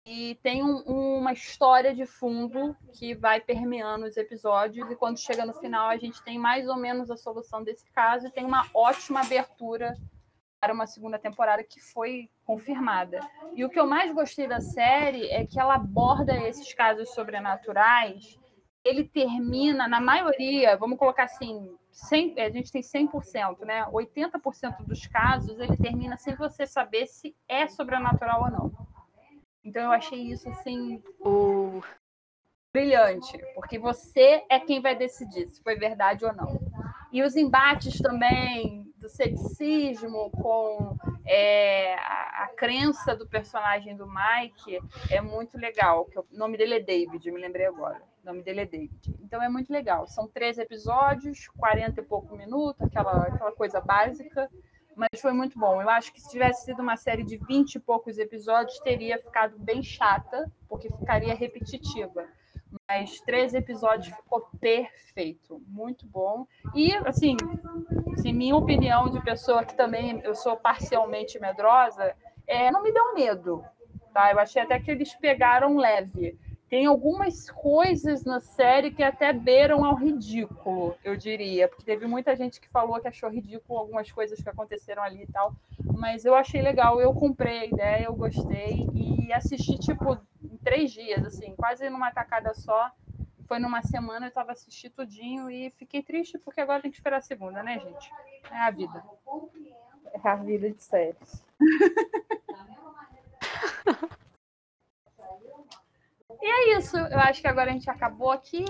e 0.05 0.35
tem 0.41 0.63
um, 0.63 0.77
uma 1.17 1.33
história 1.33 1.93
de 1.93 2.05
fundo 2.05 2.75
que 2.93 3.13
vai 3.13 3.41
permeando 3.41 4.05
os 4.05 4.15
episódios 4.15 4.89
e 4.89 4.95
quando 4.95 5.19
chega 5.19 5.45
no 5.45 5.53
final 5.53 5.89
a 5.89 5.97
gente 5.97 6.23
tem 6.23 6.39
mais 6.39 6.67
ou 6.67 6.77
menos 6.77 7.11
a 7.11 7.17
solução 7.17 7.63
desse 7.63 7.89
caso 7.91 8.27
e 8.27 8.31
tem 8.31 8.45
uma 8.45 8.65
ótima 8.73 9.21
abertura 9.21 9.95
para 10.61 10.73
uma 10.73 10.85
segunda 10.85 11.17
temporada 11.17 11.63
que 11.63 11.81
foi 11.81 12.29
confirmada. 12.45 13.19
E 13.55 13.65
o 13.65 13.69
que 13.69 13.79
eu 13.79 13.87
mais 13.87 14.13
gostei 14.13 14.47
da 14.47 14.61
série 14.61 15.27
é 15.31 15.43
que 15.43 15.59
ela 15.59 15.73
aborda 15.73 16.37
esses 16.47 16.71
casos 16.75 17.09
sobrenaturais. 17.15 18.39
Ele 18.85 19.03
termina, 19.03 19.87
na 19.87 19.99
maioria, 19.99 20.77
vamos 20.77 20.99
colocar 20.99 21.23
assim, 21.23 21.75
100, 21.91 22.39
a 22.39 22.49
gente 22.51 22.71
tem 22.71 22.83
100%, 22.83 23.65
né? 23.65 23.85
80% 23.87 24.85
dos 24.85 25.07
casos 25.07 25.59
ele 25.59 25.75
termina 25.77 26.15
sem 26.15 26.35
você 26.35 26.67
saber 26.67 27.07
se 27.07 27.35
é 27.47 27.67
sobrenatural 27.67 28.43
ou 28.43 28.51
não. 28.51 28.87
Então 29.63 29.81
eu 29.81 29.91
achei 29.91 30.21
isso 30.21 30.47
assim 30.47 31.01
O... 31.19 31.81
brilhante, 32.71 33.35
porque 33.55 33.79
você 33.79 34.43
é 34.47 34.59
quem 34.59 34.79
vai 34.79 34.95
decidir 34.95 35.49
se 35.49 35.61
foi 35.63 35.75
verdade 35.75 36.23
ou 36.23 36.33
não. 36.33 36.59
E 37.11 37.23
os 37.23 37.35
embates 37.35 37.99
também 37.99 38.90
do 39.01 39.09
ceticismo 39.09 40.29
com 40.29 40.95
é, 41.25 41.95
a, 41.95 42.43
a, 42.43 42.47
crença 42.55 43.15
do 43.15 43.27
personagem 43.27 43.95
do 43.95 44.05
Mike 44.07 44.79
é 45.09 45.19
muito 45.19 45.57
legal. 45.57 46.05
Que 46.05 46.19
o 46.19 46.25
nome 46.31 46.55
dele 46.55 46.75
é 46.75 46.79
David, 46.79 47.31
me 47.31 47.41
lembrei 47.41 47.65
agora. 47.65 48.01
O 48.23 48.27
nome 48.27 48.43
dele 48.43 48.61
é 48.61 48.65
David. 48.65 49.15
Então 49.19 49.41
é 49.41 49.49
muito 49.49 49.73
legal. 49.73 50.05
São 50.05 50.27
três 50.27 50.59
episódios, 50.59 51.47
40 51.57 51.99
e 51.99 52.03
pouco 52.03 52.37
minutos, 52.37 52.81
aquela, 52.83 53.23
aquela 53.23 53.51
coisa 53.51 53.81
básica, 53.81 54.47
mas 54.95 55.19
foi 55.19 55.33
muito 55.33 55.57
bom. 55.57 55.81
Eu 55.81 55.89
acho 55.89 56.13
que 56.13 56.21
se 56.21 56.29
tivesse 56.29 56.65
sido 56.65 56.83
uma 56.83 56.95
série 56.95 57.23
de 57.23 57.37
20 57.37 57.75
e 57.75 57.79
poucos 57.79 58.19
episódios, 58.19 58.79
teria 58.79 59.17
ficado 59.17 59.57
bem 59.57 59.81
chata, 59.81 60.51
porque 60.69 60.89
ficaria 60.89 61.33
repetitiva 61.33 62.27
mas 62.87 63.19
três 63.21 63.53
episódios 63.53 64.15
ficou 64.15 64.47
perfeito, 64.59 65.61
muito 65.67 66.05
bom. 66.05 66.45
E, 66.75 66.93
assim, 67.05 67.35
assim, 68.13 68.33
minha 68.33 68.55
opinião 68.55 69.09
de 69.09 69.21
pessoa 69.23 69.63
que 69.63 69.75
também 69.75 70.21
eu 70.23 70.35
sou 70.35 70.57
parcialmente 70.57 71.39
medrosa, 71.39 72.15
é, 72.47 72.71
não 72.71 72.83
me 72.83 72.91
deu 72.91 73.13
medo, 73.13 73.63
tá? 74.13 74.31
Eu 74.31 74.39
achei 74.39 74.61
até 74.61 74.79
que 74.79 74.91
eles 74.91 75.13
pegaram 75.15 75.77
leve. 75.77 76.37
Tem 76.71 76.85
algumas 76.85 77.51
coisas 77.51 78.23
na 78.23 78.39
série 78.39 78.91
que 78.91 79.03
até 79.03 79.33
beiram 79.33 79.83
ao 79.83 79.93
ridículo, 79.93 80.95
eu 81.03 81.17
diria, 81.17 81.67
porque 81.67 81.83
teve 81.83 82.07
muita 82.07 82.33
gente 82.33 82.61
que 82.61 82.69
falou 82.69 82.97
que 83.01 83.09
achou 83.09 83.29
ridículo 83.29 83.77
algumas 83.77 84.09
coisas 84.09 84.41
que 84.41 84.47
aconteceram 84.47 85.03
ali 85.03 85.23
e 85.23 85.27
tal, 85.27 85.53
mas 85.83 86.23
eu 86.23 86.33
achei 86.33 86.61
legal, 86.61 87.01
eu 87.01 87.13
comprei 87.13 87.59
a 87.59 87.65
ideia, 87.65 88.05
eu 88.05 88.15
gostei 88.15 88.87
e 88.93 89.33
assisti 89.33 89.77
tipo 89.79 90.17
em 90.41 90.55
três 90.63 90.91
dias, 90.91 91.25
assim, 91.25 91.53
quase 91.57 91.89
numa 91.89 92.09
tacada 92.09 92.53
só. 92.53 92.89
Foi 93.49 93.59
numa 93.59 93.81
semana, 93.81 94.27
eu 94.27 94.29
estava 94.29 94.53
assistindo 94.53 94.93
tudinho 94.93 95.51
e 95.51 95.71
fiquei 95.71 96.01
triste 96.01 96.37
porque 96.37 96.61
agora 96.61 96.81
tem 96.81 96.89
que 96.89 96.95
esperar 96.95 97.17
a 97.17 97.21
segunda, 97.21 97.61
né, 97.61 97.79
gente? 97.79 98.09
É 98.49 98.59
a 98.59 98.71
vida. 98.71 99.03
É 100.23 100.29
a 100.29 100.35
vida 100.37 100.71
de 100.71 100.81
séries. 100.81 101.43
E 106.41 106.45
é 106.45 106.77
isso. 106.77 106.97
Eu 106.97 107.19
acho 107.19 107.41
que 107.41 107.47
agora 107.47 107.69
a 107.69 107.73
gente 107.73 107.89
acabou 107.89 108.31
aqui. 108.31 108.65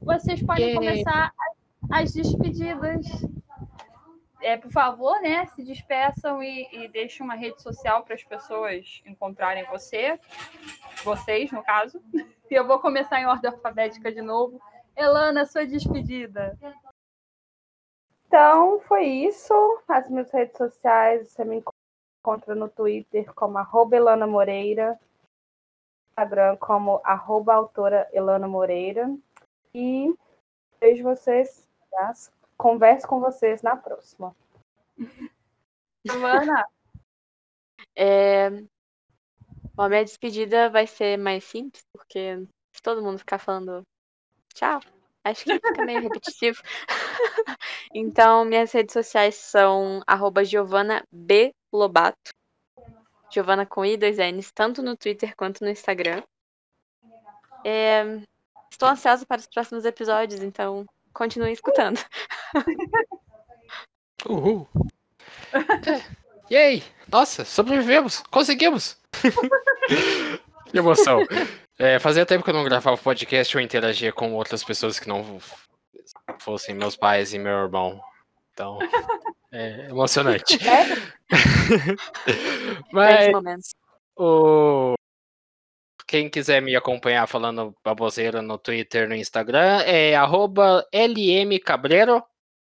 Vocês 0.00 0.42
podem 0.42 0.74
começar 0.74 1.32
as 1.90 2.12
despedidas. 2.12 3.06
É, 4.42 4.56
por 4.56 4.70
favor, 4.70 5.20
né? 5.22 5.46
Se 5.46 5.64
despeçam 5.64 6.42
e, 6.42 6.68
e 6.70 6.88
deixem 6.88 7.24
uma 7.24 7.34
rede 7.34 7.60
social 7.62 8.04
para 8.04 8.14
as 8.14 8.22
pessoas 8.22 9.02
encontrarem 9.06 9.64
você. 9.64 10.20
Vocês, 11.02 11.50
no 11.50 11.62
caso. 11.62 12.02
E 12.50 12.54
eu 12.54 12.66
vou 12.66 12.78
começar 12.78 13.20
em 13.20 13.26
ordem 13.26 13.50
alfabética 13.50 14.12
de 14.12 14.20
novo. 14.20 14.60
Elana, 14.94 15.46
sua 15.46 15.66
despedida. 15.66 16.56
Então, 18.26 18.78
foi 18.80 19.04
isso. 19.04 19.54
As 19.88 20.08
minhas 20.10 20.30
redes 20.30 20.56
sociais, 20.56 21.28
você 21.28 21.44
me 21.44 21.62
encontra 22.22 22.54
no 22.54 22.68
Twitter 22.68 23.32
como 23.34 23.58
arroba 23.58 23.96
Elana 23.96 24.26
Moreira. 24.26 24.98
Instagram 26.16 26.56
como 26.56 27.02
arroba 27.04 27.52
autora 27.52 28.08
Elana 28.10 28.48
Moreira. 28.48 29.14
E 29.74 30.14
vejo 30.80 31.04
vocês, 31.04 31.68
converso 32.56 33.06
com 33.06 33.20
vocês 33.20 33.60
na 33.60 33.76
próxima. 33.76 34.34
Giovana? 36.06 36.66
É... 37.94 38.50
Bom, 39.74 39.82
a 39.82 39.88
minha 39.90 40.04
despedida 40.04 40.70
vai 40.70 40.86
ser 40.86 41.18
mais 41.18 41.44
simples, 41.44 41.84
porque 41.92 42.46
se 42.74 42.82
todo 42.82 43.02
mundo 43.02 43.18
ficar 43.18 43.38
falando 43.38 43.82
tchau, 44.54 44.80
acho 45.22 45.44
que 45.44 45.52
fica 45.52 45.84
meio 45.84 46.00
repetitivo. 46.00 46.62
então, 47.94 48.46
minhas 48.46 48.72
redes 48.72 48.94
sociais 48.94 49.34
são 49.34 50.00
arroba 50.06 50.42
Giovana 50.44 51.04
B. 51.12 51.52
Lobato. 51.70 52.35
Giovana 53.36 53.66
com 53.66 53.84
I, 53.84 53.98
dois 53.98 54.16
N's, 54.16 54.50
tanto 54.50 54.82
no 54.82 54.96
Twitter 54.96 55.36
quanto 55.36 55.62
no 55.62 55.68
Instagram. 55.68 56.22
É, 57.62 58.20
estou 58.70 58.88
ansiosa 58.88 59.26
para 59.26 59.40
os 59.40 59.46
próximos 59.46 59.84
episódios, 59.84 60.40
então 60.40 60.86
continue 61.12 61.52
escutando. 61.52 62.00
Uhul! 64.26 64.66
É. 65.52 66.16
E 66.48 66.56
aí? 66.56 66.82
Nossa, 67.08 67.44
sobrevivemos! 67.44 68.22
Conseguimos! 68.30 68.98
que 70.70 70.78
emoção! 70.78 71.20
É, 71.78 71.98
fazia 71.98 72.24
tempo 72.24 72.42
que 72.42 72.48
eu 72.48 72.54
não 72.54 72.64
gravava 72.64 72.96
podcast 72.96 73.54
ou 73.54 73.62
interagia 73.62 74.12
com 74.12 74.32
outras 74.32 74.64
pessoas 74.64 74.98
que 74.98 75.08
não 75.08 75.38
fossem 76.38 76.74
meus 76.74 76.96
pais 76.96 77.34
e 77.34 77.38
meu 77.38 77.64
irmão. 77.64 78.00
Então, 78.56 78.78
é 79.52 79.90
emocionante. 79.90 80.58
Mas 82.90 83.74
o 84.16 84.94
quem 86.06 86.30
quiser 86.30 86.62
me 86.62 86.74
acompanhar 86.74 87.26
falando 87.26 87.76
baboseira 87.84 88.40
no 88.40 88.56
Twitter, 88.56 89.06
no 89.06 89.14
Instagram, 89.14 89.82
é 89.84 90.14
lmcabreiro. 90.90 92.24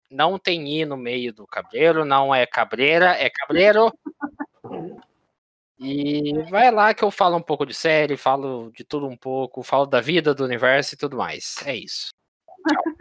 Não 0.10 0.40
tem 0.40 0.82
i 0.82 0.86
no 0.86 0.98
meio 0.98 1.32
do 1.32 1.46
cabreiro, 1.46 2.04
não 2.04 2.34
é 2.34 2.48
cabreira, 2.48 3.12
é 3.12 3.30
cabreiro. 3.30 3.94
E 5.78 6.42
vai 6.50 6.72
lá 6.72 6.96
que 6.96 7.04
eu 7.04 7.12
falo 7.12 7.38
um 7.38 7.42
pouco 7.42 7.66
de 7.66 7.76
série, 7.76 8.18
falo 8.18 8.72
de 8.72 8.84
tudo 8.84 9.08
um 9.08 9.18
pouco, 9.18 9.62
falo 9.62 9.86
da 9.86 10.02
vida, 10.02 10.34
do 10.34 10.46
universo 10.46 10.96
e 10.96 10.98
tudo 10.98 11.18
mais. 11.18 11.58
É 11.64 11.76
isso. 11.76 12.12
Tchau. 12.68 12.95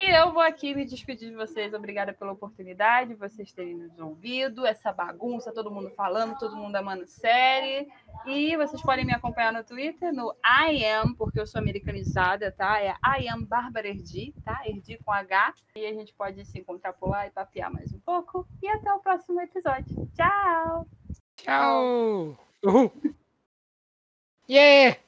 E 0.00 0.10
eu 0.10 0.32
vou 0.32 0.42
aqui 0.42 0.76
me 0.76 0.84
despedir 0.84 1.28
de 1.28 1.34
vocês. 1.34 1.74
Obrigada 1.74 2.12
pela 2.12 2.30
oportunidade, 2.30 3.16
vocês 3.16 3.50
terem 3.50 3.74
nos 3.74 3.98
ouvido, 3.98 4.64
essa 4.64 4.92
bagunça, 4.92 5.52
todo 5.52 5.72
mundo 5.72 5.90
falando, 5.90 6.38
todo 6.38 6.56
mundo 6.56 6.76
amando 6.76 7.04
série. 7.04 7.88
E 8.24 8.56
vocês 8.56 8.80
podem 8.80 9.04
me 9.04 9.12
acompanhar 9.12 9.52
no 9.52 9.64
Twitter, 9.64 10.12
no 10.12 10.32
I 10.44 10.84
am, 10.84 11.14
porque 11.14 11.40
eu 11.40 11.46
sou 11.48 11.60
americanizada, 11.60 12.52
tá? 12.52 12.80
É 12.80 12.94
I 13.20 13.28
am 13.28 13.44
Bárbara 13.44 13.88
Erdi, 13.88 14.32
tá? 14.44 14.60
Erdi 14.64 14.98
com 15.04 15.10
H. 15.10 15.54
E 15.74 15.84
a 15.84 15.92
gente 15.92 16.14
pode 16.14 16.44
se 16.44 16.60
encontrar 16.60 16.92
por 16.92 17.10
lá 17.10 17.26
e 17.26 17.30
papear 17.30 17.72
mais 17.72 17.92
um 17.92 17.98
pouco. 17.98 18.46
E 18.62 18.68
até 18.68 18.92
o 18.92 19.00
próximo 19.00 19.40
episódio. 19.40 20.08
Tchau! 20.14 20.86
Tchau! 21.36 22.38
Uhul! 22.62 22.92
Yeah! 24.48 25.07